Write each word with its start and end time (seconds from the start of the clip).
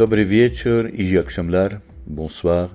Dobry 0.00 0.30
wieczór 0.30 0.90
i 0.94 1.18
akşamlar, 1.18 1.80
bonsoir. 2.06 2.68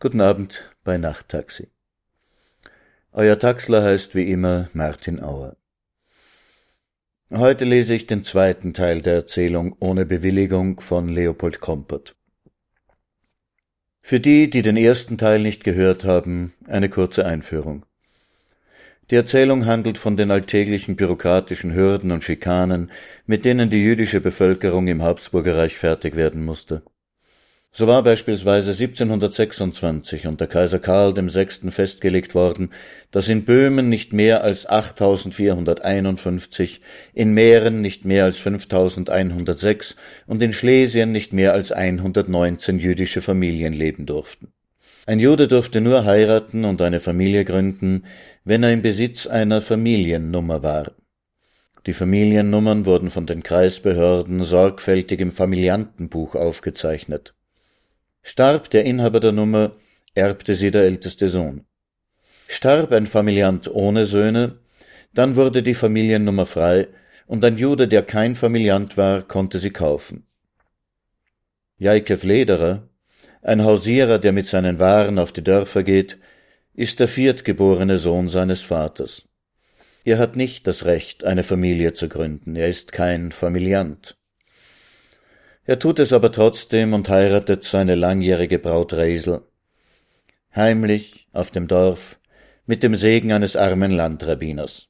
Guten 0.00 0.20
Abend 0.20 0.74
bei 0.86 0.98
Nachttaxi. 0.98 1.66
Euer 3.12 3.38
Taxler 3.38 3.82
heißt 3.82 4.14
wie 4.14 4.30
immer 4.30 4.68
Martin 4.72 5.20
Auer. 5.20 5.56
Heute 7.30 7.66
lese 7.66 7.94
ich 7.94 8.06
den 8.06 8.24
zweiten 8.24 8.72
Teil 8.72 9.02
der 9.02 9.14
Erzählung 9.14 9.76
Ohne 9.80 10.06
Bewilligung 10.06 10.80
von 10.80 11.08
Leopold 11.08 11.60
Kompert. 11.60 12.16
Für 14.00 14.20
die, 14.20 14.48
die 14.48 14.62
den 14.62 14.78
ersten 14.78 15.18
Teil 15.18 15.40
nicht 15.40 15.62
gehört 15.62 16.04
haben, 16.04 16.54
eine 16.66 16.88
kurze 16.88 17.26
Einführung. 17.26 17.84
Die 19.10 19.16
Erzählung 19.16 19.66
handelt 19.66 19.98
von 19.98 20.16
den 20.16 20.30
alltäglichen 20.30 20.96
bürokratischen 20.96 21.74
Hürden 21.74 22.10
und 22.10 22.24
Schikanen, 22.24 22.90
mit 23.26 23.44
denen 23.44 23.68
die 23.68 23.84
jüdische 23.84 24.22
Bevölkerung 24.22 24.88
im 24.88 25.02
Habsburgerreich 25.02 25.76
fertig 25.76 26.16
werden 26.16 26.44
musste. 26.44 26.82
So 27.76 27.88
war 27.88 28.04
beispielsweise 28.04 28.70
1726 28.70 30.28
unter 30.28 30.46
Kaiser 30.46 30.78
Karl 30.78 31.16
VI. 31.16 31.72
festgelegt 31.72 32.36
worden, 32.36 32.70
dass 33.10 33.28
in 33.28 33.44
Böhmen 33.44 33.88
nicht 33.88 34.12
mehr 34.12 34.44
als 34.44 34.66
8451, 34.66 36.80
in 37.12 37.34
Mähren 37.34 37.80
nicht 37.80 38.04
mehr 38.04 38.22
als 38.24 38.36
5106 38.36 39.96
und 40.26 40.40
in 40.40 40.52
Schlesien 40.52 41.10
nicht 41.10 41.32
mehr 41.32 41.52
als 41.52 41.72
119 41.72 42.78
jüdische 42.78 43.20
Familien 43.20 43.72
leben 43.72 44.06
durften. 44.06 44.52
Ein 45.06 45.18
Jude 45.18 45.48
durfte 45.48 45.82
nur 45.82 46.06
heiraten 46.06 46.64
und 46.64 46.80
eine 46.80 47.00
Familie 47.00 47.44
gründen, 47.44 48.04
wenn 48.44 48.62
er 48.62 48.72
im 48.72 48.82
Besitz 48.82 49.26
einer 49.26 49.62
Familiennummer 49.62 50.62
war. 50.62 50.92
Die 51.86 51.92
Familiennummern 51.92 52.86
wurden 52.86 53.10
von 53.10 53.26
den 53.26 53.42
Kreisbehörden 53.42 54.42
sorgfältig 54.42 55.20
im 55.20 55.32
Familiantenbuch 55.32 56.34
aufgezeichnet. 56.34 57.34
Starb 58.22 58.70
der 58.70 58.84
Inhaber 58.84 59.20
der 59.20 59.32
Nummer, 59.32 59.72
erbte 60.14 60.54
sie 60.54 60.70
der 60.70 60.84
älteste 60.84 61.28
Sohn. 61.28 61.66
Starb 62.48 62.92
ein 62.92 63.06
Familiant 63.06 63.68
ohne 63.74 64.06
Söhne, 64.06 64.58
dann 65.12 65.36
wurde 65.36 65.62
die 65.62 65.74
Familiennummer 65.74 66.46
frei, 66.46 66.88
und 67.26 67.44
ein 67.44 67.56
Jude, 67.56 67.88
der 67.88 68.02
kein 68.02 68.36
Familiant 68.36 68.96
war, 68.96 69.22
konnte 69.22 69.58
sie 69.58 69.70
kaufen. 69.70 70.26
Jaikev 71.78 72.24
Lederer, 72.24 72.88
ein 73.42 73.64
Hausierer, 73.64 74.18
der 74.18 74.32
mit 74.32 74.46
seinen 74.46 74.78
Waren 74.78 75.18
auf 75.18 75.32
die 75.32 75.44
Dörfer 75.44 75.82
geht, 75.82 76.18
ist 76.74 77.00
der 77.00 77.08
viertgeborene 77.08 77.98
Sohn 77.98 78.28
seines 78.28 78.60
Vaters. 78.60 79.28
Er 80.04 80.18
hat 80.18 80.36
nicht 80.36 80.66
das 80.66 80.84
Recht, 80.84 81.24
eine 81.24 81.44
Familie 81.44 81.94
zu 81.94 82.08
gründen, 82.08 82.56
er 82.56 82.68
ist 82.68 82.92
kein 82.92 83.32
Familiant. 83.32 84.16
Er 85.64 85.78
tut 85.78 85.98
es 85.98 86.12
aber 86.12 86.30
trotzdem 86.30 86.92
und 86.92 87.08
heiratet 87.08 87.64
seine 87.64 87.94
langjährige 87.94 88.58
Braut 88.58 88.92
Resel. 88.92 89.42
Heimlich, 90.54 91.26
auf 91.32 91.50
dem 91.50 91.68
Dorf, 91.68 92.18
mit 92.66 92.82
dem 92.82 92.96
Segen 92.96 93.32
eines 93.32 93.56
armen 93.56 93.92
Landrabbiners. 93.92 94.88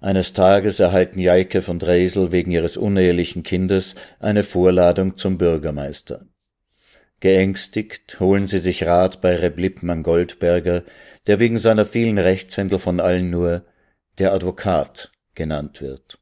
Eines 0.00 0.32
Tages 0.32 0.80
erhalten 0.80 1.20
Jaikev 1.20 1.70
und 1.70 1.84
Resel 1.84 2.32
wegen 2.32 2.50
ihres 2.50 2.76
unehelichen 2.76 3.42
Kindes 3.42 3.94
eine 4.18 4.44
Vorladung 4.44 5.16
zum 5.16 5.38
Bürgermeister. 5.38 6.26
Geängstigt 7.20 8.18
holen 8.18 8.46
sie 8.46 8.58
sich 8.58 8.86
Rat 8.86 9.20
bei 9.20 9.36
Reb 9.36 9.58
Lippmann 9.58 10.02
Goldberger, 10.02 10.84
der 11.26 11.38
wegen 11.38 11.58
seiner 11.58 11.84
vielen 11.84 12.18
Rechtshändel 12.18 12.78
von 12.78 12.98
allen 12.98 13.30
nur 13.30 13.66
der 14.18 14.32
Advokat 14.32 15.12
genannt 15.34 15.80
wird. 15.80 16.19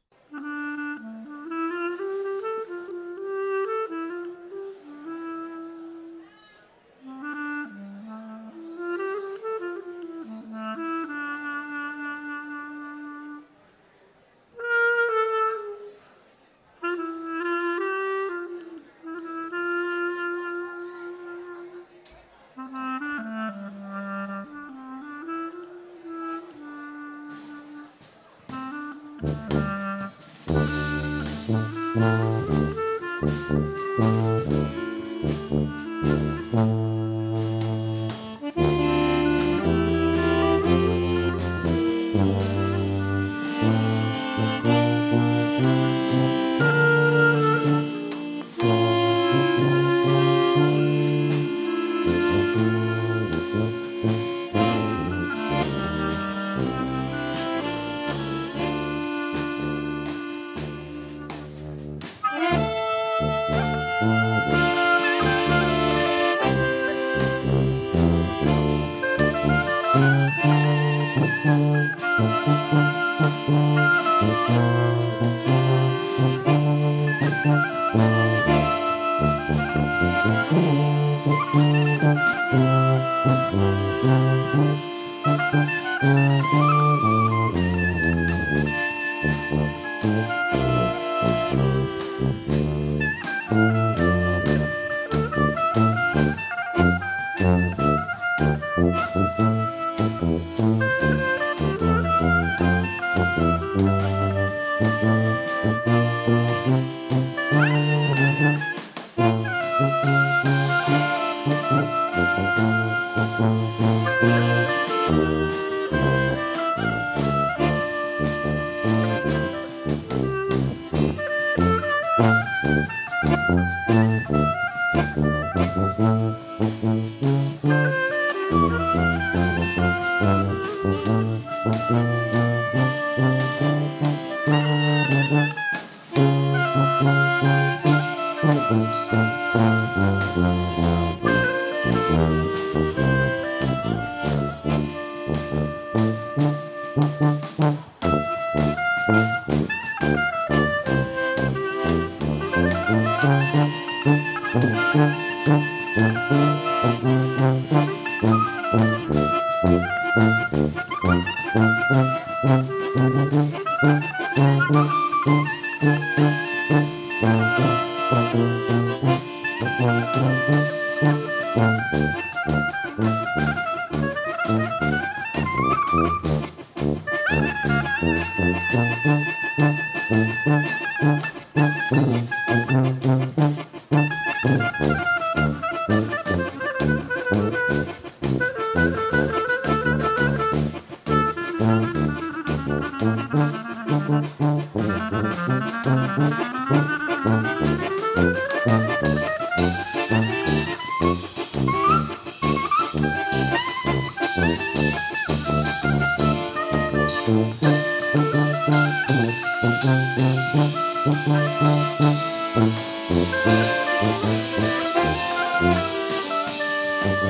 Thank 217.01 217.23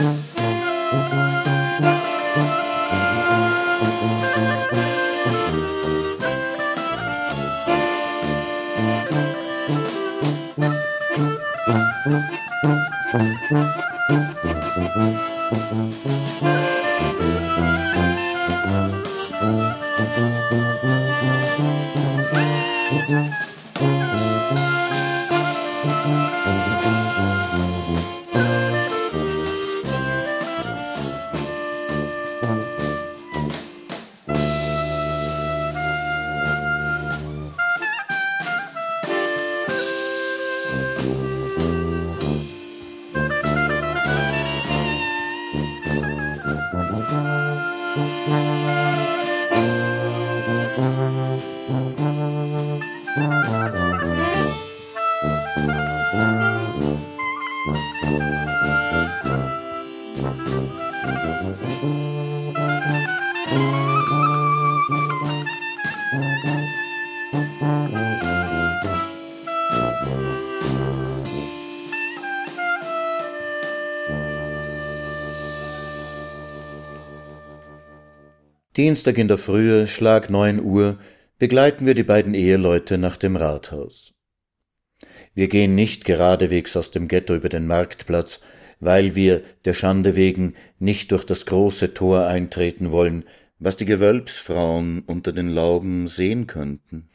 you. 0.00 0.21
Dienstag 78.82 79.16
in 79.16 79.28
der 79.28 79.38
Frühe, 79.38 79.86
Schlag 79.86 80.28
neun 80.28 80.60
Uhr, 80.60 80.98
begleiten 81.38 81.86
wir 81.86 81.94
die 81.94 82.02
beiden 82.02 82.34
Eheleute 82.34 82.98
nach 82.98 83.16
dem 83.16 83.36
Rathaus. 83.36 84.12
Wir 85.34 85.46
gehen 85.46 85.76
nicht 85.76 86.04
geradewegs 86.04 86.76
aus 86.76 86.90
dem 86.90 87.06
Ghetto 87.06 87.32
über 87.36 87.48
den 87.48 87.68
Marktplatz, 87.68 88.40
weil 88.80 89.14
wir, 89.14 89.44
der 89.64 89.74
Schande 89.74 90.16
wegen, 90.16 90.56
nicht 90.80 91.12
durch 91.12 91.22
das 91.22 91.46
große 91.46 91.94
Tor 91.94 92.26
eintreten 92.26 92.90
wollen, 92.90 93.24
was 93.60 93.76
die 93.76 93.84
Gewölbsfrauen 93.84 95.04
unter 95.06 95.30
den 95.30 95.50
Lauben 95.50 96.08
sehen 96.08 96.48
könnten, 96.48 97.08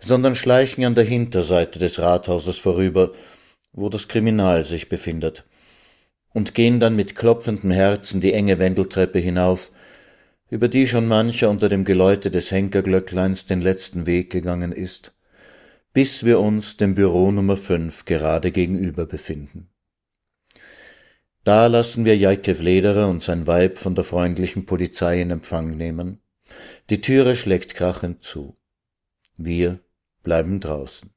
sondern 0.00 0.34
schleichen 0.34 0.84
an 0.84 0.96
der 0.96 1.04
Hinterseite 1.04 1.78
des 1.78 1.98
Rathauses 1.98 2.58
vorüber, 2.58 3.12
wo 3.72 3.88
das 3.88 4.06
Kriminal 4.06 4.64
sich 4.64 4.90
befindet, 4.90 5.46
und 6.34 6.52
gehen 6.52 6.78
dann 6.78 6.94
mit 6.94 7.16
klopfendem 7.16 7.70
Herzen 7.70 8.20
die 8.20 8.34
enge 8.34 8.58
Wendeltreppe 8.58 9.18
hinauf, 9.18 9.70
über 10.50 10.68
die 10.68 10.88
schon 10.88 11.06
mancher 11.06 11.48
unter 11.48 11.68
dem 11.68 11.84
Geläute 11.84 12.30
des 12.30 12.50
Henkerglöckleins 12.50 13.46
den 13.46 13.60
letzten 13.60 14.04
Weg 14.06 14.30
gegangen 14.30 14.72
ist, 14.72 15.14
bis 15.92 16.24
wir 16.24 16.40
uns 16.40 16.76
dem 16.76 16.94
Büro 16.94 17.30
Nummer 17.30 17.56
fünf 17.56 18.04
gerade 18.04 18.50
gegenüber 18.50 19.06
befinden. 19.06 19.68
Da 21.44 21.68
lassen 21.68 22.04
wir 22.04 22.16
Jaikew 22.16 22.60
Lederer 22.60 23.08
und 23.08 23.22
sein 23.22 23.46
Weib 23.46 23.78
von 23.78 23.94
der 23.94 24.04
freundlichen 24.04 24.66
Polizei 24.66 25.22
in 25.22 25.30
Empfang 25.30 25.76
nehmen. 25.76 26.20
Die 26.90 27.00
Türe 27.00 27.34
schlägt 27.34 27.74
krachend 27.74 28.22
zu. 28.22 28.56
Wir 29.36 29.78
bleiben 30.22 30.60
draußen. 30.60 31.10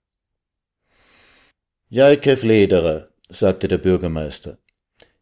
Jaikew 1.89 2.45
Lederer, 2.45 3.09
sagte 3.29 3.67
der 3.67 3.79
Bürgermeister, 3.79 4.59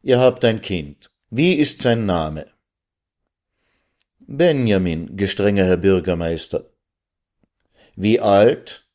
ihr 0.03 0.19
habt 0.19 0.45
ein 0.45 0.61
Kind. 0.61 1.11
Wie 1.29 1.53
ist 1.53 1.81
sein 1.81 2.05
Name? 2.05 2.45
Benjamin, 4.33 5.17
gestrenger 5.17 5.65
Herr 5.65 5.75
Bürgermeister. 5.75 6.69
Wie 7.97 8.21
alt? 8.21 8.87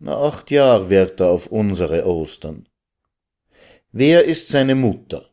Na, 0.00 0.16
acht 0.16 0.50
Jahr 0.50 0.90
wird 0.90 1.20
er 1.20 1.28
auf 1.28 1.46
unsere 1.46 2.04
Ostern. 2.04 2.68
Wer 3.92 4.24
ist 4.24 4.48
seine 4.48 4.74
Mutter? 4.74 5.30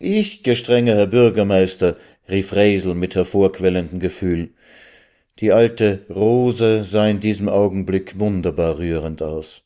Ich, 0.00 0.42
gestrenger 0.42 0.96
Herr 0.96 1.06
Bürgermeister, 1.06 1.98
rief 2.28 2.52
Reisel 2.52 2.96
mit 2.96 3.14
hervorquellendem 3.14 4.00
Gefühl. 4.00 4.54
Die 5.38 5.52
alte 5.52 6.04
Rose 6.10 6.82
sah 6.82 7.06
in 7.06 7.20
diesem 7.20 7.48
Augenblick 7.48 8.18
wunderbar 8.18 8.78
rührend 8.78 9.22
aus. 9.22 9.62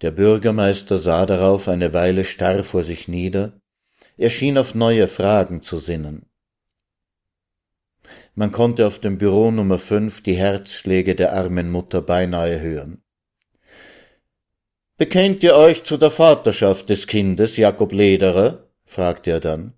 Der 0.00 0.12
Bürgermeister 0.12 0.96
sah 0.96 1.26
darauf 1.26 1.68
eine 1.68 1.92
Weile 1.92 2.24
starr 2.24 2.64
vor 2.64 2.84
sich 2.84 3.06
nieder, 3.06 3.60
er 4.16 4.30
schien 4.30 4.58
auf 4.58 4.74
neue 4.74 5.08
Fragen 5.08 5.62
zu 5.62 5.78
sinnen. 5.78 6.26
Man 8.34 8.50
konnte 8.50 8.86
auf 8.86 8.98
dem 8.98 9.18
Büro 9.18 9.50
Nummer 9.50 9.78
fünf 9.78 10.22
die 10.22 10.34
Herzschläge 10.34 11.14
der 11.14 11.34
armen 11.34 11.70
Mutter 11.70 12.00
beinahe 12.00 12.60
hören. 12.60 13.02
Bekennt 14.96 15.42
ihr 15.42 15.56
euch 15.56 15.84
zu 15.84 15.96
der 15.96 16.10
Vaterschaft 16.10 16.88
des 16.88 17.06
Kindes, 17.06 17.56
Jakob 17.56 17.92
Lederer? 17.92 18.68
fragte 18.84 19.30
er 19.32 19.40
dann. 19.40 19.74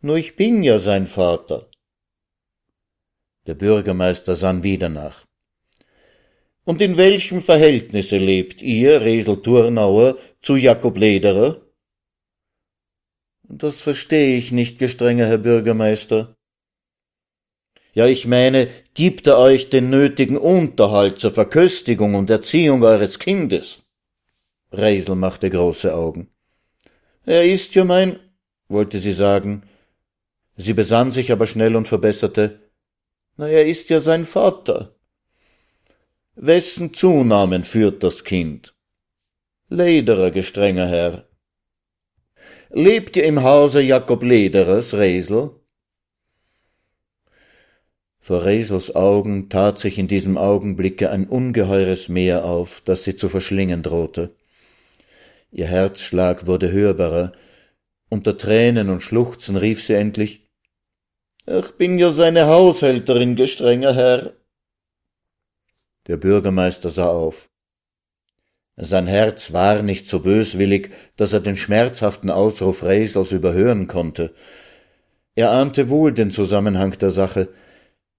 Nur 0.00 0.16
ich 0.16 0.36
bin 0.36 0.62
ja 0.62 0.78
sein 0.78 1.06
Vater. 1.06 1.70
Der 3.46 3.54
Bürgermeister 3.54 4.36
sann 4.36 4.62
wieder 4.62 4.88
nach. 4.88 5.26
Und 6.64 6.80
in 6.80 6.96
welchem 6.96 7.42
Verhältnisse 7.42 8.16
lebt 8.16 8.62
ihr, 8.62 9.02
Resel 9.02 9.42
Turnauer, 9.42 10.16
zu 10.40 10.56
Jakob 10.56 10.96
Lederer? 10.96 11.63
Das 13.56 13.82
verstehe 13.82 14.36
ich 14.36 14.50
nicht, 14.50 14.80
gestrenger 14.80 15.26
Herr 15.26 15.38
Bürgermeister. 15.38 16.34
Ja, 17.92 18.04
ich 18.08 18.26
meine, 18.26 18.68
gibt 18.94 19.28
er 19.28 19.38
euch 19.38 19.70
den 19.70 19.90
nötigen 19.90 20.36
Unterhalt 20.36 21.20
zur 21.20 21.30
Verköstigung 21.30 22.16
und 22.16 22.30
Erziehung 22.30 22.82
eures 22.82 23.20
Kindes? 23.20 23.82
Reisel 24.72 25.14
machte 25.14 25.50
große 25.50 25.94
Augen. 25.94 26.32
Er 27.26 27.44
ist 27.44 27.76
ja 27.76 27.84
mein, 27.84 28.18
wollte 28.66 28.98
sie 28.98 29.12
sagen. 29.12 29.62
Sie 30.56 30.72
besann 30.72 31.12
sich 31.12 31.30
aber 31.30 31.46
schnell 31.46 31.76
und 31.76 31.86
verbesserte, 31.86 32.58
na, 33.36 33.46
er 33.46 33.66
ist 33.66 33.88
ja 33.88 34.00
sein 34.00 34.26
Vater. 34.26 34.96
Wessen 36.34 36.92
Zunamen 36.92 37.62
führt 37.62 38.02
das 38.02 38.24
Kind? 38.24 38.74
Lederer, 39.68 40.32
gestrenger 40.32 40.88
Herr. 40.88 41.28
Lebt 42.76 43.16
ihr 43.16 43.22
im 43.22 43.44
Hause 43.44 43.82
Jakob 43.82 44.24
Lederers, 44.24 44.94
Resel? 44.94 45.52
Vor 48.18 48.44
Resels 48.44 48.96
Augen 48.96 49.48
tat 49.48 49.78
sich 49.78 49.96
in 49.96 50.08
diesem 50.08 50.36
Augenblicke 50.36 51.08
ein 51.12 51.28
ungeheures 51.28 52.08
Meer 52.08 52.44
auf, 52.44 52.80
das 52.84 53.04
sie 53.04 53.14
zu 53.14 53.28
verschlingen 53.28 53.84
drohte. 53.84 54.34
Ihr 55.52 55.68
Herzschlag 55.68 56.48
wurde 56.48 56.72
hörbarer, 56.72 57.34
unter 58.08 58.36
Tränen 58.36 58.90
und 58.90 59.02
Schluchzen 59.02 59.54
rief 59.54 59.84
sie 59.84 59.94
endlich 59.94 60.50
Ich 61.46 61.70
bin 61.76 61.96
ja 62.00 62.10
seine 62.10 62.48
Haushälterin, 62.48 63.36
gestrenger 63.36 63.94
Herr. 63.94 64.32
Der 66.08 66.16
Bürgermeister 66.16 66.88
sah 66.88 67.06
auf. 67.08 67.48
Sein 68.76 69.06
Herz 69.06 69.52
war 69.52 69.82
nicht 69.82 70.08
so 70.08 70.20
böswillig, 70.20 70.90
dass 71.16 71.32
er 71.32 71.40
den 71.40 71.56
schmerzhaften 71.56 72.30
Ausruf 72.30 72.82
Resels 72.82 73.30
überhören 73.30 73.86
konnte. 73.86 74.34
Er 75.36 75.52
ahnte 75.52 75.88
wohl 75.88 76.12
den 76.12 76.30
Zusammenhang 76.30 76.98
der 76.98 77.10
Sache, 77.10 77.48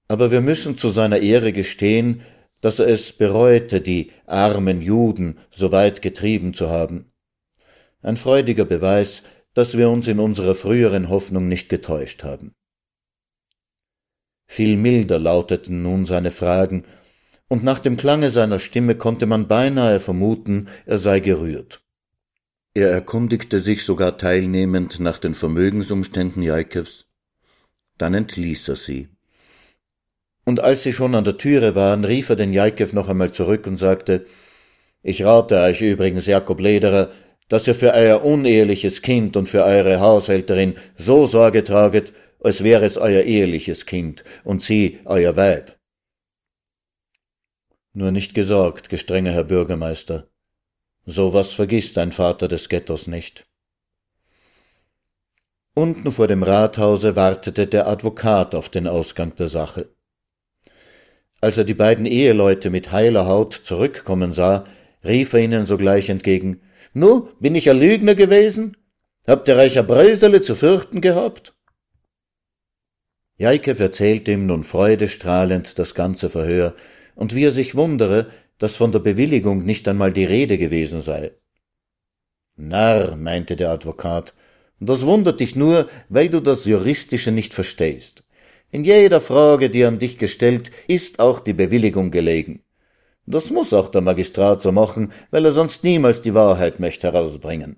aber 0.07 0.31
wir 0.31 0.41
müssen 0.41 0.77
zu 0.77 0.89
seiner 0.89 1.19
Ehre 1.19 1.51
gestehen, 1.51 2.21
dass 2.61 2.79
er 2.79 2.87
es 2.87 3.11
bereute, 3.11 3.81
die 3.81 4.11
armen 4.25 4.81
Juden 4.81 5.37
so 5.51 5.71
weit 5.71 6.01
getrieben 6.01 6.53
zu 6.53 6.69
haben. 6.69 7.11
Ein 8.01 8.17
freudiger 8.17 8.65
Beweis, 8.65 9.23
dass 9.53 9.77
wir 9.77 9.89
uns 9.89 10.07
in 10.07 10.19
unserer 10.19 10.55
früheren 10.55 11.09
Hoffnung 11.09 11.47
nicht 11.47 11.69
getäuscht 11.69 12.23
haben. 12.23 12.53
Viel 14.47 14.77
milder 14.77 15.19
lauteten 15.19 15.81
nun 15.81 16.05
seine 16.05 16.31
Fragen, 16.31 16.85
und 17.47 17.63
nach 17.63 17.79
dem 17.79 17.97
Klange 17.97 18.29
seiner 18.29 18.59
Stimme 18.59 18.95
konnte 18.95 19.25
man 19.25 19.47
beinahe 19.47 19.99
vermuten, 19.99 20.67
er 20.85 20.97
sei 20.97 21.19
gerührt. 21.19 21.81
Er 22.73 22.89
erkundigte 22.89 23.59
sich 23.59 23.83
sogar 23.83 24.17
teilnehmend 24.17 24.99
nach 24.99 25.17
den 25.17 25.33
Vermögensumständen 25.33 26.43
Jaikevs, 26.43 27.05
dann 27.97 28.13
entließ 28.13 28.67
er 28.69 28.75
sie. 28.75 29.09
Und 30.45 30.59
als 30.61 30.83
sie 30.83 30.93
schon 30.93 31.15
an 31.15 31.23
der 31.23 31.37
Türe 31.37 31.75
waren, 31.75 32.05
rief 32.05 32.29
er 32.29 32.35
den 32.35 32.53
Jaikew 32.53 32.89
noch 32.93 33.09
einmal 33.09 33.31
zurück 33.31 33.65
und 33.65 33.77
sagte, 33.77 34.25
ich 35.01 35.23
rate 35.23 35.59
euch 35.59 35.81
übrigens, 35.81 36.25
Jakob 36.25 36.59
Lederer, 36.59 37.11
dass 37.47 37.67
ihr 37.67 37.75
für 37.75 37.93
euer 37.93 38.23
uneheliches 38.23 39.01
Kind 39.01 39.37
und 39.37 39.47
für 39.47 39.63
eure 39.63 39.99
Haushälterin 39.99 40.75
so 40.97 41.27
Sorge 41.27 41.63
traget, 41.63 42.11
als 42.43 42.63
wäre 42.63 42.85
es 42.85 42.97
euer 42.97 43.23
eheliches 43.23 43.85
Kind 43.85 44.23
und 44.43 44.61
sie 44.61 44.99
euer 45.05 45.35
Weib. 45.35 45.74
Nur 47.97 48.11
nicht 48.11 48.33
gesorgt, 48.33 48.89
gestrenger 48.89 49.31
Herr 49.31 49.45
Bürgermeister. 49.45 50.27
So 51.05 51.33
was 51.33 51.53
vergisst 51.53 51.97
ein 51.97 52.11
Vater 52.11 52.49
des 52.49 52.67
Ghettos 52.67 53.07
nicht. 53.07 53.47
Unten 55.73 56.11
vor 56.11 56.27
dem 56.27 56.43
Rathause 56.43 57.15
wartete 57.15 57.67
der 57.67 57.87
Advokat 57.87 58.53
auf 58.53 58.67
den 58.67 58.87
Ausgang 58.87 59.33
der 59.35 59.47
Sache. 59.47 59.95
Als 61.39 61.57
er 61.57 61.63
die 61.63 61.73
beiden 61.73 62.05
Eheleute 62.05 62.69
mit 62.69 62.91
heiler 62.91 63.27
Haut 63.27 63.53
zurückkommen 63.53 64.33
sah, 64.33 64.65
rief 65.05 65.31
er 65.31 65.39
ihnen 65.39 65.65
sogleich 65.65 66.09
entgegen 66.09 66.59
Nu, 66.91 67.29
bin 67.39 67.55
ich 67.55 67.69
ein 67.69 67.79
Lügner 67.79 68.15
gewesen? 68.15 68.75
Habt 69.25 69.47
ihr 69.47 69.57
ein 69.57 69.87
Brösele 69.87 70.41
zu 70.41 70.55
fürchten 70.55 70.99
gehabt? 70.99 71.55
Jaikew 73.37 73.81
erzählte 73.81 74.33
ihm 74.33 74.47
nun 74.47 74.65
freudestrahlend 74.65 75.79
das 75.79 75.95
ganze 75.95 76.29
Verhör 76.29 76.75
und 77.15 77.33
wie 77.33 77.45
er 77.45 77.51
sich 77.51 77.75
wundere, 77.75 78.27
dass 78.57 78.77
von 78.77 78.91
der 78.91 78.99
Bewilligung 78.99 79.65
nicht 79.65 79.87
einmal 79.87 80.13
die 80.13 80.25
Rede 80.25 80.57
gewesen 80.57 81.01
sei. 81.01 81.31
Narr, 82.55 83.15
meinte 83.15 83.55
der 83.55 83.71
Advokat, 83.71 84.33
das 84.79 85.01
wundert 85.03 85.39
dich 85.39 85.55
nur, 85.55 85.89
weil 86.09 86.29
du 86.29 86.41
das 86.41 86.65
Juristische 86.65 87.31
nicht 87.31 87.53
verstehst. 87.53 88.23
In 88.71 88.83
jeder 88.83 89.21
Frage, 89.21 89.69
die 89.69 89.85
an 89.85 89.99
dich 89.99 90.17
gestellt, 90.17 90.71
ist 90.87 91.19
auch 91.19 91.39
die 91.39 91.53
Bewilligung 91.53 92.11
gelegen. 92.11 92.63
Das 93.25 93.49
muss 93.49 93.73
auch 93.73 93.89
der 93.89 94.01
Magistrat 94.01 94.61
so 94.61 94.71
machen, 94.71 95.11
weil 95.31 95.45
er 95.45 95.51
sonst 95.51 95.83
niemals 95.83 96.21
die 96.21 96.33
Wahrheit 96.33 96.79
möchte 96.79 97.11
herausbringen. 97.11 97.77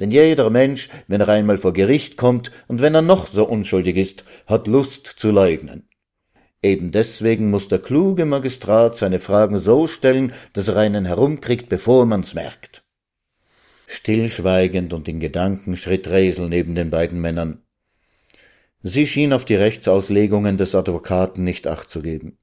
Denn 0.00 0.10
jeder 0.10 0.50
Mensch, 0.50 0.88
wenn 1.08 1.20
er 1.20 1.28
einmal 1.28 1.58
vor 1.58 1.72
Gericht 1.72 2.16
kommt 2.16 2.52
und 2.68 2.80
wenn 2.80 2.94
er 2.94 3.02
noch 3.02 3.26
so 3.26 3.46
unschuldig 3.46 3.96
ist, 3.96 4.24
hat 4.46 4.66
Lust 4.66 5.06
zu 5.06 5.30
leugnen. 5.30 5.87
Eben 6.62 6.90
deswegen 6.90 7.50
muss 7.50 7.68
der 7.68 7.78
kluge 7.78 8.24
Magistrat 8.24 8.96
seine 8.96 9.20
Fragen 9.20 9.58
so 9.58 9.86
stellen, 9.86 10.32
dass 10.52 10.68
er 10.68 10.76
einen 10.76 11.04
herumkriegt, 11.04 11.68
bevor 11.68 12.04
man's 12.04 12.34
merkt. 12.34 12.82
Stillschweigend 13.86 14.92
und 14.92 15.08
in 15.08 15.20
Gedanken 15.20 15.76
schritt 15.76 16.08
Resel 16.08 16.48
neben 16.48 16.74
den 16.74 16.90
beiden 16.90 17.20
Männern. 17.20 17.62
Sie 18.82 19.06
schien 19.06 19.32
auf 19.32 19.44
die 19.44 19.54
Rechtsauslegungen 19.54 20.56
des 20.56 20.74
Advokaten 20.74 21.44
nicht 21.44 21.66
acht 21.66 21.88
zu 21.90 22.02
geben. 22.02 22.38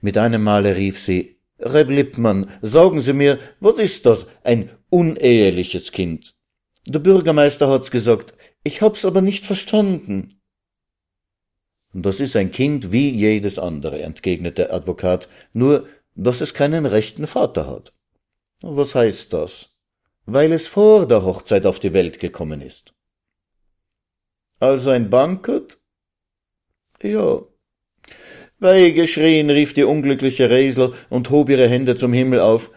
Mit 0.00 0.18
einem 0.18 0.42
Male 0.42 0.76
rief 0.76 1.00
sie 1.00 1.38
Reb 1.60 1.90
Lippmann, 1.90 2.50
sagen 2.62 3.00
Sie 3.00 3.12
mir, 3.12 3.38
was 3.60 3.78
ist 3.78 4.06
das, 4.06 4.26
ein 4.44 4.70
uneheliches 4.90 5.92
Kind? 5.92 6.34
Der 6.86 7.00
Bürgermeister 7.00 7.68
hat's 7.68 7.90
gesagt, 7.90 8.34
ich 8.62 8.80
hab's 8.80 9.04
aber 9.04 9.20
nicht 9.20 9.44
verstanden. 9.44 10.37
Das 11.92 12.20
ist 12.20 12.36
ein 12.36 12.52
Kind 12.52 12.92
wie 12.92 13.10
jedes 13.10 13.58
andere, 13.58 14.02
entgegnete 14.02 14.62
der 14.62 14.74
Advokat, 14.74 15.28
nur 15.52 15.86
dass 16.14 16.40
es 16.40 16.52
keinen 16.52 16.84
rechten 16.84 17.26
Vater 17.26 17.66
hat. 17.66 17.92
Was 18.60 18.94
heißt 18.94 19.32
das? 19.32 19.70
Weil 20.26 20.52
es 20.52 20.68
vor 20.68 21.06
der 21.06 21.24
Hochzeit 21.24 21.64
auf 21.64 21.78
die 21.78 21.94
Welt 21.94 22.20
gekommen 22.20 22.60
ist. 22.60 22.92
Also 24.58 24.90
ein 24.90 25.08
Bankert? 25.08 25.78
Ja. 27.02 27.42
Wei 28.58 28.90
geschrien, 28.90 29.50
rief 29.50 29.72
die 29.72 29.84
unglückliche 29.84 30.50
Resel 30.50 30.92
und 31.08 31.30
hob 31.30 31.48
ihre 31.48 31.68
Hände 31.68 31.94
zum 31.94 32.12
Himmel 32.12 32.40
auf. 32.40 32.72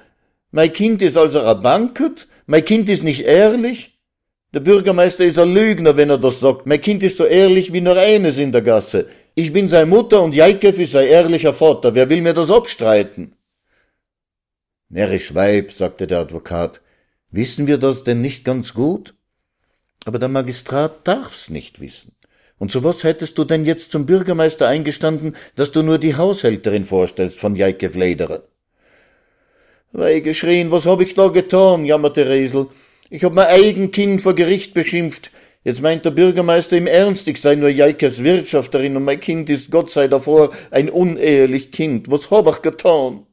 Mein 0.51 0.71
Kind 0.71 1.01
ist 1.01 1.17
also 1.17 1.41
ein 1.41 1.61
Bankert? 1.61 2.27
Mein 2.45 2.63
Kind 2.63 2.87
ist 2.87 3.03
nicht 3.03 3.21
ehrlich? 3.21 3.90
Der 4.53 4.59
Bürgermeister 4.59 5.23
ist 5.23 5.39
ein 5.39 5.53
Lügner, 5.53 5.95
wenn 5.95 6.09
er 6.09 6.17
das 6.17 6.41
sagt. 6.41 6.65
Mein 6.65 6.81
Kind 6.81 7.03
ist 7.03 7.17
so 7.17 7.23
ehrlich 7.23 7.71
wie 7.71 7.79
nur 7.79 7.97
eines 7.97 8.37
in 8.37 8.51
der 8.51 8.61
Gasse. 8.61 9.07
Ich 9.33 9.53
bin 9.53 9.69
seine 9.69 9.85
Mutter 9.85 10.21
und 10.21 10.35
Jaikev 10.35 10.77
ist 10.81 10.91
sein 10.91 11.07
ehrlicher 11.07 11.53
Vater. 11.53 11.95
Wer 11.95 12.09
will 12.09 12.21
mir 12.21 12.33
das 12.33 12.51
abstreiten? 12.51 13.33
Närrisch 14.89 15.33
Weib, 15.33 15.71
sagte 15.71 16.05
der 16.05 16.19
Advokat. 16.19 16.81
Wissen 17.29 17.65
wir 17.65 17.77
das 17.77 18.03
denn 18.03 18.19
nicht 18.19 18.43
ganz 18.43 18.73
gut? 18.73 19.13
Aber 20.03 20.19
der 20.19 20.27
Magistrat 20.27 21.07
darf's 21.07 21.49
nicht 21.49 21.79
wissen. 21.79 22.11
Und 22.57 22.71
zu 22.71 22.83
was 22.83 23.05
hättest 23.05 23.37
du 23.37 23.45
denn 23.45 23.63
jetzt 23.63 23.93
zum 23.93 24.05
Bürgermeister 24.05 24.67
eingestanden, 24.67 25.37
dass 25.55 25.71
du 25.71 25.81
nur 25.81 25.97
die 25.97 26.17
Haushälterin 26.17 26.83
vorstellst 26.83 27.39
von 27.39 27.55
Jaikev 27.55 27.97
Lederer? 27.97 28.43
Wei 29.93 30.19
geschrien, 30.19 30.71
was 30.71 30.85
hab 30.85 30.99
ich 30.99 31.13
da 31.13 31.29
getan, 31.29 31.85
jammerte 31.85 32.27
Resel. 32.27 32.67
Ich 33.13 33.25
hab 33.25 33.35
mein 33.35 33.47
eigen 33.47 33.91
Kind 33.91 34.21
vor 34.21 34.35
Gericht 34.35 34.73
beschimpft. 34.73 35.31
Jetzt 35.65 35.81
meint 35.81 36.05
der 36.05 36.11
Bürgermeister 36.11 36.77
im 36.77 36.87
Ernst, 36.87 37.27
ich 37.27 37.41
sei 37.41 37.55
nur 37.55 37.67
Jaikes 37.67 38.23
Wirtschafterin 38.23 38.95
und 38.95 39.03
mein 39.03 39.19
Kind 39.19 39.49
ist, 39.49 39.69
Gott 39.69 39.91
sei 39.91 40.07
davor, 40.07 40.51
ein 40.71 40.89
unehelich 40.89 41.73
Kind. 41.73 42.09
Was 42.09 42.31
hab 42.31 42.47
ich 42.47 42.61
getan? 42.61 43.25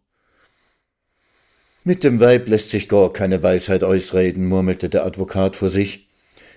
Mit 1.85 2.03
dem 2.03 2.19
Weib 2.19 2.49
lässt 2.49 2.71
sich 2.71 2.89
gar 2.89 3.13
keine 3.13 3.45
Weisheit 3.45 3.85
ausreden, 3.85 4.49
murmelte 4.49 4.89
der 4.89 5.07
Advokat 5.07 5.55
vor 5.55 5.69
sich. 5.69 6.09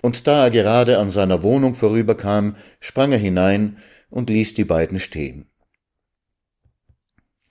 Und 0.02 0.26
da 0.26 0.46
er 0.46 0.50
gerade 0.50 0.98
an 0.98 1.12
seiner 1.12 1.44
Wohnung 1.44 1.76
vorüberkam, 1.76 2.56
sprang 2.80 3.12
er 3.12 3.18
hinein 3.18 3.78
und 4.10 4.30
ließ 4.30 4.54
die 4.54 4.64
beiden 4.64 4.98
stehen. 4.98 5.46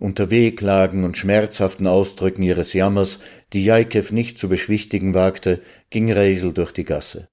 Unter 0.01 0.31
Wehklagen 0.31 1.03
und 1.03 1.15
schmerzhaften 1.15 1.85
Ausdrücken 1.85 2.41
ihres 2.41 2.73
Jammers, 2.73 3.19
die 3.53 3.63
Jaikew 3.63 4.11
nicht 4.11 4.39
zu 4.39 4.49
beschwichtigen 4.49 5.13
wagte, 5.13 5.61
ging 5.91 6.11
Reisel 6.11 6.53
durch 6.53 6.71
die 6.71 6.85
Gasse. 6.85 7.29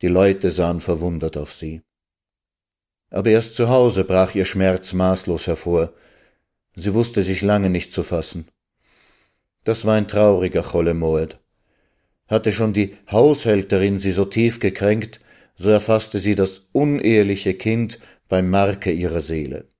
Die 0.00 0.06
Leute 0.06 0.52
sahen 0.52 0.80
verwundert 0.80 1.36
auf 1.36 1.52
sie. 1.52 1.82
Aber 3.10 3.30
erst 3.30 3.56
zu 3.56 3.70
Hause 3.70 4.04
brach 4.04 4.36
ihr 4.36 4.44
Schmerz 4.44 4.92
maßlos 4.92 5.48
hervor. 5.48 5.92
Sie 6.76 6.94
wusste 6.94 7.22
sich 7.22 7.42
lange 7.42 7.70
nicht 7.70 7.92
zu 7.92 8.04
fassen. 8.04 8.46
Das 9.64 9.84
war 9.84 9.96
ein 9.96 10.06
trauriger 10.06 10.62
Cholemoed. 10.62 11.40
Hatte 12.28 12.52
schon 12.52 12.72
die 12.72 12.96
Haushälterin 13.10 13.98
sie 13.98 14.12
so 14.12 14.26
tief 14.26 14.60
gekränkt, 14.60 15.18
so 15.56 15.70
erfasste 15.70 16.20
sie 16.20 16.36
das 16.36 16.68
uneheliche 16.70 17.54
Kind 17.54 17.98
beim 18.28 18.48
Marke 18.48 18.92
ihrer 18.92 19.22
Seele. 19.22 19.73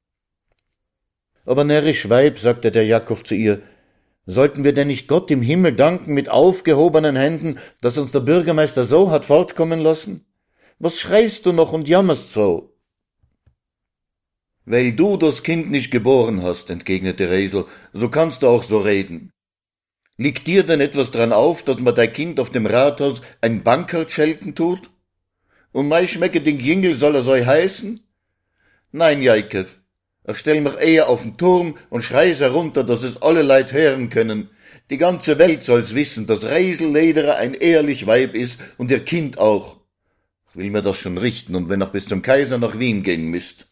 Aber 1.44 1.64
närrisch 1.64 2.08
Weib, 2.08 2.38
sagte 2.38 2.70
der 2.70 2.86
Jakob 2.86 3.26
zu 3.26 3.34
ihr, 3.34 3.62
sollten 4.26 4.64
wir 4.64 4.72
denn 4.72 4.88
nicht 4.88 5.08
Gott 5.08 5.30
im 5.30 5.42
Himmel 5.42 5.74
danken 5.74 6.14
mit 6.14 6.30
aufgehobenen 6.30 7.16
Händen, 7.16 7.58
dass 7.80 7.98
uns 7.98 8.12
der 8.12 8.20
Bürgermeister 8.20 8.84
so 8.84 9.10
hat 9.10 9.26
fortkommen 9.26 9.80
lassen? 9.80 10.24
Was 10.78 10.98
schreist 10.98 11.46
du 11.46 11.52
noch 11.52 11.72
und 11.72 11.88
jammerst 11.88 12.32
so? 12.32 12.74
Weil 14.64 14.92
du 14.92 15.18
das 15.18 15.42
Kind 15.42 15.70
nicht 15.70 15.90
geboren 15.90 16.42
hast, 16.42 16.70
entgegnete 16.70 17.30
Resel, 17.30 17.66
so 17.92 18.08
kannst 18.08 18.42
du 18.42 18.48
auch 18.48 18.64
so 18.64 18.78
reden. 18.78 19.30
Liegt 20.16 20.46
dir 20.46 20.62
denn 20.62 20.80
etwas 20.80 21.10
dran 21.10 21.32
auf, 21.32 21.62
dass 21.62 21.80
man 21.80 21.94
dein 21.94 22.12
Kind 22.12 22.40
auf 22.40 22.50
dem 22.50 22.66
Rathaus 22.66 23.20
ein 23.42 23.62
Bankert 23.62 24.10
schelten 24.10 24.54
tut? 24.54 24.90
Und 25.72 25.88
mei 25.88 26.06
schmecke 26.06 26.40
den 26.40 26.60
Jingel 26.60 26.94
soll 26.94 27.16
er 27.16 27.22
so 27.22 27.34
heißen? 27.34 28.00
Nein, 28.92 29.22
Jaikew, 29.22 29.66
ich 30.26 30.38
stell 30.38 30.60
mich 30.60 30.76
eher 30.80 31.08
auf 31.08 31.22
den 31.22 31.36
Turm 31.36 31.76
und 31.90 32.02
schrei's 32.02 32.40
herunter, 32.40 32.84
dass 32.84 33.02
es 33.02 33.20
alle 33.20 33.42
Leid 33.42 33.72
hören 33.72 34.08
können. 34.08 34.48
Die 34.90 34.98
ganze 34.98 35.38
Welt 35.38 35.62
soll's 35.62 35.94
wissen, 35.94 36.26
dass 36.26 36.44
Reisellederer 36.44 37.36
ein 37.36 37.54
ehrlich 37.54 38.06
Weib 38.06 38.34
ist 38.34 38.58
und 38.78 38.90
ihr 38.90 39.04
Kind 39.04 39.38
auch. 39.38 39.78
Ich 40.50 40.56
will 40.56 40.70
mir 40.70 40.82
das 40.82 40.98
schon 40.98 41.18
richten 41.18 41.54
und 41.54 41.68
wenn 41.68 41.80
noch 41.80 41.90
bis 41.90 42.06
zum 42.06 42.22
Kaiser 42.22 42.58
nach 42.58 42.78
Wien 42.78 43.02
gehen 43.02 43.26
müsst. 43.26 43.66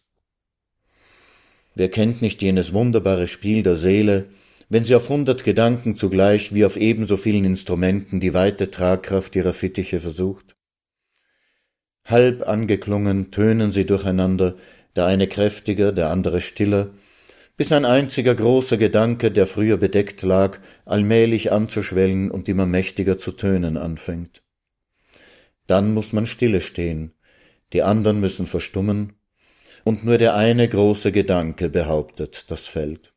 Wer 1.75 1.89
kennt 1.89 2.21
nicht 2.21 2.41
jenes 2.41 2.73
wunderbare 2.73 3.27
Spiel 3.27 3.63
der 3.63 3.75
Seele, 3.75 4.29
wenn 4.69 4.83
sie 4.83 4.95
auf 4.95 5.09
hundert 5.09 5.43
Gedanken 5.43 5.95
zugleich 5.95 6.53
wie 6.53 6.65
auf 6.65 6.77
ebenso 6.77 7.17
vielen 7.17 7.45
Instrumenten 7.45 8.19
die 8.19 8.33
weite 8.33 8.69
Tragkraft 8.69 9.35
ihrer 9.35 9.53
Fittiche 9.53 9.99
versucht? 9.99 10.55
Halb 12.05 12.47
angeklungen 12.47 13.31
tönen 13.31 13.71
sie 13.71 13.85
durcheinander, 13.85 14.55
der 14.95 15.05
eine 15.05 15.27
kräftiger, 15.27 15.91
der 15.91 16.09
andere 16.09 16.41
stiller, 16.41 16.91
bis 17.55 17.71
ein 17.71 17.85
einziger 17.85 18.33
großer 18.33 18.77
Gedanke, 18.77 19.31
der 19.31 19.47
früher 19.47 19.77
bedeckt 19.77 20.21
lag, 20.23 20.59
allmählich 20.85 21.51
anzuschwellen 21.51 22.31
und 22.31 22.49
immer 22.49 22.65
mächtiger 22.65 23.17
zu 23.17 23.31
tönen 23.31 23.77
anfängt. 23.77 24.41
Dann 25.67 25.93
muss 25.93 26.13
man 26.13 26.25
stille 26.25 26.61
stehen, 26.61 27.13
die 27.73 27.83
anderen 27.83 28.19
müssen 28.19 28.47
verstummen, 28.47 29.13
und 29.83 30.05
nur 30.05 30.17
der 30.17 30.35
eine 30.35 30.67
große 30.67 31.11
Gedanke 31.11 31.69
behauptet 31.69 32.49
das 32.49 32.67
Feld. 32.67 33.13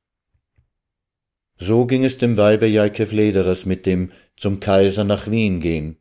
So 1.59 1.87
ging 1.87 2.04
es 2.04 2.18
dem 2.18 2.37
Weibe 2.37 2.66
Jaikew 2.66 3.14
Lederers 3.14 3.64
mit 3.64 3.87
dem 3.87 4.12
zum 4.37 4.61
Kaiser 4.61 5.04
nach 5.04 5.30
Wien 5.30 5.61
gehen. 5.61 5.97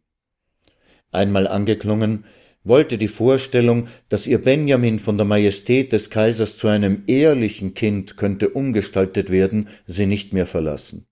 Einmal 1.12 1.48
angeklungen, 1.48 2.25
wollte 2.65 2.98
die 2.98 3.07
Vorstellung, 3.07 3.88
dass 4.10 4.27
ihr 4.27 4.41
Benjamin 4.41 5.00
von 5.00 5.15
der 5.15 5.25
Majestät 5.25 5.93
des 5.93 6.10
Kaisers 6.10 6.57
zu 6.57 6.67
einem 6.67 7.04
ehrlichen 7.08 7.73
Kind 7.73 8.17
könnte 8.17 8.49
umgestaltet 8.49 9.32
werden, 9.32 9.69
sie 9.88 10.08
nicht 10.08 10.34
mehr 10.34 10.47
verlassen. 10.47 11.08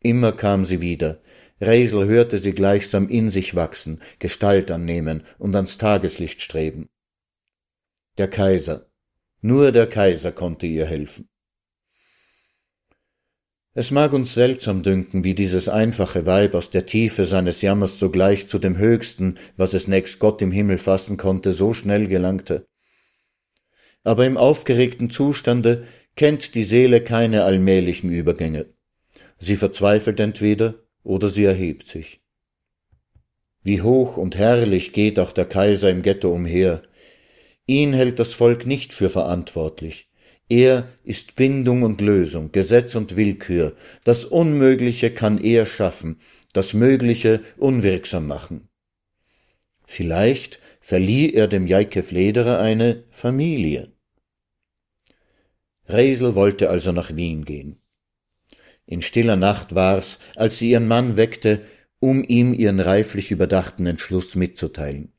Immer 0.00 0.32
kam 0.32 0.64
sie 0.64 0.80
wieder, 0.80 1.20
Resel 1.60 2.06
hörte 2.06 2.38
sie 2.38 2.52
gleichsam 2.52 3.08
in 3.08 3.30
sich 3.30 3.56
wachsen, 3.56 4.00
Gestalt 4.20 4.70
annehmen 4.70 5.24
und 5.38 5.54
ans 5.56 5.76
Tageslicht 5.76 6.40
streben. 6.40 6.88
Der 8.16 8.28
Kaiser, 8.28 8.86
nur 9.40 9.72
der 9.72 9.88
Kaiser 9.88 10.32
konnte 10.32 10.66
ihr 10.66 10.86
helfen. 10.86 11.28
Es 13.78 13.92
mag 13.92 14.12
uns 14.12 14.34
seltsam 14.34 14.82
dünken, 14.82 15.22
wie 15.22 15.36
dieses 15.36 15.68
einfache 15.68 16.26
Weib 16.26 16.56
aus 16.56 16.68
der 16.68 16.84
Tiefe 16.84 17.24
seines 17.24 17.62
Jammers 17.62 18.00
sogleich 18.00 18.48
zu 18.48 18.58
dem 18.58 18.76
Höchsten, 18.76 19.38
was 19.56 19.72
es 19.72 19.86
nächst 19.86 20.18
Gott 20.18 20.42
im 20.42 20.50
Himmel 20.50 20.78
fassen 20.78 21.16
konnte, 21.16 21.52
so 21.52 21.72
schnell 21.72 22.08
gelangte. 22.08 22.66
Aber 24.02 24.26
im 24.26 24.36
aufgeregten 24.36 25.10
Zustande 25.10 25.84
kennt 26.16 26.56
die 26.56 26.64
Seele 26.64 27.02
keine 27.02 27.44
allmählichen 27.44 28.10
Übergänge. 28.10 28.66
Sie 29.38 29.54
verzweifelt 29.54 30.18
entweder 30.18 30.74
oder 31.04 31.28
sie 31.28 31.44
erhebt 31.44 31.86
sich. 31.86 32.20
Wie 33.62 33.80
hoch 33.80 34.16
und 34.16 34.34
herrlich 34.34 34.92
geht 34.92 35.20
auch 35.20 35.30
der 35.30 35.44
Kaiser 35.44 35.88
im 35.88 36.02
Ghetto 36.02 36.32
umher. 36.32 36.82
Ihn 37.66 37.92
hält 37.92 38.18
das 38.18 38.32
Volk 38.32 38.66
nicht 38.66 38.92
für 38.92 39.08
verantwortlich. 39.08 40.07
Er 40.48 40.88
ist 41.04 41.36
Bindung 41.36 41.82
und 41.82 42.00
Lösung, 42.00 42.52
Gesetz 42.52 42.94
und 42.94 43.16
Willkür. 43.16 43.76
Das 44.04 44.24
Unmögliche 44.24 45.10
kann 45.10 45.38
er 45.42 45.66
schaffen, 45.66 46.20
das 46.54 46.72
Mögliche 46.72 47.42
unwirksam 47.58 48.26
machen. 48.26 48.68
Vielleicht 49.84 50.58
verlieh 50.80 51.32
er 51.32 51.48
dem 51.48 51.66
Jaikew 51.66 52.04
Lederer 52.10 52.60
eine 52.60 53.04
Familie. 53.10 53.92
Resel 55.86 56.34
wollte 56.34 56.70
also 56.70 56.92
nach 56.92 57.14
Wien 57.14 57.44
gehen. 57.44 57.80
In 58.86 59.02
stiller 59.02 59.36
Nacht 59.36 59.74
war's, 59.74 60.18
als 60.34 60.58
sie 60.58 60.70
ihren 60.70 60.88
Mann 60.88 61.18
weckte, 61.18 61.62
um 62.00 62.24
ihm 62.24 62.54
ihren 62.54 62.80
reiflich 62.80 63.30
überdachten 63.30 63.86
Entschluss 63.86 64.34
mitzuteilen. 64.34 65.12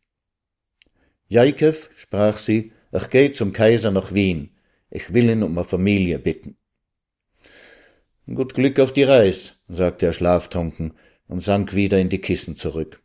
Jaikew, 1.28 1.76
sprach 1.96 2.40
sie, 2.40 2.72
ach 2.92 3.12
geh 3.12 3.32
zum 3.32 3.54
Kaiser 3.54 3.92
nach 3.92 4.14
Wien, 4.14 4.56
ich 4.90 5.14
will 5.14 5.30
ihn 5.30 5.44
um 5.44 5.58
eine 5.58 5.66
Familie 5.66 6.20
bitten. 6.20 6.58
Gut 8.34 8.54
Glück 8.54 8.80
auf 8.80 8.94
die 8.94 9.04
Reis, 9.04 9.56
sagte 9.68 10.06
er 10.06 10.14
schlaftrunken 10.14 10.94
und 11.28 11.42
sank 11.42 11.74
wieder 11.74 12.00
in 12.00 12.10
die 12.10 12.20
Kissen 12.20 12.56
zurück. 12.56 13.02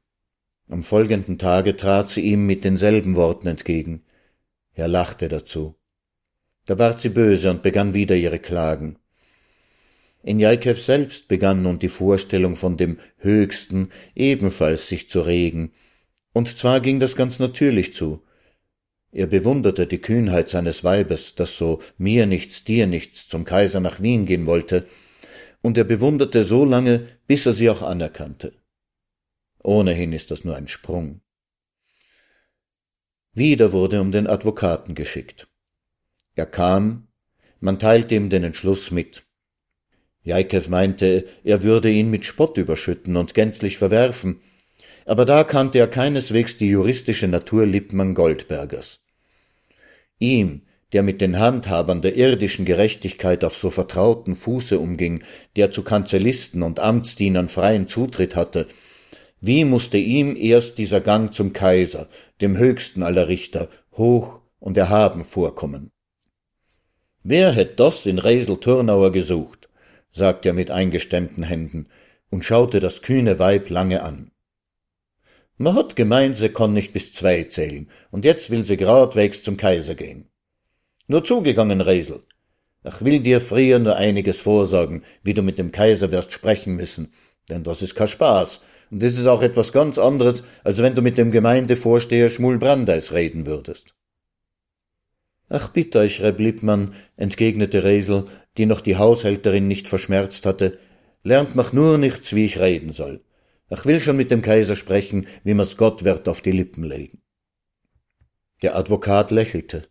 Am 0.69 0.83
folgenden 0.83 1.39
Tage 1.39 1.77
trat 1.77 2.09
sie 2.09 2.23
ihm 2.23 2.47
mit 2.47 2.65
denselben 2.65 3.17
Worten 3.17 3.49
entgegen. 3.49 4.03
Er 4.73 4.89
lachte 4.89 5.29
dazu. 5.29 5.77
Da 6.67 6.79
ward 6.79 7.01
sie 7.01 7.11
böse 7.11 7.51
und 7.51 7.63
begann 7.63 7.95
wieder 7.95 8.17
ihre 8.17 8.39
Klagen. 8.39 8.99
In 10.23 10.41
Jaikew 10.41 10.75
selbst 10.75 11.29
begann 11.29 11.63
nun 11.63 11.79
die 11.79 11.91
Vorstellung 11.91 12.57
von 12.57 12.79
dem 12.79 12.99
Höchsten 13.19 13.91
ebenfalls 14.15 14.89
sich 14.89 15.11
zu 15.11 15.21
regen, 15.21 15.73
und 16.33 16.49
zwar 16.49 16.81
ging 16.81 16.99
das 16.99 17.15
ganz 17.15 17.39
natürlich 17.39 17.93
zu, 17.95 18.23
er 19.15 19.29
bewunderte 19.29 19.87
die 19.87 20.01
Kühnheit 20.01 20.49
seines 20.49 20.83
Weibes, 20.83 21.37
das 21.37 21.57
so 21.57 21.81
mir 21.99 22.27
nichts, 22.27 22.65
dir 22.65 22.89
nichts 22.89 23.29
zum 23.29 23.45
Kaiser 23.45 23.79
nach 23.79 24.03
Wien 24.03 24.27
gehen 24.27 24.47
wollte, 24.47 24.87
und 25.63 25.79
er 25.79 25.85
bewunderte 25.85 26.43
so 26.43 26.65
lange, 26.65 27.09
bis 27.29 27.47
er 27.47 27.53
sie 27.53 27.71
auch 27.71 27.81
anerkannte. 27.81 28.53
Ohnehin 29.63 30.13
ist 30.13 30.33
das 30.33 30.45
nur 30.45 30.57
ein 30.57 30.67
Sprung. 30.67 31.21
Wieder 33.33 33.73
wurde 33.73 34.01
um 34.01 34.11
den 34.11 34.27
Advokaten 34.27 34.97
geschickt. 34.97 35.47
Er 36.35 36.47
kam, 36.47 37.07
man 37.61 37.79
teilte 37.79 38.17
ihm 38.17 38.31
den 38.31 38.43
Entschluss 38.43 38.91
mit. 38.91 39.25
Jaikew 40.25 40.69
meinte, 40.69 41.29
er 41.45 41.63
würde 41.63 41.89
ihn 41.89 42.11
mit 42.11 42.25
Spott 42.25 42.59
überschütten 42.59 43.17
und 43.17 43.33
gänzlich 43.33 43.79
verwerfen, 43.79 44.41
aber 45.07 45.25
da 45.25 45.45
kannte 45.45 45.79
er 45.79 45.87
keineswegs 45.87 46.57
die 46.57 46.69
juristische 46.69 47.29
Natur 47.29 47.65
Lippmann 47.65 48.15
Goldbergers. 48.15 49.04
Ihm, 50.25 50.63
der 50.95 51.03
mit 51.03 51.21
den 51.21 51.39
Handhabern 51.39 52.01
der 52.01 52.17
irdischen 52.17 52.65
Gerechtigkeit 52.65 53.45
auf 53.45 53.55
so 53.55 53.69
vertrauten 53.69 54.37
Fuße 54.37 54.79
umging, 54.79 55.23
der 55.57 55.71
zu 55.71 55.83
Kanzellisten 55.83 56.63
und 56.63 56.81
Amtsdienern 56.81 57.49
freien 57.49 57.89
Zutritt 57.89 58.35
hatte, 58.35 58.67
wie 59.41 59.67
musste 59.67 59.99
ihm 59.99 60.35
erst 60.37 60.79
dieser 60.79 61.03
Gang 61.03 61.35
zum 61.35 61.53
Kaiser, 61.53 62.09
dem 62.41 62.57
höchsten 62.57 63.03
aller 63.03 63.29
Richter, 63.29 63.69
hoch 63.93 64.41
und 64.59 64.79
erhaben 64.79 65.25
vorkommen. 65.25 65.91
Wer 67.23 67.53
hätt 67.53 67.79
das 67.79 68.07
in 68.07 68.19
Resel 68.19 68.57
Turnauer 68.59 69.13
gesucht? 69.13 69.69
sagte 70.11 70.49
er 70.49 70.55
mit 70.55 70.71
eingestemmten 70.71 71.43
Händen 71.43 71.89
und 72.31 72.47
schaute 72.47 72.81
das 72.81 73.03
kühne 73.03 73.39
Weib 73.39 73.69
lange 73.69 74.03
an. 74.03 74.31
Man 75.57 75.77
hat 75.77 75.95
gemeint, 75.95 76.37
sie 76.37 76.49
kann 76.49 76.73
nicht 76.73 76.93
bis 76.93 77.13
zwei 77.13 77.45
zählen, 77.45 77.89
und 78.11 78.25
jetzt 78.25 78.51
will 78.51 78.65
sie 78.65 78.77
gradwegs 78.77 79.43
zum 79.45 79.57
Kaiser 79.57 79.95
gehen. 79.95 80.29
Nur 81.07 81.23
zugegangen, 81.23 81.81
Resel. 81.81 82.25
Ich 82.83 83.05
will 83.05 83.21
dir 83.21 83.41
früher 83.41 83.79
nur 83.79 83.97
einiges 83.97 84.39
vorsagen, 84.39 85.05
wie 85.23 85.33
du 85.33 85.43
mit 85.43 85.59
dem 85.59 85.71
Kaiser 85.71 86.11
wirst 86.11 86.33
sprechen 86.33 86.75
müssen, 86.75 87.13
denn 87.49 87.63
das 87.63 87.83
ist 87.83 87.95
kein 87.95 88.09
Spaß, 88.09 88.61
und 88.91 89.03
das 89.03 89.17
ist 89.17 89.27
auch 89.27 89.43
etwas 89.43 89.73
ganz 89.73 89.97
anderes, 89.97 90.43
als 90.65 90.83
wenn 90.83 90.95
du 90.95 91.03
mit 91.03 91.19
dem 91.19 91.31
Gemeindevorsteher 91.31 92.29
Schmul 92.31 92.59
Brandeis 92.59 93.13
reden 93.13 93.47
würdest. 93.47 93.95
Ach, 95.49 95.69
bitte 95.69 96.01
euch, 96.01 96.21
Reb 96.21 96.41
Lippmann, 96.41 96.95
entgegnete 97.17 97.85
Resel, 97.85 98.25
die 98.57 98.67
noch 98.67 98.81
die 98.81 98.97
Haushälterin 98.97 99.69
nicht 99.69 99.89
verschmerzt 99.89 100.47
hatte, 100.47 100.79
lernt 101.23 101.55
mach 101.55 101.73
nur 101.73 101.97
nichts, 101.97 102.35
wie 102.35 102.45
ich 102.45 102.59
reden 102.59 102.93
soll. 102.93 103.23
Ich 103.71 103.85
will 103.87 104.01
schon 104.01 104.17
mit 104.17 104.31
dem 104.31 104.43
Kaiser 104.43 104.77
sprechen, 104.77 105.27
wie 105.43 105.55
mir's 105.55 105.77
Gott 105.77 106.05
wird 106.05 106.29
auf 106.29 106.41
die 106.41 106.53
Lippen 106.53 106.85
legen. 106.85 107.23
Der 108.63 108.77
Advokat 108.77 109.31
lächelte. 109.31 109.89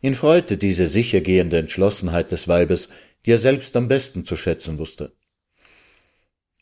Ihn 0.00 0.14
freute 0.14 0.56
diese 0.56 0.86
sichergehende 0.86 1.58
Entschlossenheit 1.58 2.30
des 2.30 2.48
Weibes, 2.48 2.88
die 3.24 3.32
er 3.32 3.38
selbst 3.38 3.76
am 3.76 3.88
besten 3.88 4.24
zu 4.24 4.36
schätzen 4.36 4.78
wusste. 4.78 5.16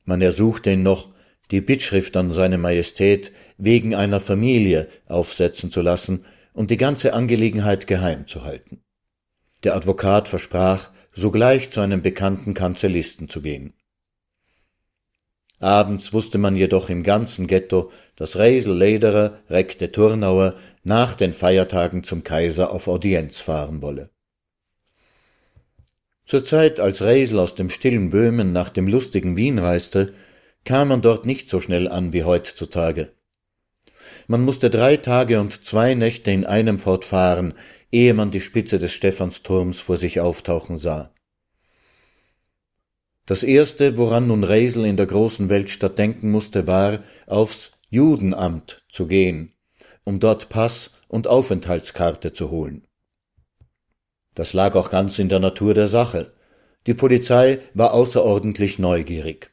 Man 0.05 0.21
ersuchte 0.21 0.73
ihn 0.73 0.83
noch, 0.83 1.13
die 1.51 1.61
Bittschrift 1.61 2.17
an 2.17 2.33
seine 2.33 2.59
Majestät 2.59 3.33
wegen 3.59 3.95
einer 3.95 4.21
Familie 4.21 4.89
aufsetzen 5.07 5.71
zu 5.71 5.83
lassen 5.83 6.25
und 6.53 6.71
die 6.71 6.77
ganze 6.77 7.15
Angelegenheit 7.15 7.87
geheim 7.87 8.27
zu 8.27 8.45
halten. 8.45 8.83
Der 9.63 9.77
Advokat 9.77 10.29
versprach, 10.29 10.91
sogleich 11.13 11.71
zu 11.71 11.81
einem 11.81 12.03
bekannten 12.03 12.55
Kanzellisten 12.55 13.29
zu 13.29 13.43
gehen. 13.43 13.75
Abends 15.63 16.13
wusste 16.13 16.39
man 16.39 16.57
jedoch 16.57 16.91
im 16.91 17.05
ganzen 17.05 17.47
Ghetto, 17.47 17.93
dass 18.17 18.37
Reisel 18.37 18.77
Lederer, 18.77 19.39
Rekte 19.49 19.93
Turnauer 19.93 20.57
nach 20.83 21.15
den 21.15 21.33
Feiertagen 21.33 22.03
zum 22.03 22.25
Kaiser 22.25 22.73
auf 22.73 22.89
Audienz 22.89 23.41
fahren 23.41 23.81
wolle. 23.81 24.11
Zur 26.25 26.43
Zeit, 26.43 26.81
als 26.81 27.01
Reisel 27.01 27.39
aus 27.39 27.55
dem 27.55 27.71
stillen 27.71 28.11
Böhmen 28.11 28.53
nach 28.53 28.71
dem 28.71 28.89
lustigen 28.89 29.37
Wien 29.37 29.61
reiste, 29.61 30.15
kam 30.65 30.89
man 30.89 31.01
dort 31.01 31.27
nicht 31.27 31.49
so 31.49 31.61
schnell 31.61 31.87
an 31.87 32.13
wie 32.13 32.25
heutzutage. 32.25 33.13
Man 34.27 34.43
musste 34.43 34.69
drei 34.69 34.97
Tage 34.97 35.41
und 35.41 35.65
zwei 35.65 35.95
Nächte 35.95 36.33
in 36.33 36.45
einem 36.45 36.81
fortfahren, 36.81 37.55
ehe 37.93 38.15
man 38.15 38.33
die 38.33 38.41
Spitze 38.41 38.81
des 38.81 38.91
Stephansturms 38.91 39.81
vor 39.81 39.97
sich 39.97 40.19
auftauchen 40.19 40.77
sah. 40.77 41.13
Das 43.27 43.45
erste, 43.45 43.97
woran 43.97 44.27
nun 44.27 44.43
Reisel 44.43 44.85
in 44.85 44.97
der 44.97 45.07
großen 45.07 45.49
Weltstadt 45.49 45.99
denken 45.99 46.31
musste, 46.31 46.67
war, 46.67 47.01
aufs 47.27 47.73
Judenamt 47.89 48.85
zu 48.89 49.07
gehen, 49.07 49.55
um 50.05 50.19
dort 50.19 50.49
Pass 50.49 50.91
und 51.09 51.29
Aufenthaltskarte 51.29 52.33
zu 52.33 52.51
holen. 52.51 52.87
Das 54.35 54.55
lag 54.55 54.75
auch 54.75 54.91
ganz 54.91 55.19
in 55.19 55.29
der 55.29 55.39
Natur 55.39 55.75
der 55.75 55.89
Sache. 55.89 56.33
Die 56.87 56.95
Polizei 56.95 57.61
war 57.75 57.93
außerordentlich 57.93 58.79
neugierig. 58.79 59.53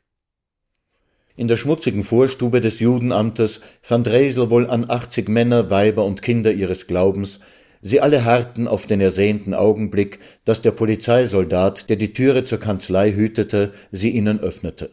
In 1.36 1.47
der 1.47 1.58
schmutzigen 1.58 2.03
Vorstube 2.03 2.62
des 2.62 2.79
Judenamtes 2.79 3.62
fand 3.82 4.08
Resel 4.08 4.49
wohl 4.49 4.67
an 4.67 4.89
achtzig 4.89 5.29
Männer, 5.29 5.69
Weiber 5.69 6.05
und 6.05 6.21
Kinder 6.21 6.51
ihres 6.51 6.88
Glaubens, 6.88 7.39
sie 7.81 8.01
alle 8.01 8.25
harrten 8.25 8.67
auf 8.67 8.85
den 8.85 9.01
ersehnten 9.01 9.53
Augenblick, 9.53 10.19
dass 10.45 10.61
der 10.61 10.71
Polizeisoldat, 10.71 11.89
der 11.89 11.95
die 11.95 12.13
Türe 12.13 12.43
zur 12.43 12.59
Kanzlei 12.59 13.11
hütete, 13.11 13.73
sie 13.91 14.09
ihnen 14.09 14.39
öffnete. 14.39 14.91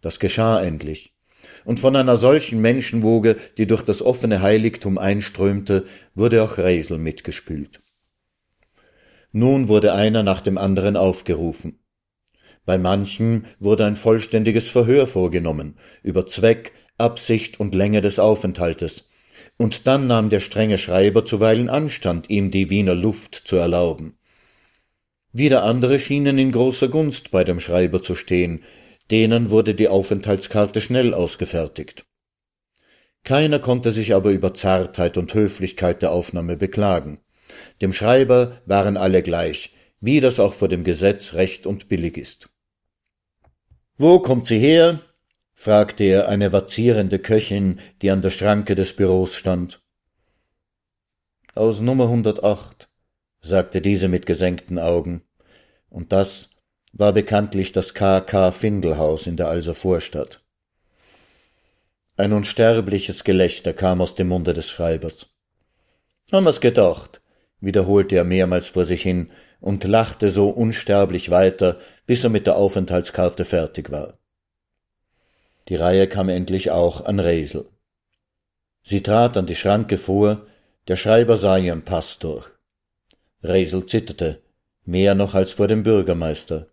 Das 0.00 0.18
geschah 0.18 0.62
endlich 0.62 1.14
und 1.64 1.80
von 1.80 1.96
einer 1.96 2.16
solchen 2.16 2.60
Menschenwoge, 2.60 3.36
die 3.58 3.66
durch 3.66 3.82
das 3.82 4.02
offene 4.02 4.42
Heiligtum 4.42 4.98
einströmte, 4.98 5.84
wurde 6.14 6.42
auch 6.42 6.58
Resel 6.58 6.98
mitgespült. 6.98 7.80
Nun 9.32 9.68
wurde 9.68 9.94
einer 9.94 10.22
nach 10.22 10.40
dem 10.40 10.58
anderen 10.58 10.96
aufgerufen. 10.96 11.80
Bei 12.64 12.78
manchen 12.78 13.46
wurde 13.58 13.84
ein 13.84 13.96
vollständiges 13.96 14.68
Verhör 14.68 15.06
vorgenommen 15.06 15.76
über 16.02 16.26
Zweck, 16.26 16.72
Absicht 16.96 17.58
und 17.58 17.74
Länge 17.74 18.00
des 18.00 18.18
Aufenthaltes, 18.18 19.04
und 19.56 19.86
dann 19.86 20.06
nahm 20.06 20.30
der 20.30 20.40
strenge 20.40 20.78
Schreiber 20.78 21.24
zuweilen 21.24 21.68
Anstand, 21.68 22.28
ihm 22.30 22.50
die 22.50 22.70
Wiener 22.70 22.94
Luft 22.94 23.34
zu 23.34 23.56
erlauben. 23.56 24.16
Wieder 25.32 25.64
andere 25.64 25.98
schienen 25.98 26.38
in 26.38 26.52
großer 26.52 26.88
Gunst 26.88 27.30
bei 27.30 27.44
dem 27.44 27.60
Schreiber 27.60 28.02
zu 28.02 28.14
stehen, 28.14 28.62
denen 29.10 29.50
wurde 29.50 29.74
die 29.74 29.88
Aufenthaltskarte 29.88 30.80
schnell 30.80 31.12
ausgefertigt. 31.12 32.04
Keiner 33.24 33.58
konnte 33.58 33.92
sich 33.92 34.14
aber 34.14 34.30
über 34.30 34.54
Zartheit 34.54 35.16
und 35.16 35.32
Höflichkeit 35.34 36.02
der 36.02 36.12
Aufnahme 36.12 36.56
beklagen. 36.56 37.20
Dem 37.80 37.92
Schreiber 37.92 38.60
waren 38.66 38.96
alle 38.96 39.22
gleich, 39.22 39.72
wie 40.00 40.20
das 40.20 40.38
auch 40.38 40.52
vor 40.52 40.68
dem 40.68 40.84
Gesetz 40.84 41.34
recht 41.34 41.66
und 41.66 41.88
billig 41.88 42.16
ist. 42.16 42.50
Wo 43.96 44.18
kommt 44.18 44.46
sie 44.46 44.58
her? 44.58 45.00
Fragte 45.54 46.04
er 46.04 46.28
eine 46.28 46.52
vazierende 46.52 47.18
Köchin, 47.18 47.80
die 48.02 48.10
an 48.10 48.22
der 48.22 48.30
Schranke 48.30 48.74
des 48.74 48.94
Büros 48.94 49.34
stand. 49.34 49.80
Aus 51.54 51.80
Nummer 51.80 52.04
108, 52.04 52.88
sagte 53.40 53.80
diese 53.80 54.08
mit 54.08 54.26
gesenkten 54.26 54.78
Augen. 54.78 55.22
Und 55.88 56.12
das 56.12 56.50
war 56.92 57.12
bekanntlich 57.12 57.72
das 57.72 57.94
K.K. 57.94 58.50
Findelhaus 58.50 59.26
in 59.26 59.36
der 59.36 59.48
Alser 59.48 59.74
Vorstadt. 59.74 60.40
Ein 62.16 62.32
unsterbliches 62.32 63.24
Gelächter 63.24 63.72
kam 63.72 64.00
aus 64.00 64.14
dem 64.14 64.28
Munde 64.28 64.52
des 64.52 64.68
Schreibers. 64.68 65.26
Haben 66.32 66.44
wir's 66.44 66.60
gedacht, 66.60 67.20
wiederholte 67.60 68.16
er 68.16 68.24
mehrmals 68.24 68.68
vor 68.68 68.84
sich 68.84 69.02
hin 69.02 69.30
und 69.60 69.84
lachte 69.84 70.30
so 70.30 70.48
unsterblich 70.48 71.30
weiter, 71.30 71.78
bis 72.06 72.24
er 72.24 72.30
mit 72.30 72.46
der 72.46 72.56
Aufenthaltskarte 72.56 73.44
fertig 73.44 73.90
war. 73.90 74.18
Die 75.68 75.76
Reihe 75.76 76.08
kam 76.08 76.28
endlich 76.28 76.70
auch 76.70 77.04
an 77.04 77.20
Resel. 77.20 77.68
Sie 78.82 79.02
trat 79.02 79.36
an 79.36 79.46
die 79.46 79.54
Schranke 79.54 79.96
vor, 79.98 80.46
der 80.88 80.96
Schreiber 80.96 81.38
sah 81.38 81.56
ihren 81.56 81.84
Pass 81.84 82.18
durch. 82.18 82.46
Resel 83.42 83.86
zitterte, 83.86 84.42
mehr 84.84 85.14
noch 85.14 85.34
als 85.34 85.52
vor 85.52 85.68
dem 85.68 85.82
Bürgermeister. 85.82 86.68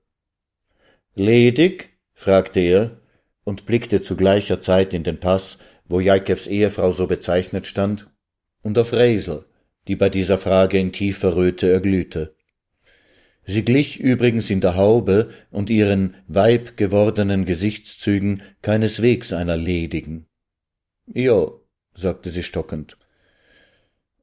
Ledig? 1.15 1.89
fragte 2.13 2.59
er 2.59 2.97
und 3.43 3.65
blickte 3.65 4.01
zu 4.01 4.15
gleicher 4.15 4.61
Zeit 4.61 4.93
in 4.93 5.03
den 5.03 5.19
Pass, 5.19 5.57
wo 5.85 5.99
Jaikevs 5.99 6.47
Ehefrau 6.47 6.91
so 6.91 7.07
bezeichnet 7.07 7.67
stand, 7.67 8.07
und 8.61 8.77
auf 8.77 8.93
Resel, 8.93 9.45
die 9.87 9.95
bei 9.95 10.09
dieser 10.09 10.37
Frage 10.37 10.77
in 10.77 10.91
tiefer 10.91 11.35
Röte 11.35 11.71
erglühte. 11.71 12.35
Sie 13.45 13.65
glich 13.65 13.99
übrigens 13.99 14.49
in 14.49 14.61
der 14.61 14.75
Haube 14.75 15.29
und 15.49 15.69
ihren 15.69 16.15
weib 16.27 16.77
gewordenen 16.77 17.45
Gesichtszügen 17.45 18.41
keineswegs 18.61 19.33
einer 19.33 19.57
ledigen. 19.57 20.27
Ja, 21.07 21.47
sagte 21.93 22.29
sie 22.29 22.43
stockend. 22.43 22.97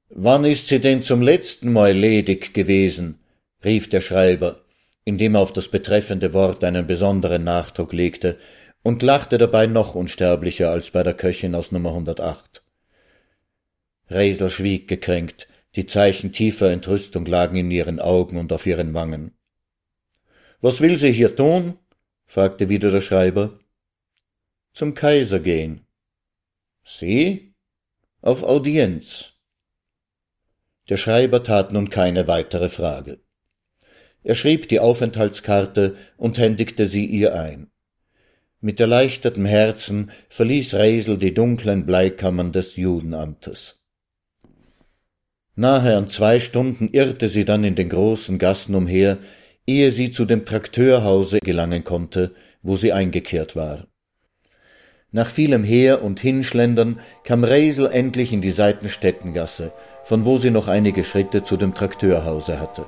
Wann 0.08 0.44
ist 0.44 0.68
sie 0.68 0.80
denn 0.80 1.02
zum 1.02 1.20
letzten 1.20 1.72
Mal 1.72 1.92
ledig 1.92 2.54
gewesen? 2.54 3.18
rief 3.62 3.88
der 3.88 4.00
Schreiber 4.00 4.62
indem 5.08 5.36
er 5.36 5.40
auf 5.40 5.54
das 5.54 5.68
betreffende 5.68 6.34
Wort 6.34 6.62
einen 6.62 6.86
besonderen 6.86 7.42
Nachdruck 7.42 7.94
legte 7.94 8.36
und 8.82 9.02
lachte 9.02 9.38
dabei 9.38 9.66
noch 9.66 9.94
unsterblicher 9.94 10.70
als 10.70 10.90
bei 10.90 11.02
der 11.02 11.14
Köchin 11.14 11.54
aus 11.54 11.72
Nummer 11.72 11.88
108. 11.92 12.62
Resel 14.10 14.50
schwieg 14.50 14.86
gekränkt, 14.86 15.48
die 15.76 15.86
Zeichen 15.86 16.32
tiefer 16.32 16.70
Entrüstung 16.70 17.26
lagen 17.26 17.56
in 17.56 17.70
ihren 17.70 18.00
Augen 18.00 18.36
und 18.38 18.52
auf 18.52 18.66
ihren 18.66 18.94
Wangen. 18.94 19.32
Was 20.60 20.80
will 20.80 20.96
sie 20.96 21.12
hier 21.12 21.36
tun? 21.36 21.78
fragte 22.26 22.68
wieder 22.68 22.90
der 22.90 23.00
Schreiber. 23.00 23.58
Zum 24.72 24.94
Kaiser 24.94 25.40
gehen. 25.40 25.86
Sie? 26.84 27.54
Auf 28.20 28.42
Audienz. 28.42 29.32
Der 30.88 30.96
Schreiber 30.96 31.42
tat 31.42 31.72
nun 31.72 31.90
keine 31.90 32.26
weitere 32.26 32.68
Frage. 32.68 33.20
Er 34.22 34.34
schrieb 34.34 34.68
die 34.68 34.80
Aufenthaltskarte 34.80 35.96
und 36.16 36.38
händigte 36.38 36.86
sie 36.86 37.06
ihr 37.06 37.34
ein. 37.34 37.70
Mit 38.60 38.80
erleichtertem 38.80 39.44
Herzen 39.46 40.10
verließ 40.28 40.74
Resel 40.74 41.18
die 41.18 41.32
dunklen 41.32 41.86
Bleikammern 41.86 42.50
des 42.52 42.76
Judenamtes. 42.76 43.77
Nahe 45.58 45.96
an 45.96 46.08
zwei 46.08 46.38
Stunden 46.38 46.88
irrte 46.92 47.28
sie 47.28 47.44
dann 47.44 47.64
in 47.64 47.74
den 47.74 47.88
großen 47.88 48.38
Gassen 48.38 48.76
umher, 48.76 49.18
ehe 49.66 49.90
sie 49.90 50.12
zu 50.12 50.24
dem 50.24 50.44
Trakteurhause 50.44 51.40
gelangen 51.40 51.82
konnte, 51.82 52.32
wo 52.62 52.76
sie 52.76 52.92
eingekehrt 52.92 53.56
war. 53.56 53.88
Nach 55.10 55.26
vielem 55.26 55.64
Her- 55.64 56.04
und 56.04 56.20
Hinschlendern 56.20 57.00
kam 57.24 57.42
Resel 57.42 57.86
endlich 57.86 58.32
in 58.32 58.40
die 58.40 58.52
Seitenstättengasse, 58.52 59.72
von 60.04 60.24
wo 60.24 60.36
sie 60.36 60.52
noch 60.52 60.68
einige 60.68 61.02
Schritte 61.02 61.42
zu 61.42 61.56
dem 61.56 61.74
Trakteurhause 61.74 62.60
hatte. 62.60 62.84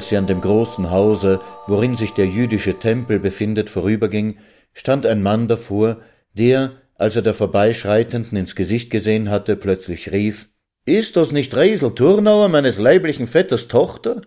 Als 0.00 0.08
sie 0.08 0.16
an 0.16 0.26
dem 0.26 0.40
großen 0.40 0.90
Hause, 0.90 1.42
worin 1.66 1.94
sich 1.94 2.14
der 2.14 2.26
jüdische 2.26 2.78
Tempel 2.78 3.18
befindet, 3.18 3.68
vorüberging, 3.68 4.38
stand 4.72 5.04
ein 5.04 5.22
Mann 5.22 5.46
davor, 5.46 5.98
der, 6.32 6.72
als 6.94 7.16
er 7.16 7.22
der 7.22 7.34
Vorbeischreitenden 7.34 8.38
ins 8.38 8.56
Gesicht 8.56 8.88
gesehen 8.88 9.28
hatte, 9.28 9.56
plötzlich 9.56 10.10
rief 10.10 10.48
Ist 10.86 11.18
das 11.18 11.32
nicht 11.32 11.54
Resel 11.54 11.94
Turnauer, 11.94 12.48
meines 12.48 12.78
leiblichen 12.78 13.26
Vetters 13.26 13.68
Tochter? 13.68 14.22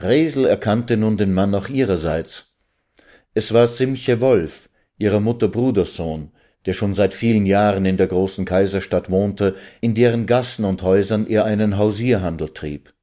Resel 0.00 0.46
erkannte 0.46 0.96
nun 0.96 1.16
den 1.16 1.32
Mann 1.32 1.54
auch 1.54 1.68
ihrerseits. 1.68 2.46
Es 3.34 3.54
war 3.54 3.68
Simche 3.68 4.20
Wolf, 4.20 4.68
ihrer 4.98 5.20
Mutter 5.20 5.46
Brudersohn, 5.46 6.32
der 6.66 6.72
schon 6.72 6.94
seit 6.94 7.14
vielen 7.14 7.46
Jahren 7.46 7.86
in 7.86 7.98
der 7.98 8.08
großen 8.08 8.44
Kaiserstadt 8.44 9.12
wohnte, 9.12 9.54
in 9.80 9.94
deren 9.94 10.26
Gassen 10.26 10.64
und 10.64 10.82
Häusern 10.82 11.24
er 11.28 11.44
einen 11.44 11.78
Hausierhandel 11.78 12.48
trieb. 12.48 12.94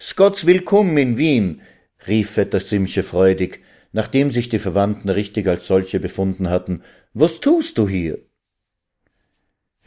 Scotts 0.00 0.46
Willkommen 0.46 0.96
in 0.96 1.18
Wien, 1.18 1.60
rief 2.06 2.30
Vetter 2.30 2.60
Simche 2.60 3.02
freudig, 3.02 3.64
nachdem 3.90 4.30
sich 4.30 4.48
die 4.48 4.60
Verwandten 4.60 5.08
richtig 5.08 5.48
als 5.48 5.66
solche 5.66 5.98
befunden 5.98 6.50
hatten. 6.50 6.84
Was 7.14 7.40
tust 7.40 7.78
du 7.78 7.88
hier? 7.88 8.20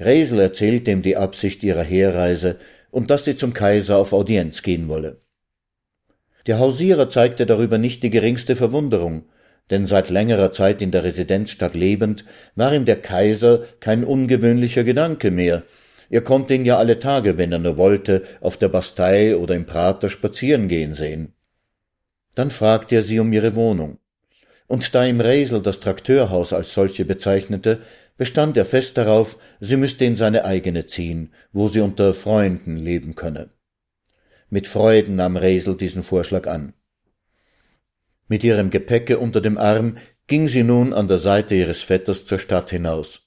Resel 0.01 0.41
erzählte 0.41 0.91
ihm 0.91 1.01
die 1.01 1.15
Absicht 1.15 1.63
ihrer 1.63 1.83
Herreise 1.83 2.59
und 2.89 3.09
dass 3.09 3.23
sie 3.23 3.37
zum 3.37 3.53
Kaiser 3.53 3.95
auf 3.95 4.11
Audienz 4.11 4.63
gehen 4.63 4.89
wolle. 4.89 5.21
Der 6.45 6.59
Hausierer 6.59 7.09
zeigte 7.09 7.45
darüber 7.45 7.77
nicht 7.77 8.03
die 8.03 8.09
geringste 8.09 8.57
Verwunderung, 8.57 9.29
denn 9.69 9.85
seit 9.85 10.09
längerer 10.09 10.51
Zeit 10.51 10.81
in 10.81 10.91
der 10.91 11.05
Residenzstadt 11.05 11.73
lebend, 11.73 12.25
war 12.55 12.73
ihm 12.73 12.83
der 12.83 13.01
Kaiser 13.01 13.63
kein 13.79 14.03
ungewöhnlicher 14.03 14.83
Gedanke 14.83 15.31
mehr. 15.31 15.63
Er 16.11 16.21
konnte 16.21 16.53
ihn 16.53 16.65
ja 16.65 16.77
alle 16.77 16.99
Tage, 16.99 17.37
wenn 17.37 17.53
er 17.53 17.59
nur 17.59 17.77
wollte, 17.77 18.23
auf 18.41 18.57
der 18.57 18.67
Bastei 18.67 19.37
oder 19.37 19.55
im 19.55 19.65
Prater 19.65 20.09
spazieren 20.09 20.67
gehen 20.67 20.93
sehen. 20.93 21.33
Dann 22.35 22.51
fragte 22.51 22.95
er 22.95 23.03
sie 23.03 23.19
um 23.19 23.31
ihre 23.31 23.55
Wohnung. 23.55 23.97
Und 24.67 24.93
da 24.93 25.05
ihm 25.05 25.21
Resel 25.21 25.61
das 25.61 25.79
Trakteurhaus 25.79 26.51
als 26.51 26.73
solche 26.73 27.05
bezeichnete, 27.05 27.79
bestand 28.17 28.57
er 28.57 28.65
fest 28.65 28.97
darauf, 28.97 29.37
sie 29.61 29.77
müsste 29.77 30.03
in 30.03 30.17
seine 30.17 30.43
eigene 30.43 30.85
ziehen, 30.85 31.33
wo 31.53 31.69
sie 31.69 31.79
unter 31.79 32.13
Freunden 32.13 32.75
leben 32.75 33.15
könne. 33.15 33.49
Mit 34.49 34.67
Freuden 34.67 35.15
nahm 35.15 35.37
Resel 35.37 35.77
diesen 35.77 36.03
Vorschlag 36.03 36.45
an. 36.45 36.73
Mit 38.27 38.43
ihrem 38.43 38.69
Gepäcke 38.69 39.17
unter 39.17 39.39
dem 39.39 39.57
Arm 39.57 39.97
ging 40.27 40.49
sie 40.49 40.63
nun 40.63 40.91
an 40.91 41.07
der 41.07 41.19
Seite 41.19 41.55
ihres 41.55 41.81
Vetters 41.81 42.25
zur 42.25 42.39
Stadt 42.39 42.69
hinaus. 42.69 43.20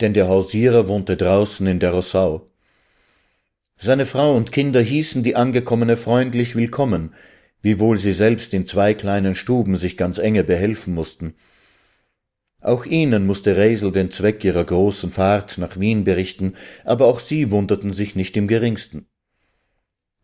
Denn 0.00 0.14
der 0.14 0.28
Hausierer 0.28 0.88
wohnte 0.88 1.16
draußen 1.16 1.66
in 1.66 1.78
der 1.78 1.92
Rossau. 1.92 2.50
Seine 3.78 4.06
Frau 4.06 4.34
und 4.34 4.52
Kinder 4.52 4.80
hießen 4.80 5.22
die 5.22 5.36
Angekommene 5.36 5.96
freundlich 5.96 6.56
willkommen, 6.56 7.14
wiewohl 7.62 7.98
sie 7.98 8.12
selbst 8.12 8.54
in 8.54 8.66
zwei 8.66 8.94
kleinen 8.94 9.34
Stuben 9.34 9.76
sich 9.76 9.96
ganz 9.96 10.18
enge 10.18 10.44
behelfen 10.44 10.94
mussten. 10.94 11.34
Auch 12.60 12.86
ihnen 12.86 13.26
musste 13.26 13.56
Resel 13.56 13.92
den 13.92 14.10
Zweck 14.10 14.42
ihrer 14.44 14.64
großen 14.64 15.10
Fahrt 15.10 15.58
nach 15.58 15.78
Wien 15.78 16.04
berichten, 16.04 16.54
aber 16.84 17.06
auch 17.06 17.20
sie 17.20 17.50
wunderten 17.50 17.92
sich 17.92 18.16
nicht 18.16 18.36
im 18.36 18.48
geringsten. 18.48 19.06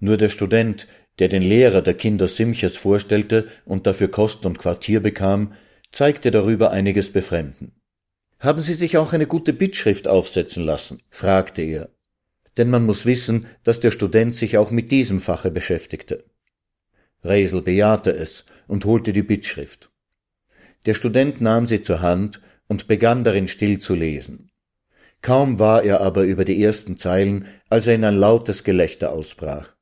Nur 0.01 0.17
der 0.17 0.31
Student, 0.31 0.89
der 1.19 1.29
den 1.29 1.43
Lehrer 1.43 1.83
der 1.83 1.95
Kinder 1.95 2.27
Simches 2.27 2.77
vorstellte 2.77 3.47
und 3.65 3.87
dafür 3.87 4.09
Kost 4.09 4.47
und 4.47 4.59
Quartier 4.59 5.01
bekam, 5.01 5.53
zeigte 5.93 6.31
darüber 6.31 6.71
einiges 6.71 7.13
Befremden. 7.13 7.82
Haben 8.43 8.61
Sie 8.61 8.75
sich 8.75 8.97
auch 8.97 9.13
eine 9.13 9.29
gute 9.29 9.53
Bittschrift 9.53 10.09
aufsetzen 10.09 10.65
lassen? 10.65 11.01
fragte 11.11 11.63
er. 11.63 11.91
Denn 12.57 12.71
man 12.71 12.85
muss 12.85 13.07
wissen, 13.07 13.47
dass 13.63 13.79
der 13.79 13.93
Student 13.93 14.35
sich 14.35 14.59
auch 14.59 14.73
mit 14.73 14.91
diesem 14.91 15.21
Fache 15.21 15.53
beschäftigte. 15.53 16.25
Resel 17.23 17.63
bejahte 17.63 18.11
es 18.11 18.45
und 18.67 18.85
holte 18.85 19.13
die 19.13 19.23
Bittschrift. 19.23 19.93
Der 20.87 20.95
Student 20.95 21.41
nahm 21.41 21.69
sie 21.69 21.83
zur 21.83 22.01
Hand 22.01 22.41
und 22.67 22.89
begann 22.89 23.23
darin 23.23 23.47
still 23.47 23.79
zu 23.79 23.95
lesen. 23.95 24.51
Kaum 25.21 25.61
war 25.61 25.85
er 25.85 26.01
aber 26.01 26.25
über 26.25 26.45
die 26.45 26.61
ersten 26.65 26.99
Zeilen, 26.99 27.47
als 27.69 27.87
er 27.87 27.95
in 27.95 28.05
ein 28.05 28.17
lautes 28.17 28.65
Gelächter 28.65 29.13
ausbrach. 29.13 29.77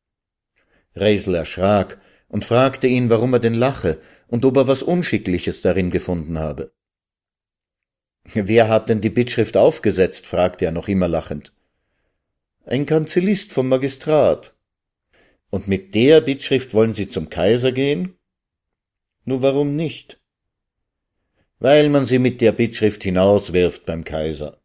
Resel 0.95 1.35
erschrak 1.35 1.99
und 2.29 2.45
fragte 2.45 2.89
ihn, 2.89 3.09
warum 3.09 3.33
er 3.33 3.41
denn 3.41 3.55
lache 3.55 4.03
und 4.29 4.45
ob 4.45 4.59
er 4.59 4.69
was 4.69 4.83
Unschickliches 4.83 5.63
darin 5.63 5.91
gefunden 5.91 6.39
habe. 6.39 6.75
Wer 8.35 8.69
hat 8.69 8.89
denn 8.89 9.01
die 9.01 9.11
Bittschrift 9.11 9.57
aufgesetzt? 9.57 10.27
fragte 10.27 10.65
er 10.65 10.73
noch 10.73 10.89
immer 10.89 11.09
lachend. 11.09 11.53
Ein 12.65 12.87
Kanzellist 12.87 13.53
vom 13.53 13.69
Magistrat. 13.69 14.55
Und 15.51 15.67
mit 15.67 15.95
der 15.95 16.21
Bittschrift 16.21 16.75
wollen 16.75 16.95
Sie 16.95 17.09
zum 17.09 17.29
Kaiser 17.29 17.73
gehen? 17.73 18.15
Nur 19.25 19.43
warum 19.43 19.75
nicht? 19.75 20.21
Weil 21.59 21.89
man 21.89 22.07
sie 22.07 22.19
mit 22.19 22.41
der 22.41 22.53
Bittschrift 22.53 23.03
hinauswirft 23.03 23.85
beim 23.85 24.05
Kaiser. 24.05 24.61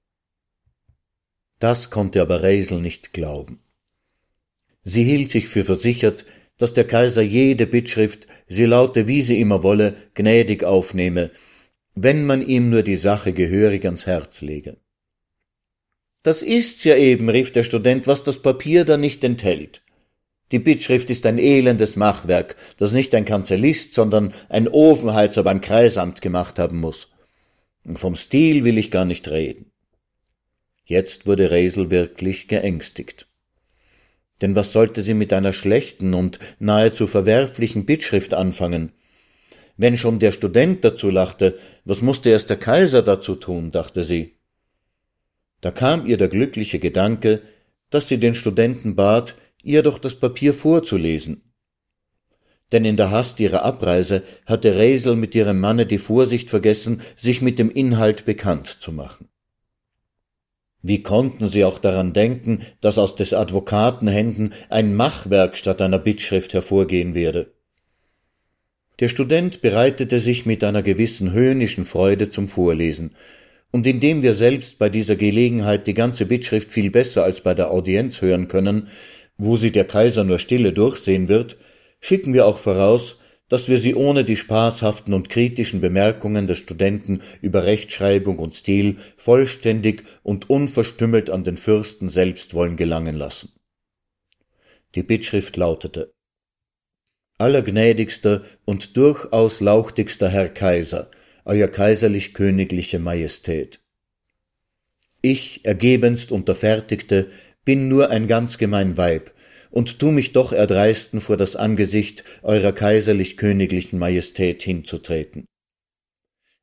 Das 1.60 1.89
konnte 1.89 2.21
aber 2.21 2.41
Resel 2.41 2.80
nicht 2.80 3.12
glauben. 3.12 3.60
Sie 4.84 5.04
hielt 5.04 5.32
sich 5.32 5.47
für 5.47 5.63
versichert, 5.63 6.25
dass 6.58 6.73
der 6.73 6.86
Kaiser 6.86 7.21
jede 7.21 7.67
Bittschrift, 7.67 8.28
sie 8.47 8.65
laute 8.65 9.08
wie 9.08 9.21
sie 9.21 9.41
immer 9.41 9.63
wolle, 9.63 9.95
gnädig 10.13 10.63
aufnehme, 10.63 11.32
wenn 11.95 12.25
man 12.25 12.45
ihm 12.45 12.69
nur 12.69 12.84
die 12.84 12.97
Sache 12.97 13.31
gehörig 13.31 13.86
ans 13.86 14.05
Herz 14.05 14.41
lege. 14.41 14.77
Das 16.23 16.41
ist's 16.41 16.84
ja 16.84 16.95
eben, 16.95 17.29
rief 17.29 17.51
der 17.51 17.63
Student, 17.63 18.05
was 18.05 18.23
das 18.23 18.41
Papier 18.41 18.84
da 18.84 18.97
nicht 18.97 19.23
enthält. 19.23 19.81
Die 20.51 20.60
Bittschrift 20.60 21.10
ist 21.10 21.25
ein 21.25 21.39
elendes 21.39 21.95
Machwerk, 21.95 22.55
das 22.77 22.91
nicht 22.91 23.15
ein 23.15 23.25
Kanzellist, 23.25 23.93
sondern 23.93 24.34
ein 24.49 24.67
Ofenheizer 24.67 25.43
beim 25.43 25.62
Kreisamt 25.62 26.21
gemacht 26.21 26.60
haben 26.60 26.79
muss. 26.79 27.10
Vom 27.93 28.15
Stil 28.15 28.63
will 28.63 28.77
ich 28.77 28.91
gar 28.91 29.05
nicht 29.05 29.27
reden. 29.29 29.71
Jetzt 30.84 31.25
wurde 31.25 31.49
Resel 31.49 31.89
wirklich 31.89 32.47
geängstigt. 32.47 33.27
Denn 34.41 34.55
was 34.55 34.73
sollte 34.73 35.01
sie 35.01 35.13
mit 35.13 35.31
einer 35.34 35.53
schlechten 35.53 36.13
und 36.13 36.39
nahezu 36.60 37.08
verwerflichen 37.08 37.86
Bittschrift 37.86 38.34
anfangen? 38.34 38.91
Wenn 39.77 39.97
schon 39.97 40.19
der 40.19 40.31
Student 40.31 40.83
dazu 40.85 41.09
lachte, 41.09 41.57
was 41.83 42.01
musste 42.01 42.29
erst 42.29 42.49
der 42.49 42.57
Kaiser 42.57 43.01
dazu 43.01 43.35
tun, 43.35 43.71
dachte 43.71 44.03
sie. 44.03 44.38
Da 45.61 45.71
kam 45.71 46.05
ihr 46.05 46.17
der 46.17 46.29
glückliche 46.29 46.79
Gedanke, 46.79 47.41
dass 47.89 48.07
sie 48.07 48.19
den 48.19 48.35
Studenten 48.35 48.95
bat, 48.95 49.35
ihr 49.61 49.83
doch 49.83 49.97
das 49.97 50.15
Papier 50.15 50.53
vorzulesen. 50.53 51.41
Denn 52.71 52.85
in 52.85 52.97
der 52.97 53.11
Hast 53.11 53.39
ihrer 53.39 53.63
Abreise 53.63 54.23
hatte 54.45 54.75
Resel 54.77 55.15
mit 55.15 55.35
ihrem 55.35 55.59
Manne 55.59 55.85
die 55.85 55.97
Vorsicht 55.97 56.49
vergessen, 56.49 57.01
sich 57.15 57.41
mit 57.41 57.59
dem 57.59 57.69
Inhalt 57.69 58.25
bekannt 58.25 58.67
zu 58.67 58.91
machen. 58.91 59.29
Wie 60.81 61.01
konnten 61.01 61.47
sie 61.47 61.65
auch 61.65 61.79
daran 61.79 62.13
denken, 62.13 62.61
dass 62.79 62.99
aus 62.99 63.15
des 63.15 63.33
Advokaten 63.33 64.07
Händen 64.07 64.53
ein 64.69 64.95
Machwerk 64.95 65.57
statt 65.57 65.81
einer 65.81 65.99
Bittschrift 65.99 66.53
hervorgehen 66.53 67.15
werde? 67.15 67.54
Der 68.99 69.10
Student 69.10 69.62
bereitete 69.62 70.21
sich 70.21 70.45
mit 70.45 70.63
einer 70.63 70.81
gewissen 70.81 71.34
höhnischen 71.34 71.84
Freude 71.84 72.29
zum 72.29 72.47
Vorlesen, 72.47 73.15
und 73.71 73.86
indem 73.86 74.21
wir 74.21 74.34
selbst 74.34 74.79
bei 74.79 74.88
dieser 74.88 75.17
Gelegenheit 75.17 75.86
die 75.86 75.93
ganze 75.93 76.25
Bittschrift 76.25 76.71
viel 76.71 76.89
besser 76.89 77.25
als 77.25 77.41
bei 77.41 77.53
der 77.53 77.71
Audienz 77.71 78.21
hören 78.21 78.47
können, 78.47 78.88
wo 79.38 79.58
sie 79.58 79.71
der 79.71 79.84
Kaiser 79.84 80.23
nur 80.23 80.39
stille 80.39 80.71
durchsehen 80.71 81.27
wird, 81.27 81.58
schicken 81.99 82.34
wir 82.34 82.45
auch 82.45 82.58
voraus, 82.58 83.17
dass 83.49 83.67
wir 83.67 83.77
sie 83.77 83.93
ohne 83.93 84.23
die 84.23 84.38
spaßhaften 84.38 85.13
und 85.13 85.29
kritischen 85.29 85.81
Bemerkungen 85.81 86.47
des 86.47 86.60
Studenten 86.60 87.21
über 87.41 87.65
Rechtschreibung 87.65 88.39
und 88.39 88.55
Stil 88.55 88.95
vollständig 89.17 90.03
und 90.23 90.49
unverstümmelt 90.49 91.29
an 91.29 91.43
den 91.43 91.58
Fürsten 91.58 92.10
selbst 92.10 92.53
wollen 92.53 92.77
gelangen 92.77 93.17
lassen. 93.17 93.51
Die 94.95 95.03
Bittschrift 95.03 95.58
lautete 95.58 96.14
Allergnädigster 97.38 98.43
und 98.63 98.95
durchaus 98.95 99.60
lauchtigster 99.60 100.30
Herr 100.30 100.48
Kaiser, 100.48 101.12
Euer 101.43 101.67
kaiserlich 101.67 102.34
königliche 102.34 102.98
Majestät. 102.98 103.82
Ich, 105.21 105.65
ergebenst 105.65 106.32
Unterfertigte, 106.32 107.30
bin 107.65 107.89
nur 107.89 108.10
ein 108.10 108.28
ganz 108.28 108.58
gemein 108.58 108.95
Weib, 108.95 109.34
und 109.69 110.00
tu 110.00 110.12
mich 110.12 110.32
doch 110.32 110.54
erdreisten, 110.54 111.19
vor 111.19 111.36
das 111.36 111.58
Angesicht 111.58 112.24
eurer 112.41 112.71
kaiserlich 112.71 113.36
königlichen 113.36 114.00
Majestät 114.00 114.63
hinzutreten. 114.63 115.45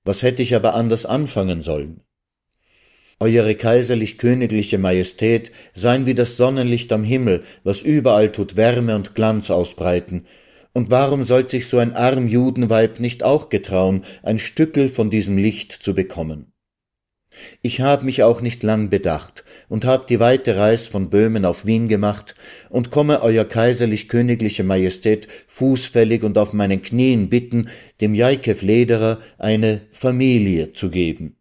Was 0.04 0.22
hätte 0.22 0.42
ich 0.42 0.54
aber 0.54 0.72
anders 0.72 1.04
anfangen 1.04 1.60
sollen? 1.60 2.00
Eure 3.20 3.54
kaiserlich 3.54 4.16
königliche 4.16 4.78
Majestät 4.78 5.52
seien 5.74 6.06
wie 6.06 6.14
das 6.14 6.38
Sonnenlicht 6.38 6.90
am 6.92 7.04
Himmel, 7.04 7.44
was 7.62 7.82
überall 7.82 8.32
tut 8.32 8.56
Wärme 8.56 8.96
und 8.96 9.14
Glanz 9.14 9.50
ausbreiten, 9.50 10.26
und 10.72 10.90
warum 10.90 11.24
sollt 11.24 11.50
sich 11.50 11.66
so 11.66 11.78
ein 11.78 11.94
arm 11.94 12.28
Judenweib 12.28 13.00
nicht 13.00 13.22
auch 13.22 13.48
getrauen, 13.48 14.04
ein 14.22 14.38
Stückel 14.38 14.88
von 14.88 15.10
diesem 15.10 15.36
Licht 15.36 15.72
zu 15.72 15.94
bekommen? 15.94 16.52
Ich 17.62 17.80
hab 17.80 18.02
mich 18.02 18.22
auch 18.22 18.40
nicht 18.40 18.62
lang 18.62 18.90
bedacht 18.90 19.44
und 19.68 19.84
hab 19.84 20.06
die 20.06 20.20
weite 20.20 20.56
Reis 20.56 20.86
von 20.86 21.08
Böhmen 21.08 21.44
auf 21.44 21.64
Wien 21.64 21.88
gemacht 21.88 22.34
und 22.68 22.90
komme 22.90 23.22
Euer 23.22 23.44
kaiserlich 23.44 24.08
königliche 24.08 24.64
Majestät 24.64 25.28
fußfällig 25.46 26.24
und 26.24 26.36
auf 26.36 26.52
meinen 26.52 26.82
Knien 26.82 27.30
bitten, 27.30 27.68
dem 28.00 28.14
Jaikew 28.14 28.58
Lederer 28.60 29.18
eine 29.38 29.82
Familie 29.92 30.72
zu 30.72 30.90
geben. 30.90 31.36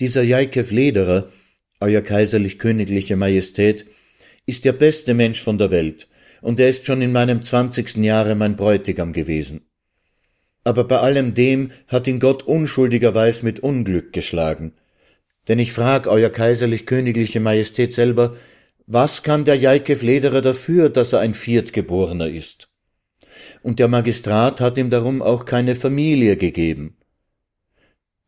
Dieser 0.00 0.22
Jaikew 0.22 0.66
Lederer, 0.70 1.28
Euer 1.80 2.00
kaiserlich 2.00 2.58
königliche 2.58 3.16
Majestät, 3.16 3.86
ist 4.46 4.64
der 4.64 4.72
beste 4.72 5.14
Mensch 5.14 5.40
von 5.40 5.58
der 5.58 5.70
Welt, 5.70 6.08
und 6.42 6.60
er 6.60 6.68
ist 6.68 6.84
schon 6.84 7.00
in 7.00 7.12
meinem 7.12 7.40
zwanzigsten 7.42 8.04
Jahre 8.04 8.34
mein 8.34 8.56
Bräutigam 8.56 9.14
gewesen 9.14 9.62
aber 10.64 10.84
bei 10.84 10.98
allem 10.98 11.34
dem 11.34 11.72
hat 11.88 12.06
ihn 12.06 12.20
Gott 12.20 12.44
unschuldigerweis 12.44 13.42
mit 13.42 13.60
Unglück 13.60 14.12
geschlagen. 14.12 14.72
Denn 15.48 15.58
ich 15.58 15.72
frag 15.72 16.06
Euer 16.06 16.30
kaiserlich 16.30 16.86
königliche 16.86 17.40
Majestät 17.40 17.92
selber, 17.92 18.36
was 18.86 19.22
kann 19.22 19.44
der 19.44 19.56
Jaikew 19.56 20.04
Lederer 20.04 20.40
dafür, 20.40 20.88
dass 20.88 21.12
er 21.12 21.20
ein 21.20 21.34
Viertgeborener 21.34 22.28
ist? 22.28 22.68
Und 23.62 23.78
der 23.78 23.88
Magistrat 23.88 24.60
hat 24.60 24.78
ihm 24.78 24.90
darum 24.90 25.22
auch 25.22 25.44
keine 25.44 25.74
Familie 25.74 26.36
gegeben. 26.36 26.96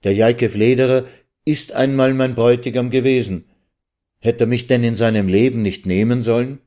Der 0.03 0.13
Jaikew 0.13 0.57
Lederer 0.57 1.05
ist 1.45 1.73
einmal 1.73 2.15
mein 2.15 2.35
Bräutigam 2.35 2.91
gewesen. 2.91 3.51
Hätte 4.21 4.45
er 4.45 4.47
mich 4.49 4.67
denn 4.67 4.83
in 4.83 4.95
seinem 4.95 5.29
Leben 5.29 5.63
nicht 5.63 5.87
nehmen 5.87 6.23
sollen? 6.23 6.59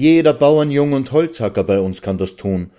Jeder 0.00 0.32
Bauernjung 0.32 0.94
und 0.94 1.12
Holzhacker 1.12 1.62
bei 1.62 1.78
uns 1.78 2.00
kann 2.00 2.16
das 2.16 2.36
tun, 2.36 2.70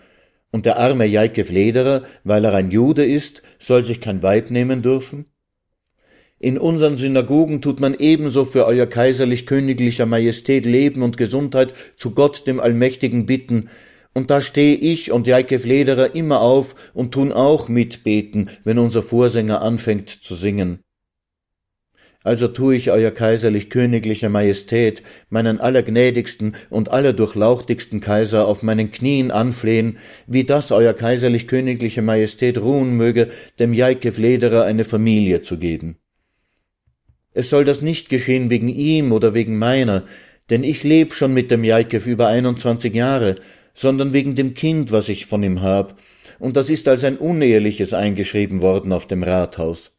und 0.49 0.65
der 0.65 0.79
arme 0.79 1.05
Jaike 1.05 1.45
Flederer, 1.45 2.01
weil 2.23 2.43
er 2.43 2.55
ein 2.55 2.71
Jude 2.71 3.05
ist, 3.05 3.43
soll 3.59 3.85
sich 3.85 4.01
kein 4.01 4.23
Weib 4.23 4.49
nehmen 4.49 4.81
dürfen? 4.81 5.27
In 6.39 6.57
unseren 6.57 6.97
Synagogen 6.97 7.61
tut 7.61 7.79
man 7.79 7.93
ebenso 7.93 8.43
für 8.43 8.65
euer 8.65 8.87
kaiserlich 8.87 9.45
königlicher 9.45 10.07
Majestät 10.07 10.65
Leben 10.65 11.03
und 11.03 11.15
Gesundheit 11.15 11.75
zu 11.95 12.15
Gott 12.15 12.47
dem 12.47 12.59
Allmächtigen 12.59 13.27
bitten, 13.27 13.69
und 14.15 14.31
da 14.31 14.41
stehe 14.41 14.75
ich 14.75 15.11
und 15.11 15.27
Jaike 15.27 15.59
Flederer 15.59 16.15
immer 16.15 16.41
auf 16.41 16.73
und 16.95 17.13
tun 17.13 17.31
auch 17.31 17.69
mitbeten, 17.69 18.49
wenn 18.63 18.79
unser 18.79 19.03
Vorsänger 19.03 19.61
anfängt 19.61 20.09
zu 20.09 20.33
singen. 20.33 20.79
Also 22.23 22.47
tue 22.47 22.75
ich 22.75 22.91
Euer 22.91 23.09
kaiserlich 23.09 23.71
königlicher 23.71 24.29
Majestät, 24.29 25.01
meinen 25.29 25.59
allergnädigsten 25.59 26.55
und 26.69 26.91
allerdurchlauchtigsten 26.91 27.99
Kaiser 27.99 28.47
auf 28.47 28.61
meinen 28.61 28.91
Knien 28.91 29.31
anflehen, 29.31 29.97
wie 30.27 30.43
das 30.43 30.71
Euer 30.71 30.93
kaiserlich 30.93 31.47
königliche 31.47 32.03
Majestät 32.03 32.59
ruhen 32.59 32.95
möge, 32.95 33.29
dem 33.57 33.73
Jaike 33.73 34.11
Flederer 34.11 34.65
eine 34.65 34.85
Familie 34.85 35.41
zu 35.41 35.57
geben. 35.57 35.97
Es 37.33 37.49
soll 37.49 37.65
das 37.65 37.81
nicht 37.81 38.09
geschehen 38.09 38.51
wegen 38.51 38.69
ihm 38.69 39.11
oder 39.11 39.33
wegen 39.33 39.57
meiner, 39.57 40.05
denn 40.51 40.63
ich 40.63 40.83
leb 40.83 41.13
schon 41.13 41.33
mit 41.33 41.49
dem 41.49 41.63
Jaikev 41.63 42.05
über 42.05 42.27
21 42.27 42.93
Jahre, 42.93 43.37
sondern 43.73 44.13
wegen 44.13 44.35
dem 44.35 44.53
Kind, 44.53 44.91
was 44.91 45.09
ich 45.09 45.25
von 45.25 45.41
ihm 45.41 45.61
hab, 45.61 45.97
und 46.37 46.55
das 46.55 46.69
ist 46.69 46.87
als 46.87 47.03
ein 47.03 47.17
uneheliches 47.17 47.93
eingeschrieben 47.93 48.61
worden 48.61 48.91
auf 48.91 49.07
dem 49.07 49.23
Rathaus. 49.23 49.91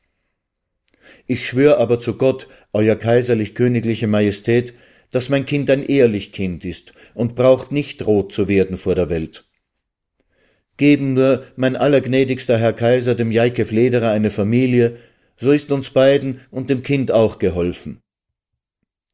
Ich 1.27 1.46
schwör 1.46 1.79
aber 1.79 1.98
zu 1.98 2.16
Gott, 2.16 2.48
Euer 2.72 2.96
kaiserlich 2.96 3.55
königliche 3.55 4.07
Majestät, 4.07 4.75
dass 5.11 5.29
mein 5.29 5.46
Kind 5.46 5.70
ein 5.70 5.85
ehrlich 5.85 6.33
Kind 6.33 6.64
ist 6.64 6.94
und 7.14 7.35
braucht 7.35 7.70
nicht 7.70 8.07
rot 8.07 8.33
zu 8.33 8.48
werden 8.48 8.79
vor 8.79 8.94
der 8.94 9.09
Welt. 9.09 9.44
Geben 10.77 11.14
nur, 11.14 11.44
mein 11.57 11.77
allergnädigster 11.77 12.59
Herr 12.59 12.72
Kaiser, 12.72 13.14
dem 13.14 13.31
Jaike 13.31 13.66
Flederer 13.66 14.11
eine 14.11 14.31
Familie, 14.31 14.96
so 15.37 15.53
ist 15.53 15.70
uns 15.70 15.90
beiden 15.90 16.40
und 16.51 16.70
dem 16.70 16.83
Kind 16.83 17.11
auch 17.11 17.38
geholfen. 17.38 18.01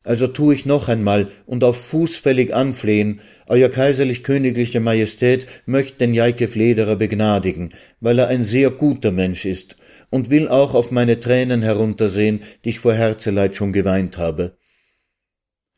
Also 0.04 0.28
tu 0.28 0.52
ich 0.52 0.64
noch 0.66 0.88
einmal 0.88 1.28
und 1.46 1.64
auf 1.64 1.76
fußfällig 1.76 2.54
anflehen, 2.54 3.20
Euer 3.46 3.68
kaiserlich 3.68 4.22
königliche 4.22 4.80
Majestät 4.80 5.46
möcht 5.66 6.00
den 6.00 6.14
Jaike 6.14 6.48
Flederer 6.48 6.96
begnadigen, 6.96 7.74
weil 8.00 8.18
er 8.18 8.28
ein 8.28 8.44
sehr 8.44 8.70
guter 8.70 9.10
Mensch 9.10 9.44
ist 9.44 9.76
und 10.10 10.30
will 10.30 10.48
auch 10.48 10.74
auf 10.74 10.90
meine 10.90 11.20
Tränen 11.20 11.62
heruntersehen, 11.62 12.40
die 12.64 12.70
ich 12.70 12.80
vor 12.80 12.94
Herzeleid 12.94 13.54
schon 13.54 13.72
geweint 13.72 14.18
habe. 14.18 14.56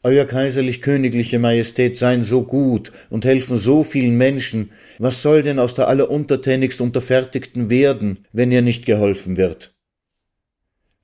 Euer 0.03 0.25
kaiserlich 0.25 0.81
königliche 0.81 1.39
Majestät 1.39 1.95
seien 1.95 2.25
so 2.25 2.43
gut 2.43 2.91
und 3.11 3.27
helfen 3.27 3.59
so 3.59 3.85
vielen 3.85 4.17
Menschen, 4.17 4.71
was 4.99 5.21
soll 5.21 5.43
denn 5.43 5.59
aus 5.59 5.75
der 5.75 5.89
alleruntertänigst 5.89 6.81
Unterfertigten 6.81 7.69
werden, 7.69 8.27
wenn 8.33 8.51
ihr 8.51 8.63
nicht 8.63 8.87
geholfen 8.87 9.37
wird? 9.37 9.75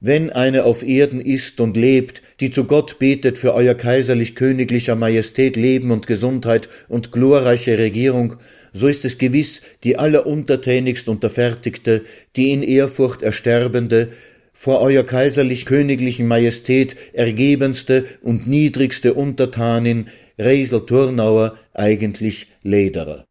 Wenn 0.00 0.30
eine 0.30 0.64
auf 0.64 0.82
Erden 0.82 1.20
ist 1.20 1.60
und 1.60 1.76
lebt, 1.76 2.22
die 2.40 2.50
zu 2.50 2.64
Gott 2.64 2.98
betet 2.98 3.36
für 3.36 3.54
euer 3.54 3.74
kaiserlich 3.74 4.34
königlicher 4.34 4.94
Majestät 4.94 5.56
Leben 5.56 5.90
und 5.90 6.06
Gesundheit 6.06 6.68
und 6.88 7.12
glorreiche 7.12 7.78
Regierung, 7.78 8.36
so 8.76 8.88
ist 8.88 9.04
es 9.04 9.18
gewiss 9.18 9.62
die 9.84 9.98
alleruntertänigst 9.98 11.08
Unterfertigte, 11.08 12.04
die 12.36 12.52
in 12.52 12.62
Ehrfurcht 12.62 13.22
ersterbende, 13.22 14.12
vor 14.52 14.80
euer 14.80 15.04
kaiserlich 15.04 15.66
königlichen 15.66 16.26
Majestät 16.26 16.96
ergebenste 17.12 18.06
und 18.22 18.46
niedrigste 18.46 19.14
Untertanin, 19.14 20.08
Resel 20.38 20.86
Turnauer, 20.86 21.56
eigentlich 21.74 22.48
Lederer. 22.62 23.26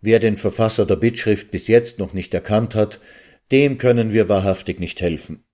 Wer 0.00 0.18
den 0.18 0.36
Verfasser 0.36 0.86
der 0.86 0.96
Bittschrift 0.96 1.50
bis 1.50 1.66
jetzt 1.66 1.98
noch 1.98 2.12
nicht 2.12 2.32
erkannt 2.32 2.74
hat, 2.74 3.00
dem 3.50 3.78
können 3.78 4.12
wir 4.12 4.28
wahrhaftig 4.28 4.78
nicht 4.80 5.00
helfen. 5.00 5.44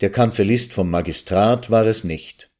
Der 0.00 0.10
Kanzellist 0.10 0.72
vom 0.72 0.90
Magistrat 0.90 1.70
war 1.70 1.86
es 1.86 2.04
nicht. 2.04 2.50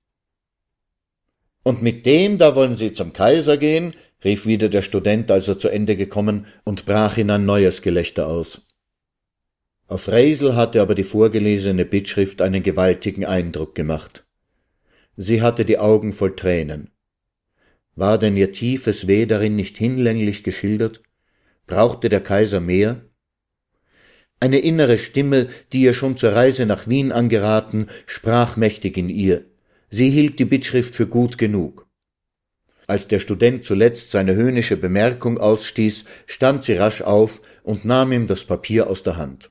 Und 1.62 1.82
mit 1.82 2.06
dem 2.06 2.38
da 2.38 2.56
wollen 2.56 2.76
Sie 2.76 2.92
zum 2.92 3.12
Kaiser 3.12 3.56
gehen? 3.56 3.94
Rief 4.24 4.46
wieder 4.46 4.68
der 4.68 4.82
Student, 4.82 5.30
als 5.30 5.48
er 5.48 5.58
zu 5.58 5.68
Ende 5.68 5.96
gekommen, 5.96 6.46
und 6.64 6.86
brach 6.86 7.16
in 7.16 7.30
ein 7.30 7.44
neues 7.44 7.82
Gelächter 7.82 8.28
aus. 8.28 8.62
Auf 9.86 10.08
Reisel 10.08 10.56
hatte 10.56 10.80
aber 10.80 10.94
die 10.94 11.04
vorgelesene 11.04 11.84
Bittschrift 11.84 12.40
einen 12.40 12.62
gewaltigen 12.62 13.26
Eindruck 13.26 13.74
gemacht. 13.74 14.24
Sie 15.16 15.42
hatte 15.42 15.64
die 15.64 15.78
Augen 15.78 16.12
voll 16.12 16.34
Tränen. 16.34 16.90
War 17.94 18.18
denn 18.18 18.36
ihr 18.36 18.52
tiefes 18.52 19.06
Weh 19.06 19.26
darin 19.26 19.56
nicht 19.56 19.76
hinlänglich 19.76 20.44
geschildert? 20.44 21.02
Brauchte 21.66 22.08
der 22.08 22.22
Kaiser 22.22 22.60
mehr? 22.60 23.02
Eine 24.40 24.58
innere 24.58 24.96
Stimme, 24.96 25.48
die 25.72 25.82
ihr 25.82 25.94
schon 25.94 26.16
zur 26.16 26.32
Reise 26.32 26.64
nach 26.66 26.88
Wien 26.88 27.12
angeraten, 27.12 27.88
sprach 28.06 28.56
mächtig 28.56 28.96
in 28.96 29.08
ihr. 29.08 29.44
Sie 29.90 30.10
hielt 30.10 30.38
die 30.38 30.46
Bittschrift 30.46 30.94
für 30.94 31.06
gut 31.06 31.36
genug. 31.36 31.86
Als 32.92 33.08
der 33.08 33.20
Student 33.20 33.64
zuletzt 33.64 34.10
seine 34.10 34.34
höhnische 34.34 34.76
Bemerkung 34.76 35.38
ausstieß, 35.38 36.04
stand 36.26 36.62
sie 36.62 36.74
rasch 36.74 37.00
auf 37.00 37.40
und 37.62 37.86
nahm 37.86 38.12
ihm 38.12 38.26
das 38.26 38.44
Papier 38.44 38.86
aus 38.86 39.02
der 39.02 39.16
Hand. 39.16 39.50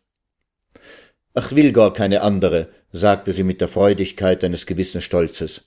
Ach, 1.33 1.51
will 1.51 1.71
gar 1.71 1.91
keine 1.91 2.21
andere, 2.21 2.69
sagte 2.91 3.31
sie 3.31 3.41
mit 3.41 3.59
der 3.59 3.67
Freudigkeit 3.67 4.43
eines 4.43 4.67
gewissen 4.67 5.01
Stolzes. 5.01 5.63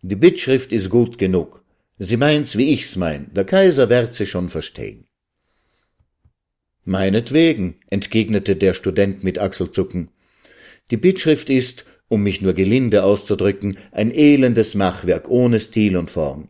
Die 0.00 0.14
Bittschrift 0.14 0.70
ist 0.70 0.90
gut 0.90 1.18
genug. 1.18 1.64
Sie 1.98 2.16
meint's, 2.16 2.56
wie 2.56 2.72
ich's 2.72 2.94
mein. 2.94 3.34
Der 3.34 3.44
Kaiser 3.44 3.90
wird 3.90 4.14
sie 4.14 4.26
schon 4.26 4.48
verstehen. 4.48 5.08
Meinetwegen, 6.84 7.80
entgegnete 7.90 8.54
der 8.54 8.74
Student 8.74 9.24
mit 9.24 9.40
Achselzucken. 9.40 10.12
Die 10.92 10.96
Bittschrift 10.96 11.50
ist, 11.50 11.84
um 12.06 12.22
mich 12.22 12.42
nur 12.42 12.52
gelinde 12.52 13.02
auszudrücken, 13.02 13.76
ein 13.90 14.12
elendes 14.12 14.76
Machwerk 14.76 15.28
ohne 15.28 15.58
Stil 15.58 15.96
und 15.96 16.12
Form. 16.12 16.48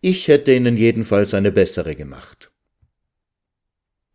Ich 0.00 0.28
hätte 0.28 0.54
Ihnen 0.54 0.76
jedenfalls 0.76 1.34
eine 1.34 1.50
bessere 1.50 1.96
gemacht. 1.96 2.52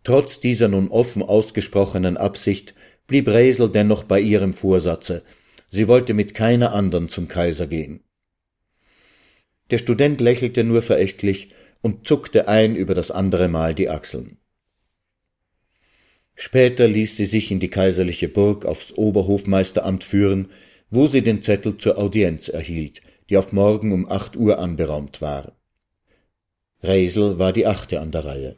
Trotz 0.06 0.40
dieser 0.40 0.70
nun 0.70 0.88
offen 0.88 1.22
ausgesprochenen 1.22 2.16
Absicht 2.16 2.74
blieb 3.06 3.28
Resel 3.28 3.70
dennoch 3.70 4.04
bei 4.04 4.22
ihrem 4.22 4.54
Vorsatze. 4.54 5.24
Sie 5.70 5.90
wollte 5.90 6.14
mit 6.14 6.34
keiner 6.34 6.74
andern 6.74 7.10
zum 7.10 7.28
Kaiser 7.28 7.68
gehen. 7.68 8.02
Der 9.72 9.78
Student 9.78 10.22
lächelte 10.22 10.64
nur 10.64 10.82
verächtlich 10.82 11.52
und 11.82 12.08
zuckte 12.08 12.48
ein 12.48 12.76
über 12.76 12.96
das 12.96 13.12
andere 13.12 13.50
Mal 13.50 13.76
die 13.76 13.90
Achseln. 13.90 14.38
Später 16.36 16.88
ließ 16.88 17.18
sie 17.18 17.26
sich 17.26 17.52
in 17.52 17.60
die 17.60 17.70
kaiserliche 17.70 18.30
Burg 18.30 18.66
aufs 18.66 18.94
Oberhofmeisteramt 18.94 20.04
führen, 20.04 20.50
wo 20.90 21.08
sie 21.08 21.22
den 21.22 21.42
Zettel 21.42 21.78
zur 21.78 21.98
Audienz 21.98 22.48
erhielt, 22.48 23.02
die 23.30 23.38
auf 23.38 23.52
morgen 23.52 23.92
um 23.92 24.10
acht 24.10 24.36
Uhr 24.36 24.60
anberaumt 24.60 25.22
war. 25.22 25.58
Reisel 26.84 27.40
war 27.40 27.54
die 27.54 27.66
achte 27.66 28.00
an 28.02 28.12
der 28.12 28.26
Reihe. 28.26 28.56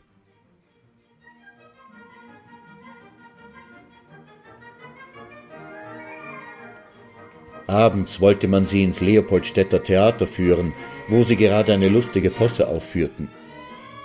Abends 7.67 8.21
wollte 8.21 8.47
man 8.47 8.65
sie 8.65 8.83
ins 8.83 9.01
Leopoldstädter 9.01 9.81
Theater 9.83 10.27
führen, 10.27 10.73
wo 11.07 11.23
sie 11.23 11.35
gerade 11.35 11.73
eine 11.73 11.89
lustige 11.89 12.29
Posse 12.29 12.67
aufführten. 12.67 13.29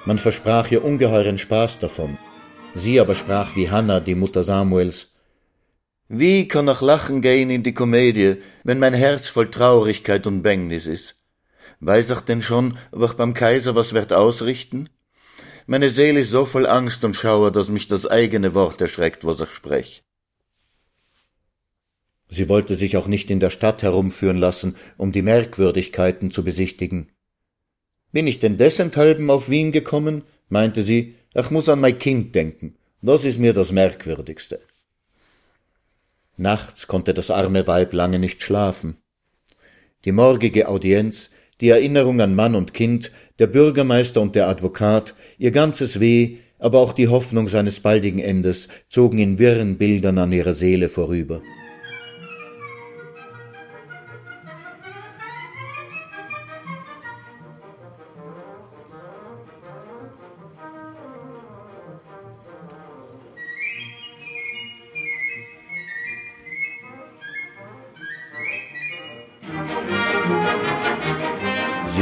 Man 0.06 0.18
versprach 0.18 0.70
ihr 0.70 0.84
ungeheuren 0.84 1.38
Spaß 1.38 1.78
davon, 1.78 2.18
Sie 2.74 3.00
aber 3.00 3.14
sprach 3.14 3.56
wie 3.56 3.70
Hannah, 3.70 4.00
die 4.00 4.14
Mutter 4.14 4.44
Samuels. 4.44 5.12
Wie 6.08 6.46
kann 6.48 6.68
auch 6.68 6.82
Lachen 6.82 7.20
gehen 7.20 7.50
in 7.50 7.62
die 7.62 7.74
Komödie, 7.74 8.36
wenn 8.64 8.78
mein 8.78 8.94
Herz 8.94 9.28
voll 9.28 9.50
Traurigkeit 9.50 10.26
und 10.26 10.42
Bängnis 10.42 10.86
ist? 10.86 11.19
Weiß 11.80 12.10
ich 12.10 12.20
denn 12.20 12.42
schon, 12.42 12.78
ob 12.92 13.02
ich 13.04 13.12
beim 13.14 13.34
Kaiser 13.34 13.74
was 13.74 13.94
werd 13.94 14.12
ausrichten? 14.12 14.90
Meine 15.66 15.88
Seele 15.88 16.20
ist 16.20 16.30
so 16.30 16.44
voll 16.44 16.66
Angst 16.66 17.04
und 17.04 17.16
Schauer, 17.16 17.50
dass 17.50 17.68
mich 17.68 17.88
das 17.88 18.06
eigene 18.06 18.54
Wort 18.54 18.80
erschreckt, 18.80 19.24
was 19.24 19.40
ich 19.40 19.50
sprech. 19.50 20.02
Sie 22.28 22.48
wollte 22.48 22.74
sich 22.74 22.96
auch 22.96 23.06
nicht 23.06 23.30
in 23.30 23.40
der 23.40 23.50
Stadt 23.50 23.82
herumführen 23.82 24.36
lassen, 24.36 24.76
um 24.98 25.10
die 25.10 25.22
Merkwürdigkeiten 25.22 26.30
zu 26.30 26.44
besichtigen. 26.44 27.10
Bin 28.12 28.26
ich 28.26 28.38
denn 28.38 28.56
dessenthalben 28.56 29.30
auf 29.30 29.48
Wien 29.48 29.72
gekommen? 29.72 30.22
meinte 30.48 30.82
sie, 30.82 31.14
ich 31.34 31.50
muss 31.50 31.68
an 31.68 31.80
mein 31.80 31.98
Kind 31.98 32.34
denken. 32.34 32.76
Das 33.02 33.24
ist 33.24 33.38
mir 33.38 33.52
das 33.52 33.72
Merkwürdigste. 33.72 34.60
Nachts 36.36 36.86
konnte 36.86 37.14
das 37.14 37.30
arme 37.30 37.66
Weib 37.66 37.92
lange 37.92 38.18
nicht 38.18 38.42
schlafen. 38.42 38.96
Die 40.04 40.12
morgige 40.12 40.68
Audienz, 40.68 41.30
die 41.60 41.68
Erinnerung 41.68 42.20
an 42.20 42.34
Mann 42.34 42.54
und 42.54 42.74
Kind, 42.74 43.12
der 43.38 43.46
Bürgermeister 43.46 44.20
und 44.20 44.34
der 44.34 44.48
Advokat, 44.48 45.14
ihr 45.38 45.50
ganzes 45.50 46.00
Weh, 46.00 46.36
aber 46.58 46.80
auch 46.80 46.92
die 46.92 47.08
Hoffnung 47.08 47.48
seines 47.48 47.80
baldigen 47.80 48.20
Endes 48.20 48.68
zogen 48.88 49.18
in 49.18 49.38
wirren 49.38 49.78
Bildern 49.78 50.18
an 50.18 50.32
ihrer 50.32 50.54
Seele 50.54 50.88
vorüber. 50.88 51.40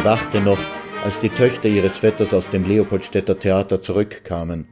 Sie 0.08 0.14
wachte 0.14 0.40
noch, 0.40 0.58
als 1.04 1.20
die 1.20 1.28
Töchter 1.28 1.68
ihres 1.68 1.98
Vetters 1.98 2.32
aus 2.32 2.48
dem 2.48 2.64
Leopoldstädter 2.64 3.38
Theater 3.38 3.82
zurückkamen. 3.82 4.66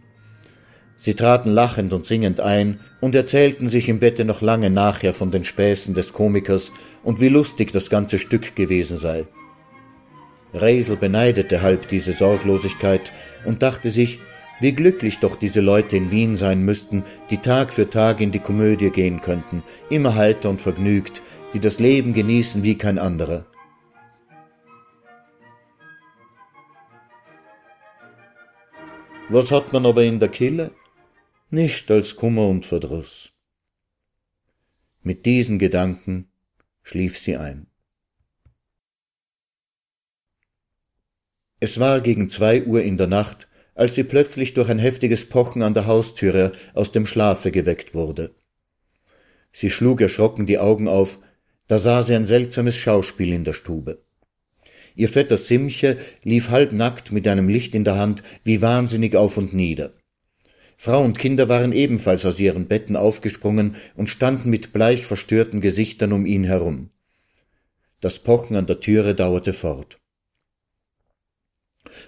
Sie 0.97 1.13
traten 1.13 1.51
lachend 1.51 1.93
und 1.93 2.07
singend 2.07 2.41
ein 2.41 2.81
und 3.03 3.15
erzählten 3.15 3.69
sich 3.69 3.91
im 3.91 3.99
Bette 3.99 4.25
noch 4.25 4.41
lange 4.41 4.71
nachher 4.71 5.13
von 5.13 5.31
den 5.31 5.45
Späßen 5.45 5.93
des 5.93 6.15
Komikers 6.15 6.73
und 7.05 7.21
wie 7.21 7.29
lustig 7.29 7.71
das 7.71 7.91
ganze 7.91 8.19
Stück 8.19 8.57
gewesen 8.57 8.97
sei. 8.97 9.27
Reisel 10.55 10.97
beneidete 10.97 11.61
halb 11.61 11.87
diese 11.87 12.13
Sorglosigkeit 12.13 13.13
und 13.45 13.63
dachte 13.63 13.91
sich, 13.91 14.21
wie 14.63 14.73
glücklich 14.73 15.19
doch 15.19 15.37
diese 15.37 15.61
Leute 15.61 15.99
in 15.99 16.11
Wien 16.11 16.39
sein 16.39 16.65
müssten, 16.65 17.05
die 17.29 17.43
Tag 17.43 17.75
für 17.75 17.91
Tag 17.91 18.23
in 18.23 18.33
die 18.33 18.39
Komödie 18.39 18.89
gehen 18.89 19.21
könnten, 19.21 19.63
immer 19.91 20.15
heiter 20.15 20.49
und 20.49 20.63
vergnügt, 20.63 21.21
die 21.53 21.61
das 21.61 21.79
Leben 21.79 22.15
genießen 22.15 22.63
wie 22.63 22.79
kein 22.79 22.99
anderer. 22.99 23.45
Was 29.29 29.51
hat 29.51 29.73
man 29.73 29.85
aber 29.87 30.05
in 30.05 30.21
der 30.21 30.29
Kille? 30.29 30.71
Nicht 31.51 31.91
als 31.91 32.15
Kummer 32.15 32.47
und 32.47 32.65
Verdruss. 32.65 33.33
Mit 35.03 35.27
diesen 35.27 35.59
Gedanken 35.59 36.29
schlief 36.85 37.19
sie 37.19 37.37
ein. 37.37 37.67
Es 41.59 41.81
war 41.81 42.01
gegen 42.03 42.31
zwei 42.31 42.63
Uhr 42.63 42.85
in 42.85 42.97
der 42.97 43.09
Nacht, 43.09 43.49
als 43.75 43.97
sie 43.97 44.05
plötzlich 44.05 44.55
durch 44.55 44.69
ein 44.69 44.79
heftiges 44.79 45.29
Pochen 45.29 45.63
an 45.63 45.75
der 45.75 45.87
Haustüre 45.87 46.53
aus 46.75 46.93
dem 46.93 47.05
Schlafe 47.05 47.51
geweckt 47.51 47.95
wurde. 47.95 48.33
Sie 49.51 49.71
schlug 49.71 50.01
erschrocken 50.03 50.47
die 50.47 50.61
Augen 50.61 50.87
auf, 50.87 51.19
da 51.67 51.79
sah 51.79 52.05
sie 52.05 52.15
ein 52.15 52.27
seltsames 52.27 52.77
Schauspiel 52.77 53.33
in 53.33 53.43
der 53.43 53.55
Stube. 53.55 54.06
Ihr 54.97 55.11
Vetter 55.11 55.37
Simche 55.37 55.99
lief 56.25 56.49
halbnackt 56.49 57.13
mit 57.13 57.29
einem 57.29 57.49
Licht 57.49 57.75
in 57.75 57.85
der 57.85 57.97
Hand 57.97 58.23
wie 58.45 58.63
wahnsinnig 58.63 59.15
auf 59.15 59.37
und 59.37 59.53
nieder. 59.53 59.93
Frau 60.79 61.05
und 61.05 61.19
Kinder 61.19 61.49
waren 61.49 61.73
ebenfalls 61.73 62.25
aus 62.27 62.41
ihren 62.41 62.67
Betten 62.67 62.97
aufgesprungen 62.97 63.77
und 63.95 64.09
standen 64.09 64.51
mit 64.51 64.73
bleich 64.73 65.07
verstörten 65.07 65.61
Gesichtern 65.61 66.13
um 66.13 66.27
ihn 66.27 66.45
herum. 66.45 66.91
Das 68.01 68.19
Pochen 68.19 68.57
an 68.57 68.67
der 68.67 68.81
Türe 68.81 69.15
dauerte 69.15 69.53
fort. 69.53 69.99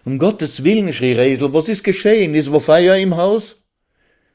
Um 0.04 0.18
Gottes 0.18 0.64
Willen, 0.64 0.92
schrie 0.92 1.12
Resel, 1.12 1.52
was 1.54 1.68
ist 1.68 1.84
geschehen? 1.84 2.34
Ist 2.34 2.52
wo 2.52 2.60
Feier 2.60 2.96
im 2.96 3.16
Haus? 3.16 3.56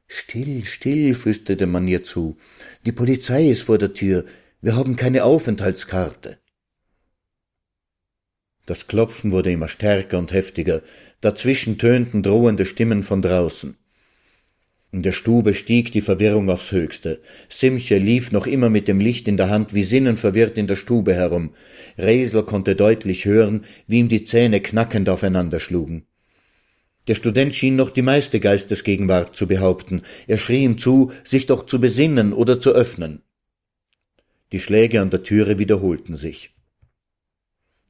Still, 0.08 0.64
still, 0.66 1.14
flüsterte 1.16 1.66
man 1.66 1.88
ihr 1.88 2.04
zu. 2.04 2.38
Die 2.86 2.92
Polizei 2.92 3.48
ist 3.50 3.64
vor 3.64 3.78
der 3.78 3.94
Tür. 3.94 4.26
Wir 4.62 4.76
haben 4.76 4.96
keine 4.96 5.24
Aufenthaltskarte. 5.24 6.38
Das 8.66 8.88
Klopfen 8.88 9.32
wurde 9.32 9.52
immer 9.52 9.68
stärker 9.68 10.18
und 10.18 10.32
heftiger. 10.32 10.82
Dazwischen 11.22 11.78
tönten 11.78 12.24
drohende 12.24 12.66
Stimmen 12.66 13.04
von 13.04 13.22
draußen. 13.22 13.76
In 14.94 15.02
der 15.02 15.12
Stube 15.12 15.56
stieg 15.56 15.92
die 15.92 16.02
Verwirrung 16.02 16.50
aufs 16.50 16.72
Höchste. 16.72 17.20
Simche 17.50 17.98
lief 17.98 18.32
noch 18.32 18.46
immer 18.46 18.70
mit 18.70 18.88
dem 18.88 19.00
Licht 19.00 19.28
in 19.28 19.38
der 19.38 19.50
Hand 19.50 19.74
wie 19.74 19.84
sinnenverwirrt 19.84 20.58
in 20.58 20.68
der 20.68 20.76
Stube 20.76 21.16
herum. 21.16 21.56
Resel 21.98 22.44
konnte 22.44 22.76
deutlich 22.76 23.26
hören, 23.26 23.66
wie 23.88 24.00
ihm 24.00 24.08
die 24.08 24.24
Zähne 24.24 24.62
knackend 24.62 25.10
aufeinander 25.10 25.60
schlugen. 25.60 26.06
Der 27.08 27.16
Student 27.16 27.54
schien 27.56 27.76
noch 27.76 27.90
die 27.90 28.02
meiste 28.02 28.40
Geistesgegenwart 28.40 29.36
zu 29.36 29.48
behaupten. 29.48 30.04
Er 30.28 30.38
schrie 30.38 30.64
ihm 30.64 30.78
zu, 30.78 31.12
sich 31.24 31.48
doch 31.48 31.66
zu 31.66 31.82
besinnen 31.82 32.32
oder 32.32 32.60
zu 32.60 32.72
öffnen. 32.72 33.24
Die 34.52 34.60
Schläge 34.60 35.02
an 35.02 35.10
der 35.10 35.24
Türe 35.24 35.60
wiederholten 35.60 36.16
sich. 36.16 36.52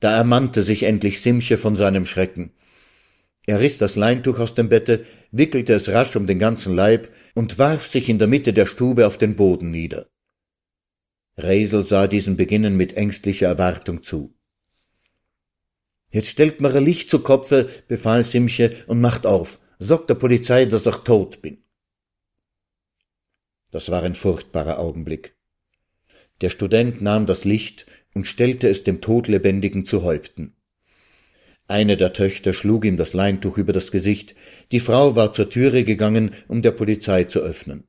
Da 0.04 0.18
ermannte 0.18 0.64
sich 0.64 0.84
endlich 0.84 1.22
Simche 1.22 1.58
von 1.58 1.78
seinem 1.78 2.06
Schrecken. 2.06 2.51
Er 3.45 3.62
riss 3.62 3.78
das 3.78 3.95
Leintuch 3.95 4.38
aus 4.38 4.54
dem 4.54 4.68
Bette, 4.68 5.06
wickelte 5.32 5.72
es 5.72 5.88
rasch 5.88 6.18
um 6.18 6.28
den 6.28 6.39
ganzen 6.39 6.76
Leib 6.76 7.08
und 7.36 7.58
warf 7.58 7.88
sich 7.88 8.10
in 8.10 8.20
der 8.20 8.28
Mitte 8.28 8.51
der 8.51 8.66
Stube 8.66 9.08
auf 9.08 9.18
den 9.18 9.38
Boden 9.38 9.72
nieder. 9.72 10.10
Reisel 11.38 11.84
sah 11.84 12.08
diesen 12.08 12.36
Beginnen 12.36 12.76
mit 12.76 12.97
ängstlicher 12.97 13.47
Erwartung 13.47 14.04
zu. 14.04 14.36
Jetzt 16.12 16.28
stellt 16.28 16.60
mir 16.60 16.76
ein 16.76 16.84
Licht 16.84 17.10
zu 17.10 17.20
Kopfe, 17.20 17.70
befahl 17.88 18.26
Simche, 18.26 18.84
und 18.88 18.99
macht 18.99 19.26
auf. 19.26 19.62
Sagt 19.80 20.10
der 20.10 20.16
Polizei, 20.16 20.66
dass 20.66 20.86
ich 20.86 20.97
tot 20.97 21.41
bin. 21.41 21.64
Das 23.72 23.89
war 23.89 24.04
ein 24.04 24.16
furchtbarer 24.16 24.80
Augenblick. 24.80 25.38
Der 26.41 26.49
Student 26.49 27.01
nahm 27.01 27.26
das 27.26 27.45
Licht 27.45 27.86
und 28.14 28.28
stellte 28.28 28.68
es 28.68 28.84
dem 28.84 29.01
Todlebendigen 29.01 29.86
zu 29.86 30.03
Häupten. 30.03 30.55
Eine 31.68 31.97
der 31.97 32.14
Töchter 32.14 32.53
schlug 32.53 32.86
ihm 32.86 32.97
das 32.97 33.14
Leintuch 33.14 33.57
über 33.57 33.74
das 33.74 33.91
Gesicht, 33.91 34.36
die 34.72 34.80
Frau 34.80 35.16
war 35.16 35.34
zur 35.34 35.49
Türe 35.49 35.84
gegangen, 35.84 36.32
um 36.47 36.61
der 36.61 36.72
Polizei 36.72 37.24
zu 37.24 37.39
öffnen. 37.39 37.88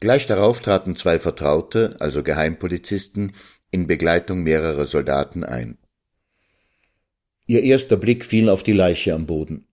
Gleich 0.00 0.26
darauf 0.26 0.60
traten 0.60 0.94
zwei 0.94 1.18
Vertraute, 1.18 1.96
also 2.00 2.22
Geheimpolizisten, 2.22 3.32
in 3.70 3.86
Begleitung 3.86 4.42
mehrerer 4.42 4.84
Soldaten 4.84 5.42
ein. 5.42 5.78
Ihr 7.46 7.62
erster 7.62 7.96
Blick 7.96 8.26
fiel 8.26 8.48
auf 8.48 8.62
die 8.62 8.72
Leiche 8.72 9.14
am 9.14 9.26
Boden. 9.26 9.66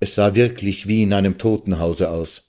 Es 0.00 0.14
sah 0.14 0.34
wirklich 0.34 0.88
wie 0.88 1.02
in 1.02 1.12
einem 1.12 1.38
Totenhause 1.38 2.10
aus. 2.10 2.48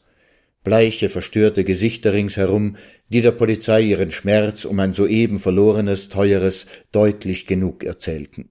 Bleiche, 0.64 1.10
verstörte 1.10 1.64
Gesichter 1.64 2.14
ringsherum, 2.14 2.78
die 3.10 3.22
der 3.22 3.32
Polizei 3.32 3.82
ihren 3.82 4.12
Schmerz 4.12 4.66
um 4.66 4.80
ein 4.80 4.94
soeben 4.94 5.40
verlorenes, 5.40 6.10
teures 6.10 6.66
deutlich 6.92 7.46
genug 7.46 7.84
erzählten. 7.84 8.50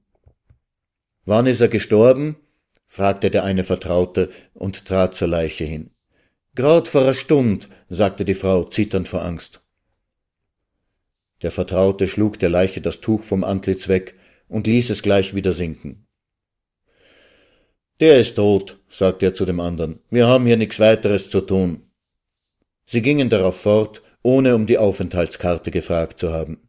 Wann 1.25 1.47
ist 1.47 1.61
er 1.61 1.69
gestorben? 1.69 2.37
fragte 2.87 3.31
der 3.31 3.45
eine 3.45 3.65
Vertraute 3.65 4.31
und 4.53 4.85
trat 4.85 5.15
zur 5.15 5.29
Leiche 5.29 5.65
hin. 5.65 5.91
Grad 6.55 6.87
vor 6.87 7.03
einer 7.03 7.15
Stund, 7.15 7.69
sagte 7.89 8.25
die 8.25 8.35
Frau 8.35 8.65
zitternd 8.65 9.09
vor 9.09 9.25
Angst. 9.25 9.63
Der 11.43 11.51
Vertraute 11.51 12.07
schlug 12.07 12.39
der 12.39 12.51
Leiche 12.51 12.81
das 12.81 13.01
Tuch 13.01 13.23
vom 13.23 13.43
Antlitz 13.43 13.89
weg 13.89 14.15
und 14.49 14.69
ließ 14.69 14.91
es 14.91 15.03
gleich 15.03 15.35
wieder 15.35 15.53
sinken. 15.53 16.07
Der 17.99 18.21
ist 18.21 18.37
tot, 18.37 18.79
sagte 18.89 19.27
er 19.27 19.35
zu 19.35 19.45
dem 19.45 19.59
anderen. 19.59 20.01
Wir 20.11 20.27
haben 20.27 20.47
hier 20.47 20.57
nichts 20.57 20.79
weiteres 20.79 21.29
zu 21.29 21.41
tun. 21.41 21.91
Sie 22.85 23.03
gingen 23.03 23.31
darauf 23.31 23.61
fort, 23.61 24.03
ohne 24.25 24.57
um 24.57 24.67
die 24.67 24.79
Aufenthaltskarte 24.79 25.71
gefragt 25.71 26.19
zu 26.19 26.33
haben. 26.33 26.69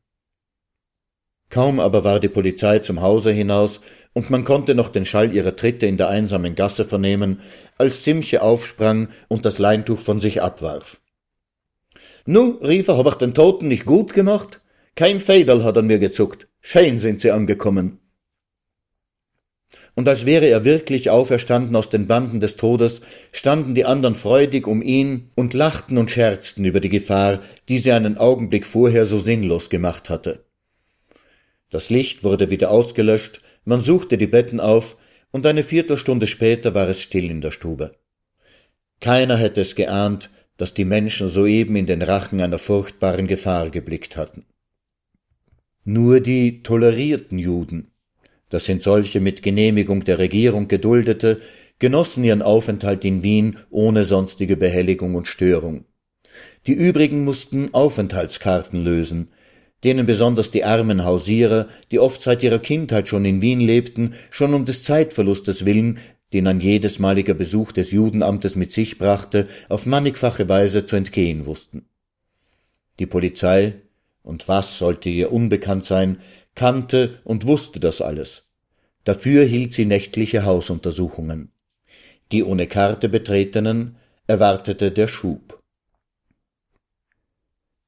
Kaum 1.49 1.79
aber 1.79 2.03
war 2.03 2.19
die 2.19 2.29
Polizei 2.29 2.79
zum 2.79 3.01
Hause 3.01 3.31
hinaus, 3.31 3.81
und 4.13 4.29
man 4.29 4.43
konnte 4.43 4.75
noch 4.75 4.89
den 4.89 5.05
Schall 5.05 5.33
ihrer 5.33 5.55
Tritte 5.55 5.85
in 5.85 5.97
der 5.97 6.09
einsamen 6.09 6.53
Gasse 6.55 6.85
vernehmen, 6.85 7.41
als 7.77 8.03
Simche 8.03 8.41
aufsprang 8.41 9.09
und 9.27 9.45
das 9.45 9.57
Leintuch 9.57 9.99
von 9.99 10.19
sich 10.19 10.41
abwarf. 10.41 10.99
Nu, 12.25 12.59
rief 12.61 12.87
er, 12.87 12.97
hab 12.97 13.07
ich 13.07 13.15
den 13.15 13.33
Toten 13.33 13.67
nicht 13.67 13.85
gut 13.85 14.13
gemacht? 14.13 14.61
Kein 14.95 15.19
Federl 15.19 15.63
hat 15.63 15.77
an 15.77 15.87
mir 15.87 15.99
gezuckt. 15.99 16.47
Schön 16.61 16.99
sind 16.99 17.21
sie 17.21 17.31
angekommen. 17.31 17.99
Und 19.95 20.07
als 20.07 20.25
wäre 20.25 20.47
er 20.47 20.65
wirklich 20.65 21.09
auferstanden 21.09 21.75
aus 21.75 21.89
den 21.89 22.07
Banden 22.07 22.39
des 22.39 22.57
Todes, 22.57 23.01
standen 23.31 23.75
die 23.75 23.85
anderen 23.85 24.15
freudig 24.15 24.67
um 24.67 24.81
ihn 24.81 25.29
und 25.35 25.53
lachten 25.53 25.97
und 25.97 26.11
scherzten 26.11 26.65
über 26.65 26.79
die 26.79 26.89
Gefahr, 26.89 27.41
die 27.69 27.77
sie 27.77 27.91
einen 27.91 28.17
Augenblick 28.17 28.65
vorher 28.65 29.05
so 29.05 29.19
sinnlos 29.19 29.69
gemacht 29.69 30.09
hatte. 30.09 30.45
Das 31.69 31.89
Licht 31.89 32.23
wurde 32.23 32.49
wieder 32.49 32.71
ausgelöscht, 32.71 33.41
man 33.63 33.81
suchte 33.81 34.17
die 34.17 34.27
Betten 34.27 34.59
auf, 34.59 34.97
und 35.31 35.45
eine 35.45 35.63
Viertelstunde 35.63 36.27
später 36.27 36.73
war 36.75 36.87
es 36.87 37.01
still 37.01 37.29
in 37.29 37.41
der 37.41 37.51
Stube. 37.51 37.95
Keiner 39.01 39.37
hätte 39.37 39.61
es 39.61 39.75
geahnt, 39.75 40.29
dass 40.57 40.73
die 40.73 40.85
Menschen 40.85 41.27
soeben 41.27 41.75
in 41.75 41.85
den 41.85 42.01
Rachen 42.01 42.39
einer 42.39 42.59
furchtbaren 42.59 43.27
Gefahr 43.27 43.69
geblickt 43.69 44.15
hatten. 44.15 44.45
Nur 45.83 46.19
die 46.19 46.63
tolerierten 46.63 47.37
Juden, 47.37 47.91
das 48.55 48.63
sind 48.63 48.81
solche 48.81 49.19
mit 49.19 49.43
Genehmigung 49.43 50.05
der 50.05 50.17
Regierung 50.17 50.69
geduldete, 50.69 51.41
genossen 51.77 52.23
ihren 52.23 52.41
Aufenthalt 52.41 53.03
in 53.03 53.21
Wien 53.21 53.57
ohne 53.69 54.05
sonstige 54.05 54.55
Behelligung 54.55 55.15
und 55.15 55.27
Störung. 55.27 55.83
Die 56.65 56.71
übrigen 56.71 57.25
mussten 57.25 57.73
Aufenthaltskarten 57.73 58.81
lösen, 58.81 59.27
denen 59.83 60.05
besonders 60.05 60.51
die 60.51 60.63
armen 60.63 61.03
Hausierer, 61.03 61.67
die 61.91 61.99
oft 61.99 62.21
seit 62.21 62.43
ihrer 62.43 62.59
Kindheit 62.59 63.09
schon 63.09 63.25
in 63.25 63.41
Wien 63.41 63.59
lebten, 63.59 64.13
schon 64.29 64.53
um 64.53 64.63
des 64.63 64.83
Zeitverlustes 64.83 65.65
willen, 65.65 65.99
den 66.31 66.47
ein 66.47 66.61
jedesmaliger 66.61 67.33
Besuch 67.33 67.73
des 67.73 67.91
Judenamtes 67.91 68.55
mit 68.55 68.71
sich 68.71 68.97
brachte, 68.97 69.47
auf 69.67 69.85
mannigfache 69.85 70.47
Weise 70.47 70.85
zu 70.85 70.95
entgehen 70.95 71.45
wussten. 71.45 71.89
Die 72.99 73.05
Polizei, 73.05 73.81
und 74.23 74.47
was 74.47 74.77
sollte 74.77 75.09
ihr 75.09 75.33
unbekannt 75.33 75.83
sein, 75.83 76.21
kannte 76.55 77.19
und 77.25 77.45
wusste 77.45 77.81
das 77.81 77.99
alles. 78.01 78.44
Dafür 79.05 79.45
hielt 79.45 79.71
sie 79.71 79.85
nächtliche 79.85 80.45
Hausuntersuchungen. 80.45 81.51
Die 82.31 82.43
ohne 82.43 82.67
Karte 82.67 83.07
Betretenen 83.07 83.95
erwartete 84.27 84.91
der 84.91 85.07
Schub. 85.07 85.61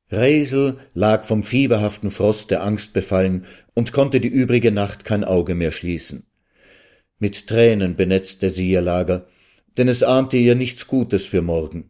Reisel 0.10 0.78
lag 0.94 1.26
vom 1.26 1.44
fieberhaften 1.44 2.12
Frost 2.12 2.52
der 2.52 2.64
Angst 2.64 2.94
befallen 2.94 3.46
und 3.74 3.92
konnte 3.92 4.22
die 4.22 4.30
übrige 4.30 4.72
Nacht 4.72 5.04
kein 5.04 5.26
Auge 5.26 5.54
mehr 5.54 5.74
schließen. 5.74 6.24
Mit 7.20 7.48
Tränen 7.48 7.96
benetzte 7.96 8.50
sie 8.50 8.70
ihr 8.70 8.82
Lager, 8.82 9.28
denn 9.78 9.88
es 9.88 10.04
ahnte 10.04 10.38
ihr 10.38 10.56
nichts 10.56 10.88
Gutes 10.88 11.26
für 11.26 11.42
morgen. 11.42 11.90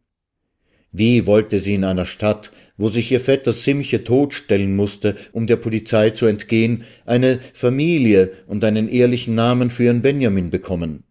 Wie 0.91 1.27
wollte 1.27 1.59
sie 1.59 1.75
in 1.75 1.83
einer 1.83 2.05
Stadt, 2.05 2.49
wo 2.77 2.89
sich 2.89 3.11
ihr 3.11 3.19
Vetter 3.19 3.53
Simche 3.53 4.03
totstellen 4.03 4.75
musste, 4.75 5.15
um 5.31 5.47
der 5.47 5.57
Polizei 5.57 6.11
zu 6.11 6.27
entgehen, 6.27 6.83
eine 7.05 7.39
Familie 7.53 8.31
und 8.47 8.63
einen 8.63 8.87
ehrlichen 8.87 9.35
Namen 9.35 9.69
für 9.71 9.85
ihren 9.85 10.01
Benjamin 10.01 10.49
bekommen? 10.49 11.03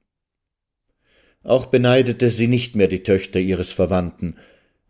Auch 1.43 1.67
beneidete 1.67 2.31
sie 2.31 2.49
nicht 2.49 2.75
mehr 2.75 2.89
die 2.89 3.03
Töchter 3.03 3.39
ihres 3.39 3.73
Verwandten, 3.73 4.37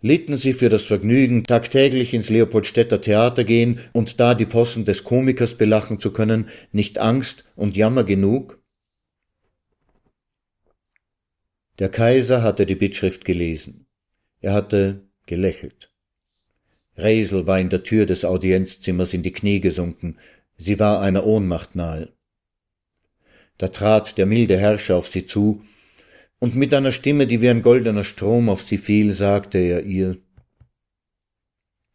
litten 0.01 0.37
sie 0.37 0.53
für 0.53 0.69
das 0.69 0.83
Vergnügen, 0.83 1.45
tagtäglich 1.45 2.15
ins 2.15 2.31
Leopoldstädter 2.31 3.01
Theater 3.01 3.45
gehen 3.45 3.81
und 3.93 4.21
da 4.21 4.35
die 4.35 4.47
Possen 4.47 4.85
des 4.85 5.05
Komikers 5.05 5.55
belachen 5.55 5.99
zu 5.99 6.13
können, 6.13 6.49
nicht 6.73 6.99
Angst 6.99 7.45
und 7.57 7.77
Jammer 7.77 8.05
genug? 8.05 8.63
Der 11.79 11.91
Kaiser 11.91 12.43
hatte 12.43 12.65
die 12.65 12.75
Bittschrift 12.75 13.25
gelesen. 13.25 13.87
Er 14.41 14.55
hatte 14.55 15.03
gelächelt. 15.27 15.86
Resel 16.97 17.47
war 17.47 17.61
in 17.61 17.69
der 17.69 17.83
Tür 17.83 18.07
des 18.07 18.25
Audienzzimmers 18.25 19.15
in 19.15 19.23
die 19.23 19.33
Knie 19.33 19.61
gesunken, 19.61 20.19
sie 20.57 20.79
war 20.79 21.01
einer 21.01 21.27
Ohnmacht 21.27 21.75
nahe. 21.75 22.13
Da 23.59 23.69
trat 23.69 24.19
der 24.19 24.27
milde 24.27 24.59
Herrscher 24.59 24.97
auf 24.97 25.09
sie 25.09 25.27
zu, 25.27 25.63
und 26.39 26.55
mit 26.55 26.75
einer 26.75 26.93
Stimme, 26.93 27.27
die 27.27 27.41
wie 27.41 27.49
ein 27.49 27.63
goldener 27.63 28.05
Strom 28.05 28.49
auf 28.49 28.63
sie 28.63 28.79
fiel, 28.79 29.13
sagte 29.15 29.59
er 29.59 29.83
ihr 29.85 30.19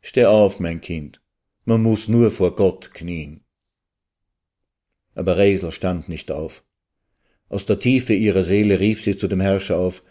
Steh 0.02 0.26
auf, 0.26 0.60
mein 0.60 0.82
Kind, 0.82 1.22
man 1.66 1.84
muss 1.84 2.08
nur 2.08 2.32
vor 2.32 2.56
Gott 2.56 2.92
knien. 2.94 3.46
Aber 5.14 5.38
Resel 5.38 5.72
stand 5.72 6.10
nicht 6.10 6.32
auf. 6.32 6.64
Aus 7.50 7.66
der 7.66 7.80
Tiefe 7.80 8.14
ihrer 8.14 8.44
Seele 8.44 8.80
rief 8.80 9.04
sie 9.04 9.16
zu 9.16 9.28
dem 9.28 9.42
Herrscher 9.42 9.78
auf 9.78 10.04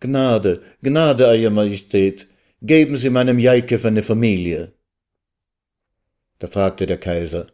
Gnade, 0.00 0.62
Gnade, 0.80 1.26
Euer 1.26 1.50
Majestät, 1.50 2.28
geben 2.60 2.96
Sie 2.96 3.10
meinem 3.10 3.38
Jaikow 3.38 3.84
eine 3.84 4.02
Familie. 4.02 4.74
Da 6.38 6.46
fragte 6.46 6.86
der 6.86 6.98
Kaiser 6.98 7.52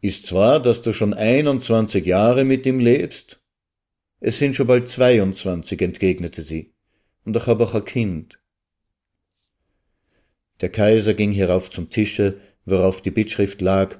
Ist's 0.00 0.32
wahr, 0.32 0.60
dass 0.60 0.82
du 0.82 0.92
schon 0.92 1.12
einundzwanzig 1.12 2.06
Jahre 2.06 2.44
mit 2.44 2.64
ihm 2.66 2.80
lebst? 2.80 3.42
Es 4.20 4.38
sind 4.38 4.54
schon 4.54 4.66
bald 4.66 4.88
zweiundzwanzig, 4.88 5.82
entgegnete 5.82 6.42
sie, 6.42 6.74
und 7.24 7.36
ich 7.36 7.46
habe 7.46 7.64
auch 7.64 7.74
ein 7.74 7.84
Kind. 7.84 8.40
Der 10.60 10.70
Kaiser 10.70 11.14
ging 11.14 11.32
hierauf 11.32 11.70
zum 11.70 11.90
Tische, 11.90 12.40
worauf 12.64 13.00
die 13.00 13.10
Bittschrift 13.10 13.60
lag, 13.60 13.98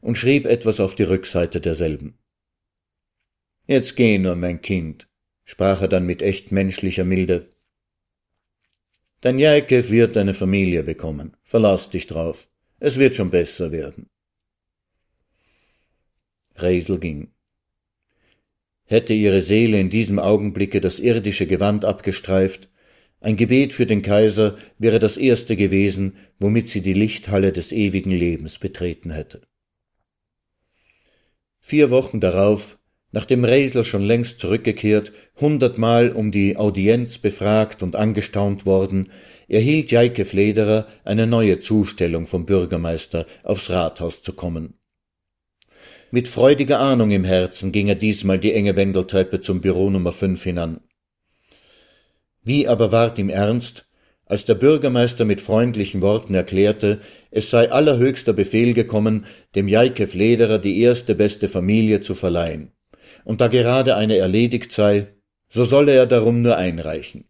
und 0.00 0.16
schrieb 0.16 0.46
etwas 0.46 0.80
auf 0.80 0.94
die 0.94 1.02
Rückseite 1.02 1.60
derselben. 1.60 2.18
Jetzt 3.66 3.96
geh 3.96 4.18
nur, 4.18 4.36
mein 4.36 4.60
Kind, 4.60 5.08
sprach 5.44 5.80
er 5.80 5.88
dann 5.88 6.04
mit 6.04 6.20
echt 6.20 6.52
menschlicher 6.52 7.04
Milde. 7.04 7.53
Dein 9.24 9.38
Jaikow 9.38 9.88
wird 9.88 10.18
eine 10.18 10.34
Familie 10.34 10.82
bekommen, 10.82 11.34
verlass 11.44 11.88
dich 11.88 12.06
drauf, 12.06 12.46
es 12.78 12.98
wird 12.98 13.14
schon 13.14 13.30
besser 13.30 13.72
werden. 13.72 14.10
Resel 16.56 16.98
ging 16.98 17.34
hätte 18.84 19.14
ihre 19.14 19.40
Seele 19.40 19.80
in 19.80 19.88
diesem 19.88 20.18
Augenblicke 20.18 20.78
das 20.78 20.98
irdische 20.98 21.46
Gewand 21.46 21.86
abgestreift, 21.86 22.68
ein 23.20 23.36
Gebet 23.36 23.72
für 23.72 23.86
den 23.86 24.02
Kaiser 24.02 24.58
wäre 24.78 24.98
das 24.98 25.16
erste 25.16 25.56
gewesen, 25.56 26.16
womit 26.38 26.68
sie 26.68 26.82
die 26.82 26.92
Lichthalle 26.92 27.52
des 27.52 27.72
ewigen 27.72 28.10
Lebens 28.10 28.58
betreten 28.58 29.10
hätte. 29.10 29.40
Vier 31.60 31.90
Wochen 31.90 32.20
darauf, 32.20 32.78
nachdem 33.14 33.44
Reisler 33.44 33.84
schon 33.84 34.02
längst 34.02 34.40
zurückgekehrt, 34.40 35.12
hundertmal 35.40 36.10
um 36.10 36.32
die 36.32 36.56
Audienz 36.56 37.18
befragt 37.18 37.84
und 37.84 37.94
angestaunt 37.94 38.66
worden, 38.66 39.12
erhielt 39.46 39.92
Jaike 39.92 40.24
Flederer 40.24 40.88
eine 41.04 41.28
neue 41.28 41.60
Zustellung 41.60 42.26
vom 42.26 42.44
Bürgermeister, 42.44 43.24
aufs 43.44 43.70
Rathaus 43.70 44.22
zu 44.22 44.32
kommen. 44.32 44.74
Mit 46.10 46.26
freudiger 46.26 46.80
Ahnung 46.80 47.12
im 47.12 47.22
Herzen 47.22 47.70
ging 47.70 47.86
er 47.86 47.94
diesmal 47.94 48.40
die 48.40 48.52
enge 48.52 48.74
Wendeltreppe 48.74 49.40
zum 49.40 49.60
Büro 49.60 49.90
Nummer 49.90 50.12
fünf 50.12 50.42
hinan. 50.42 50.80
Wie 52.42 52.66
aber 52.66 52.90
ward 52.90 53.20
ihm 53.20 53.28
ernst, 53.28 53.86
als 54.26 54.44
der 54.44 54.54
Bürgermeister 54.54 55.24
mit 55.24 55.40
freundlichen 55.40 56.02
Worten 56.02 56.34
erklärte, 56.34 57.00
es 57.30 57.48
sei 57.50 57.70
allerhöchster 57.70 58.32
Befehl 58.32 58.74
gekommen, 58.74 59.26
dem 59.54 59.68
Jaikew 59.68 60.08
Lederer 60.14 60.58
die 60.58 60.80
erste 60.80 61.14
beste 61.14 61.48
Familie 61.48 62.00
zu 62.00 62.16
verleihen, 62.16 62.72
und 63.24 63.40
da 63.40 63.48
gerade 63.48 63.96
eine 63.96 64.16
erledigt 64.16 64.72
sei, 64.72 65.08
so 65.48 65.64
solle 65.64 65.92
er 65.92 66.06
darum 66.06 66.42
nur 66.42 66.56
einreichen. 66.56 67.24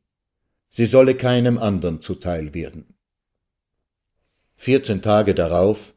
Sie 0.70 0.86
solle 0.86 1.14
keinem 1.14 1.56
andern 1.58 2.00
zuteil 2.00 2.52
werden. 2.52 2.94
Vierzehn 4.56 5.02
Tage 5.02 5.34
darauf 5.34 5.94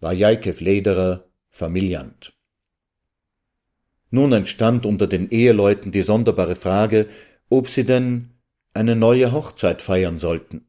war 0.00 0.12
Jaikew 0.12 0.62
Lederer 0.62 1.24
Familiant. 1.50 2.34
Nun 4.10 4.32
entstand 4.32 4.86
unter 4.86 5.06
den 5.06 5.30
Eheleuten 5.30 5.92
die 5.92 6.02
sonderbare 6.02 6.56
Frage, 6.56 7.08
ob 7.48 7.68
sie 7.68 7.84
denn 7.84 8.30
eine 8.74 8.96
neue 8.96 9.32
Hochzeit 9.32 9.82
feiern 9.82 10.18
sollten. 10.18 10.66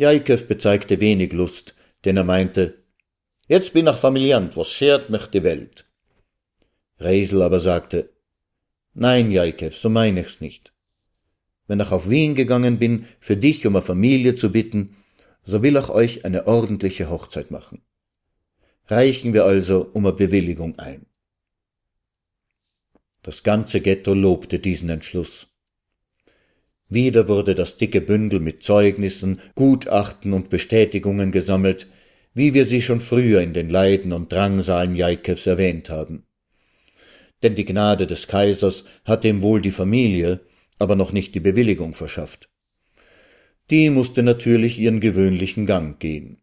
Jaikow 0.00 0.46
bezeigte 0.46 1.00
wenig 1.00 1.32
Lust, 1.32 1.74
denn 2.04 2.16
er 2.16 2.24
meinte, 2.24 2.82
jetzt 3.46 3.72
bin 3.72 3.86
ich 3.86 3.96
Familiant, 3.96 4.56
was 4.56 4.70
schert 4.70 5.10
mich 5.10 5.26
die 5.26 5.42
Welt? 5.42 5.86
Reisel 6.98 7.42
aber 7.42 7.60
sagte, 7.60 8.10
nein, 8.94 9.30
Jaikow, 9.30 9.74
so 9.74 9.88
mein 9.88 10.16
ich's 10.16 10.40
nicht. 10.40 10.72
Wenn 11.66 11.80
ich 11.80 11.90
auf 11.90 12.10
Wien 12.10 12.34
gegangen 12.34 12.78
bin, 12.78 13.06
für 13.20 13.36
dich 13.36 13.66
um 13.66 13.76
eine 13.76 13.84
Familie 13.84 14.34
zu 14.34 14.52
bitten, 14.52 14.96
so 15.42 15.62
will 15.62 15.76
ich 15.76 15.88
euch 15.88 16.24
eine 16.24 16.46
ordentliche 16.46 17.10
Hochzeit 17.10 17.50
machen 17.50 17.82
reichen 18.86 19.32
wir 19.32 19.44
also 19.44 19.90
um 19.92 20.06
eine 20.06 20.14
Bewilligung 20.14 20.78
ein. 20.78 21.06
Das 23.22 23.42
ganze 23.42 23.80
Ghetto 23.80 24.12
lobte 24.12 24.58
diesen 24.58 24.90
Entschluss. 24.90 25.46
Wieder 26.88 27.28
wurde 27.28 27.54
das 27.54 27.78
dicke 27.78 28.02
Bündel 28.02 28.40
mit 28.40 28.62
Zeugnissen, 28.62 29.40
Gutachten 29.54 30.34
und 30.34 30.50
Bestätigungen 30.50 31.32
gesammelt, 31.32 31.86
wie 32.34 32.52
wir 32.52 32.66
sie 32.66 32.82
schon 32.82 33.00
früher 33.00 33.40
in 33.40 33.54
den 33.54 33.70
Leiden 33.70 34.12
und 34.12 34.30
Drangsalen 34.30 34.94
Jaikows 34.94 35.46
erwähnt 35.46 35.88
haben. 35.88 36.26
Denn 37.42 37.54
die 37.54 37.64
Gnade 37.64 38.06
des 38.06 38.26
Kaisers 38.26 38.84
hatte 39.04 39.28
ihm 39.28 39.42
wohl 39.42 39.60
die 39.60 39.70
Familie, 39.70 40.40
aber 40.78 40.96
noch 40.96 41.12
nicht 41.12 41.34
die 41.34 41.40
Bewilligung 41.40 41.94
verschafft. 41.94 42.48
Die 43.70 43.90
musste 43.90 44.22
natürlich 44.22 44.78
ihren 44.78 45.00
gewöhnlichen 45.00 45.66
Gang 45.66 45.98
gehen. 45.98 46.38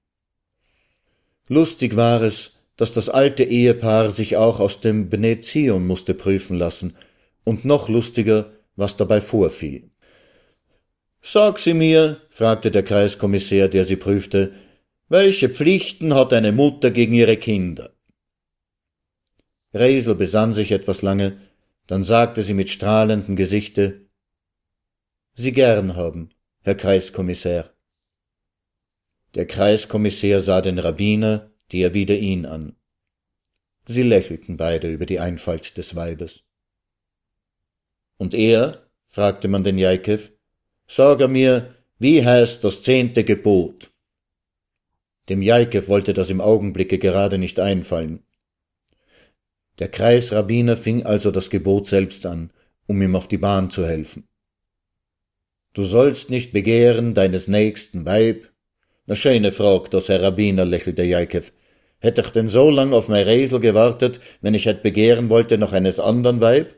Lustig 1.47 1.95
war 1.95 2.21
es, 2.21 2.53
dass 2.77 2.93
das 2.93 3.09
alte 3.09 3.43
Ehepaar 3.43 4.09
sich 4.09 4.37
auch 4.37 4.59
aus 4.59 4.81
dem 4.81 5.09
Benezion 5.09 5.85
musste 5.85 6.13
prüfen 6.13 6.57
lassen, 6.57 6.95
und 7.43 7.65
noch 7.65 7.89
lustiger, 7.89 8.51
was 8.75 8.95
dabei 8.95 9.21
vorfiel. 9.21 9.89
Sag 11.21 11.59
sie 11.59 11.73
mir, 11.73 12.21
fragte 12.29 12.71
der 12.71 12.83
Kreiskommissär, 12.83 13.67
der 13.67 13.85
sie 13.85 13.95
prüfte, 13.95 14.53
welche 15.09 15.49
Pflichten 15.49 16.13
hat 16.15 16.33
eine 16.33 16.51
Mutter 16.51 16.89
gegen 16.89 17.13
ihre 17.13 17.37
Kinder? 17.37 17.91
Resel 19.73 20.15
besann 20.15 20.53
sich 20.53 20.71
etwas 20.71 21.01
lange, 21.01 21.39
dann 21.87 22.03
sagte 22.03 22.43
sie 22.43 22.53
mit 22.53 22.69
strahlendem 22.69 23.35
Gesichte 23.35 24.07
Sie 25.33 25.53
gern 25.53 25.95
haben, 25.95 26.29
Herr 26.61 26.75
Kreiskommissär. 26.75 27.73
Der 29.33 29.47
Kreiskommissär 29.47 30.43
sah 30.43 30.61
den 30.61 30.77
Rabbiner, 30.77 31.51
der 31.71 31.93
wieder 31.93 32.17
ihn 32.17 32.45
an. 32.45 32.75
Sie 33.87 34.03
lächelten 34.03 34.57
beide 34.57 34.91
über 34.91 35.05
die 35.05 35.19
Einfalt 35.19 35.77
des 35.77 35.95
Weibes. 35.95 36.43
Und 38.17 38.33
er? 38.33 38.87
fragte 39.07 39.47
man 39.47 39.63
den 39.63 39.77
Jaikow. 39.77 40.31
Sag 40.87 41.21
er 41.21 41.27
mir, 41.27 41.75
wie 41.97 42.25
heißt 42.25 42.63
das 42.63 42.83
zehnte 42.83 43.23
Gebot? 43.23 43.91
Dem 45.29 45.41
Jaikow 45.41 45.87
wollte 45.87 46.13
das 46.13 46.29
im 46.29 46.41
Augenblicke 46.41 46.99
gerade 46.99 47.37
nicht 47.37 47.59
einfallen. 47.59 48.23
Der 49.81 49.89
Kreisrabbiner 49.89 50.77
fing 50.77 51.07
also 51.07 51.31
das 51.31 51.49
Gebot 51.49 51.87
selbst 51.87 52.27
an, 52.27 52.51
um 52.85 53.01
ihm 53.01 53.15
auf 53.15 53.27
die 53.27 53.39
Bahn 53.39 53.71
zu 53.71 53.83
helfen. 53.83 54.27
Du 55.73 55.81
sollst 55.81 56.29
nicht 56.29 56.53
begehren 56.53 57.15
deines 57.15 57.47
nächsten 57.47 58.05
Weib, 58.05 58.47
na 59.07 59.15
schöne 59.15 59.51
Frag, 59.51 59.89
das 59.89 60.07
Herr 60.07 60.21
Rabbiner, 60.21 60.65
lächelte 60.65 61.01
Jaikow. 61.01 61.51
Hätt 61.97 62.19
ich 62.19 62.29
denn 62.29 62.47
so 62.47 62.69
lang 62.69 62.93
auf 62.93 63.07
mein 63.07 63.23
Resel 63.23 63.59
gewartet, 63.59 64.19
wenn 64.41 64.53
ich 64.53 64.67
hätt 64.67 64.83
begehren 64.83 65.31
wollte 65.31 65.57
noch 65.57 65.73
eines 65.73 65.99
andern 65.99 66.41
Weib? 66.41 66.75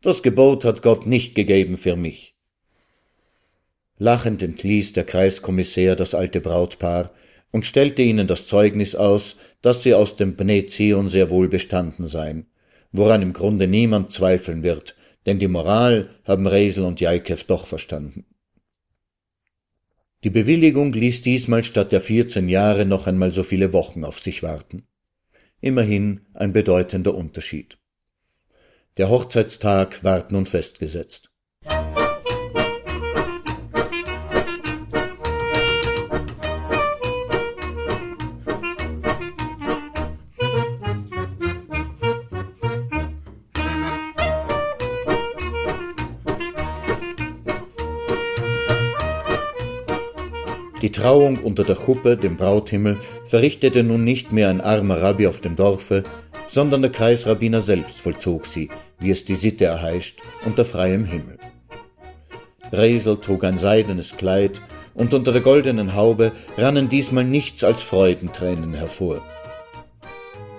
Das 0.00 0.22
Gebot 0.22 0.64
hat 0.64 0.82
Gott 0.82 1.08
nicht 1.08 1.34
gegeben 1.34 1.76
für 1.76 1.96
mich. 1.96 2.36
Lachend 3.96 4.44
entließ 4.44 4.92
der 4.92 5.02
Kreiskommissär 5.02 5.96
das 5.96 6.14
alte 6.14 6.40
Brautpaar 6.40 7.10
und 7.50 7.66
stellte 7.66 8.02
ihnen 8.02 8.28
das 8.28 8.46
Zeugnis 8.46 8.94
aus, 8.94 9.34
dass 9.62 9.82
sie 9.82 9.94
aus 9.94 10.16
dem 10.16 10.36
Bne 10.36 10.66
Zion 10.66 11.08
sehr 11.08 11.30
wohl 11.30 11.48
bestanden 11.48 12.06
seien, 12.06 12.46
woran 12.92 13.22
im 13.22 13.32
Grunde 13.32 13.66
niemand 13.66 14.12
zweifeln 14.12 14.62
wird, 14.62 14.96
denn 15.26 15.38
die 15.38 15.48
Moral 15.48 16.10
haben 16.24 16.46
Resel 16.46 16.84
und 16.84 17.00
Jaikew 17.00 17.38
doch 17.46 17.66
verstanden. 17.66 18.24
Die 20.24 20.30
Bewilligung 20.30 20.92
ließ 20.92 21.22
diesmal 21.22 21.62
statt 21.62 21.92
der 21.92 22.00
vierzehn 22.00 22.48
Jahre 22.48 22.86
noch 22.86 23.06
einmal 23.06 23.30
so 23.30 23.42
viele 23.44 23.72
Wochen 23.72 24.04
auf 24.04 24.18
sich 24.18 24.42
warten. 24.42 24.84
Immerhin 25.60 26.22
ein 26.34 26.52
bedeutender 26.52 27.14
Unterschied. 27.14 27.78
Der 28.96 29.10
Hochzeitstag 29.10 30.02
ward 30.02 30.32
nun 30.32 30.46
festgesetzt. 30.46 31.30
Die 50.82 50.92
Trauung 50.92 51.38
unter 51.38 51.64
der 51.64 51.74
Kuppe, 51.74 52.16
dem 52.16 52.36
Brauthimmel, 52.36 52.98
verrichtete 53.26 53.82
nun 53.82 54.04
nicht 54.04 54.30
mehr 54.32 54.48
ein 54.48 54.60
armer 54.60 55.02
Rabbi 55.02 55.26
auf 55.26 55.40
dem 55.40 55.56
Dorfe, 55.56 56.04
sondern 56.48 56.82
der 56.82 56.92
Kreisrabbiner 56.92 57.60
selbst 57.60 57.98
vollzog 57.98 58.46
sie, 58.46 58.68
wie 59.00 59.10
es 59.10 59.24
die 59.24 59.34
Sitte 59.34 59.64
erheischt, 59.64 60.20
unter 60.44 60.64
freiem 60.64 61.04
Himmel. 61.04 61.38
Resel 62.72 63.16
trug 63.16 63.44
ein 63.44 63.58
seidenes 63.58 64.16
Kleid, 64.16 64.60
und 64.94 65.14
unter 65.14 65.32
der 65.32 65.42
goldenen 65.42 65.94
Haube 65.94 66.32
rannen 66.56 66.88
diesmal 66.88 67.24
nichts 67.24 67.62
als 67.62 67.82
Freudentränen 67.82 68.74
hervor. 68.74 69.20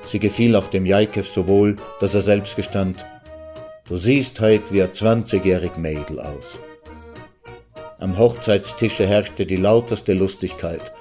Sie 0.06 0.20
gefiel 0.20 0.56
auch 0.56 0.68
dem 0.68 0.86
Jaikew 0.86 1.24
so 1.24 1.48
wohl, 1.48 1.76
dass 2.00 2.16
er 2.16 2.22
selbst 2.22 2.56
gestand, 2.56 3.04
Du 3.90 3.98
siehst 3.98 4.40
heut 4.40 4.72
wie 4.72 4.84
ein 4.84 4.94
zwanzigjährig 4.94 5.76
Mädel 5.78 6.20
aus. 6.20 6.60
Am 8.00 8.18
Hochzeitstische 8.18 9.06
herrschte 9.06 9.46
die 9.46 9.58
lauterste 9.58 10.14
Lustigkeit. 10.14 10.92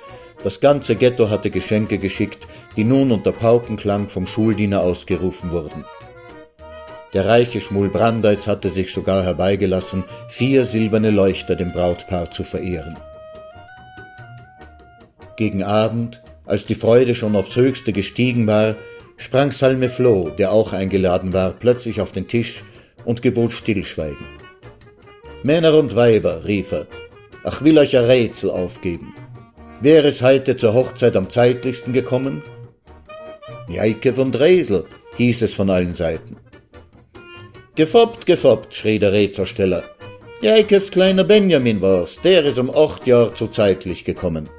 Das 0.42 0.60
ganze 0.60 0.96
Ghetto 0.96 1.30
hatte 1.30 1.50
Geschenke 1.50 1.98
geschickt, 1.98 2.46
die 2.76 2.84
nun 2.84 3.12
unter 3.12 3.32
Paukenklang 3.32 4.08
vom 4.08 4.26
Schuldiener 4.26 4.80
ausgerufen 4.80 5.52
wurden. 5.52 5.84
Der 7.14 7.26
reiche 7.26 7.60
Schmul 7.60 7.88
Brandeis 7.88 8.46
hatte 8.46 8.68
sich 8.68 8.92
sogar 8.92 9.22
herbeigelassen, 9.22 10.04
vier 10.28 10.64
silberne 10.64 11.10
Leuchter 11.10 11.56
dem 11.56 11.72
Brautpaar 11.72 12.30
zu 12.30 12.44
verehren. 12.44 12.98
Gegen 15.36 15.62
Abend, 15.62 16.20
als 16.46 16.66
die 16.66 16.74
Freude 16.74 17.14
schon 17.14 17.36
aufs 17.36 17.56
Höchste 17.56 17.92
gestiegen 17.92 18.46
war, 18.46 18.74
sprang 19.16 19.52
Salme 19.52 19.88
Floh, 19.88 20.30
der 20.30 20.52
auch 20.52 20.72
eingeladen 20.72 21.32
war, 21.32 21.52
plötzlich 21.52 22.00
auf 22.00 22.10
den 22.12 22.26
Tisch 22.26 22.64
und 23.04 23.22
gebot 23.22 23.52
Stillschweigen. 23.52 24.26
Männer 25.44 25.74
und 25.74 25.94
Weiber, 25.94 26.44
rief 26.44 26.72
er, 26.72 26.88
ach 27.44 27.62
will 27.62 27.78
euch 27.78 27.96
ein 27.96 28.04
Rätsel 28.04 28.50
aufgeben. 28.50 29.14
Wer 29.80 30.04
ist 30.04 30.20
heute 30.20 30.56
zur 30.56 30.74
Hochzeit 30.74 31.16
am 31.16 31.30
zeitlichsten 31.30 31.92
gekommen? 31.92 32.42
Jaike 33.68 34.12
von 34.12 34.32
Dresel, 34.32 34.84
hieß 35.16 35.42
es 35.42 35.54
von 35.54 35.70
allen 35.70 35.94
Seiten. 35.94 36.36
Gefoppt, 37.76 38.26
gefoppt, 38.26 38.74
schrie 38.74 38.98
der 38.98 39.12
Rätselsteller. 39.12 39.84
Jaikes 40.42 40.90
kleiner 40.90 41.22
Benjamin 41.22 41.80
war's, 41.80 42.20
der 42.20 42.44
ist 42.44 42.58
um 42.58 42.70
acht 42.70 43.06
Jahr 43.06 43.32
zu 43.32 43.46
zeitlich 43.46 44.04
gekommen. 44.04 44.50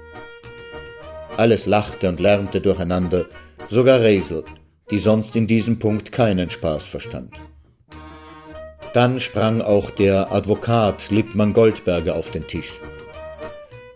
Alles 1.36 1.66
lachte 1.66 2.08
und 2.08 2.22
lärmte 2.22 2.62
durcheinander, 2.62 3.26
sogar 3.68 4.00
Resel, 4.00 4.46
die 4.90 5.00
sonst 5.00 5.36
in 5.36 5.46
diesem 5.46 5.78
Punkt 5.78 6.14
keinen 6.14 6.50
Spaß 6.50 6.86
verstand. 6.86 7.34
Dann 8.94 9.20
sprang 9.20 9.62
auch 9.62 9.90
der 9.90 10.32
Advokat 10.32 11.12
Lippmann 11.12 11.54
Goldberger 11.54 12.16
auf 12.16 12.32
den 12.32 12.48
Tisch. 12.48 12.80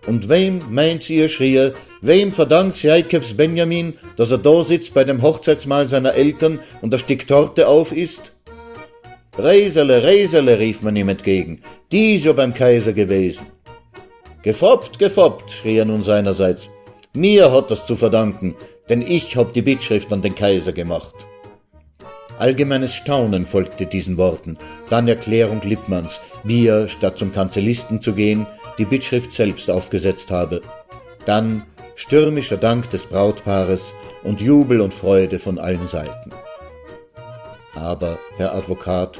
Und 0.06 0.30
wem, 0.30 0.62
meint 0.70 1.10
ihr, 1.10 1.30
schrie 1.30 1.56
er, 1.56 1.74
wem 2.02 2.32
verdankt 2.32 2.82
Jaikevs 2.84 3.36
Benjamin, 3.36 3.94
dass 4.18 4.32
er 4.32 4.38
da 4.38 4.64
sitzt 4.64 4.94
bei 4.94 5.04
dem 5.04 5.22
Hochzeitsmahl 5.22 5.88
seiner 5.88 6.14
Eltern 6.14 6.60
und 6.82 6.92
das 6.92 7.02
Stück 7.02 7.26
Torte 7.28 7.68
auf 7.68 7.92
isst? 7.92 8.34
Resele, 9.38 10.04
Resele, 10.04 10.60
rief 10.60 10.82
man 10.82 10.96
ihm 10.96 11.10
entgegen, 11.10 11.62
die 11.92 12.16
ist 12.16 12.26
ja 12.26 12.34
beim 12.34 12.54
Kaiser 12.54 12.94
gewesen. 12.94 13.48
Gefoppt, 14.44 15.00
gefoppt, 15.00 15.52
schrie 15.52 15.78
er 15.78 15.86
nun 15.86 16.04
seinerseits. 16.04 16.70
Mir 17.14 17.52
hat 17.52 17.72
das 17.72 17.86
zu 17.86 17.96
verdanken, 17.96 18.56
denn 18.90 19.02
ich 19.02 19.38
hab 19.38 19.54
die 19.54 19.62
Bittschrift 19.62 20.12
an 20.12 20.22
den 20.22 20.36
Kaiser 20.36 20.74
gemacht. 20.74 21.16
Allgemeines 22.40 22.94
Staunen 22.94 23.46
folgte 23.46 23.86
diesen 23.86 24.18
Worten, 24.18 24.58
dann 24.90 25.08
Erklärung 25.08 25.62
Lippmanns, 25.64 26.20
wie 26.44 26.68
er, 26.68 26.88
statt 26.88 27.18
zum 27.18 27.34
Kanzellisten 27.34 28.02
zu 28.02 28.14
gehen, 28.14 28.46
die 28.78 28.86
Bittschrift 28.86 29.32
selbst 29.32 29.70
aufgesetzt 29.70 30.32
habe. 30.32 30.62
Dann 31.26 31.64
stürmischer 31.96 32.58
Dank 32.58 32.90
des 32.90 33.06
Brautpaares 33.06 33.94
und 34.24 34.42
Jubel 34.42 34.82
und 34.82 34.94
Freude 34.94 35.40
von 35.40 35.60
allen 35.60 35.88
Seiten. 35.88 36.32
Aber, 37.76 38.18
Herr 38.38 38.56
Advokat, 38.56 39.18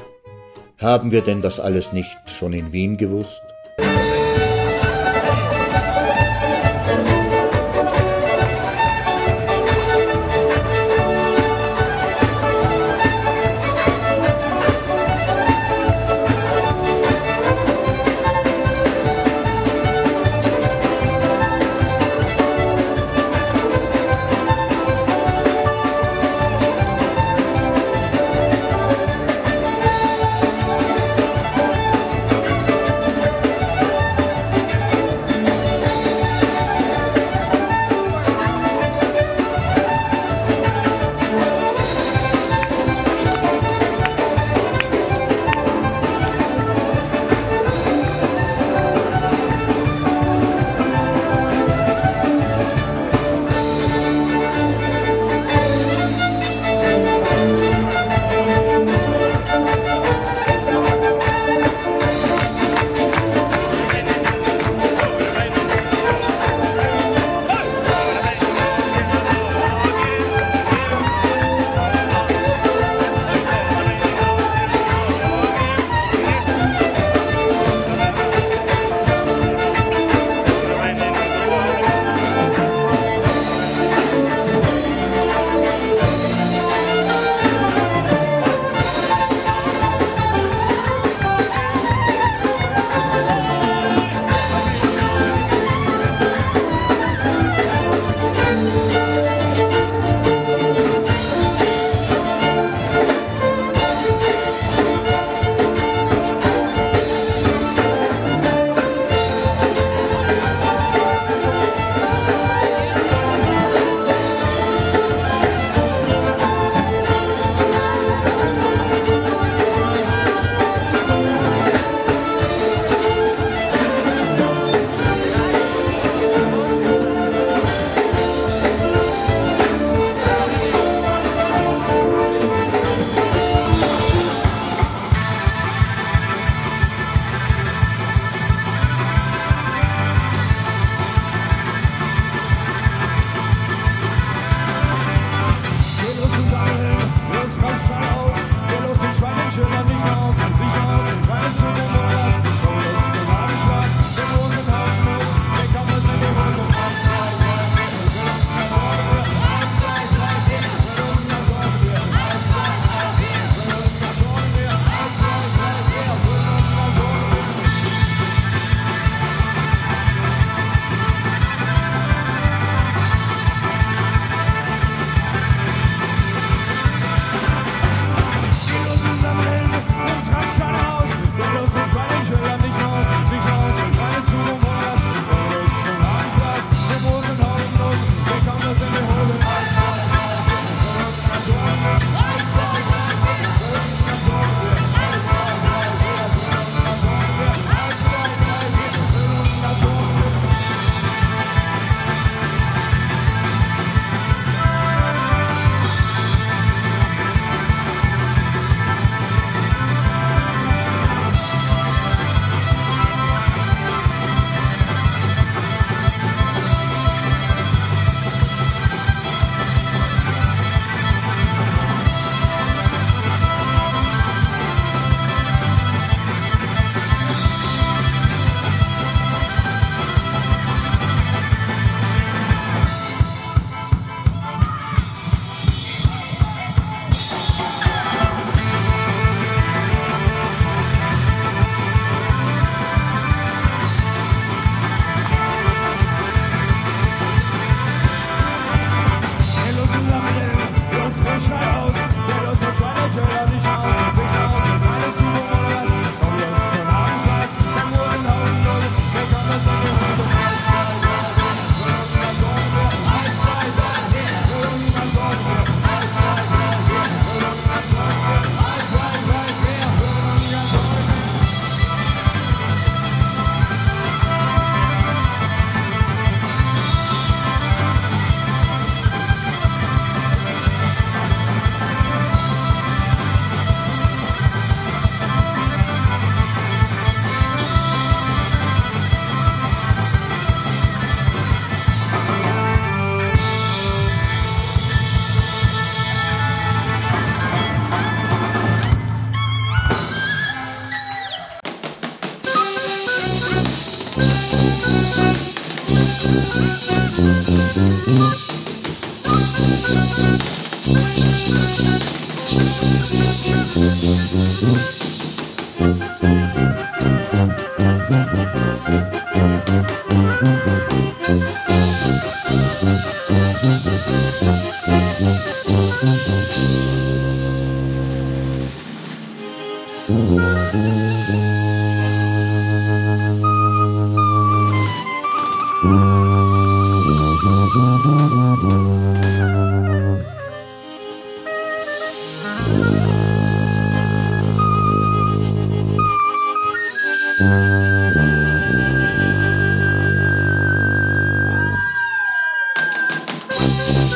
haben 0.78 1.12
wir 1.12 1.20
denn 1.20 1.40
das 1.40 1.60
alles 1.60 1.92
nicht 1.92 2.10
schon 2.26 2.52
in 2.52 2.72
Wien 2.72 2.96
gewusst? 2.96 3.42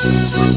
Das 0.08 0.48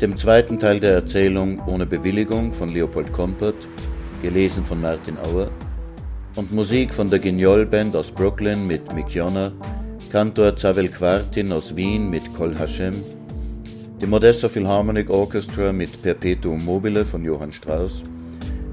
Mit 0.00 0.12
dem 0.12 0.16
zweiten 0.16 0.58
Teil 0.58 0.80
der 0.80 0.94
Erzählung 0.94 1.60
Ohne 1.66 1.84
Bewilligung 1.84 2.54
von 2.54 2.70
Leopold 2.70 3.12
Kompert, 3.12 3.68
gelesen 4.22 4.64
von 4.64 4.80
Martin 4.80 5.18
Auer, 5.18 5.50
und 6.36 6.50
Musik 6.54 6.94
von 6.94 7.10
der 7.10 7.18
Guignol 7.18 7.66
Band 7.66 7.94
aus 7.94 8.10
Brooklyn 8.10 8.66
mit 8.66 8.94
Mick 8.94 9.10
Jonner, 9.10 9.52
Kantor 10.10 10.56
Zavel 10.56 10.88
Quartin 10.88 11.52
aus 11.52 11.76
Wien 11.76 12.08
mit 12.08 12.34
Kol 12.34 12.56
Hashem, 12.56 12.94
dem 14.00 14.08
Modesto 14.08 14.48
Philharmonic 14.48 15.10
Orchestra 15.10 15.70
mit 15.70 16.00
Perpetuum 16.00 16.64
mobile 16.64 17.04
von 17.04 17.22
Johann 17.22 17.52
Strauss, 17.52 18.02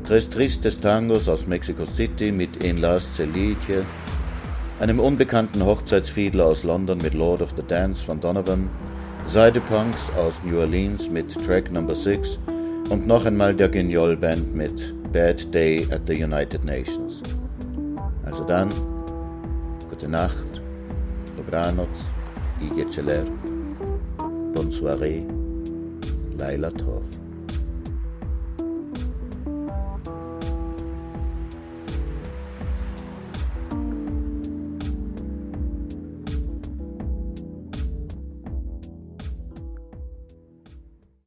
Tres 0.06 0.30
Tristes 0.30 0.80
Tangos 0.80 1.28
aus 1.28 1.46
Mexico 1.46 1.84
City 1.94 2.32
mit 2.32 2.64
En 2.64 2.78
Las 2.78 3.06
Celicie, 3.14 3.84
einem 4.80 5.02
unbekannten 5.02 5.66
Hochzeitsfiedler 5.66 6.46
aus 6.46 6.64
London 6.64 7.00
mit 7.00 7.14
Lord 7.14 7.42
of 7.42 7.54
the 7.58 7.64
Dance 7.68 8.02
von 8.02 8.22
Donovan, 8.22 8.70
Seidepunks 9.30 10.10
aus 10.18 10.42
New 10.44 10.58
Orleans 10.58 11.10
mit 11.10 11.34
Track 11.46 11.70
Number 11.72 11.94
6 11.94 12.40
und 12.90 13.06
noch 13.06 13.26
einmal 13.26 13.54
der 13.54 13.68
Guignol 13.68 14.16
Band 14.16 14.56
mit 14.56 14.94
Bad 15.12 15.54
Day 15.54 15.86
at 15.92 16.02
the 16.08 16.24
United 16.24 16.64
Nations. 16.64 17.22
Also 18.24 18.46
dann, 18.46 18.70
gute 19.90 20.08
Nacht, 20.08 20.62
dobranoc, 21.36 21.90
i 22.62 22.90
celer, 22.90 23.26
bonne 24.54 24.72
soirée, 24.72 25.26
Laila 26.38 26.72
Tov. 26.72 27.04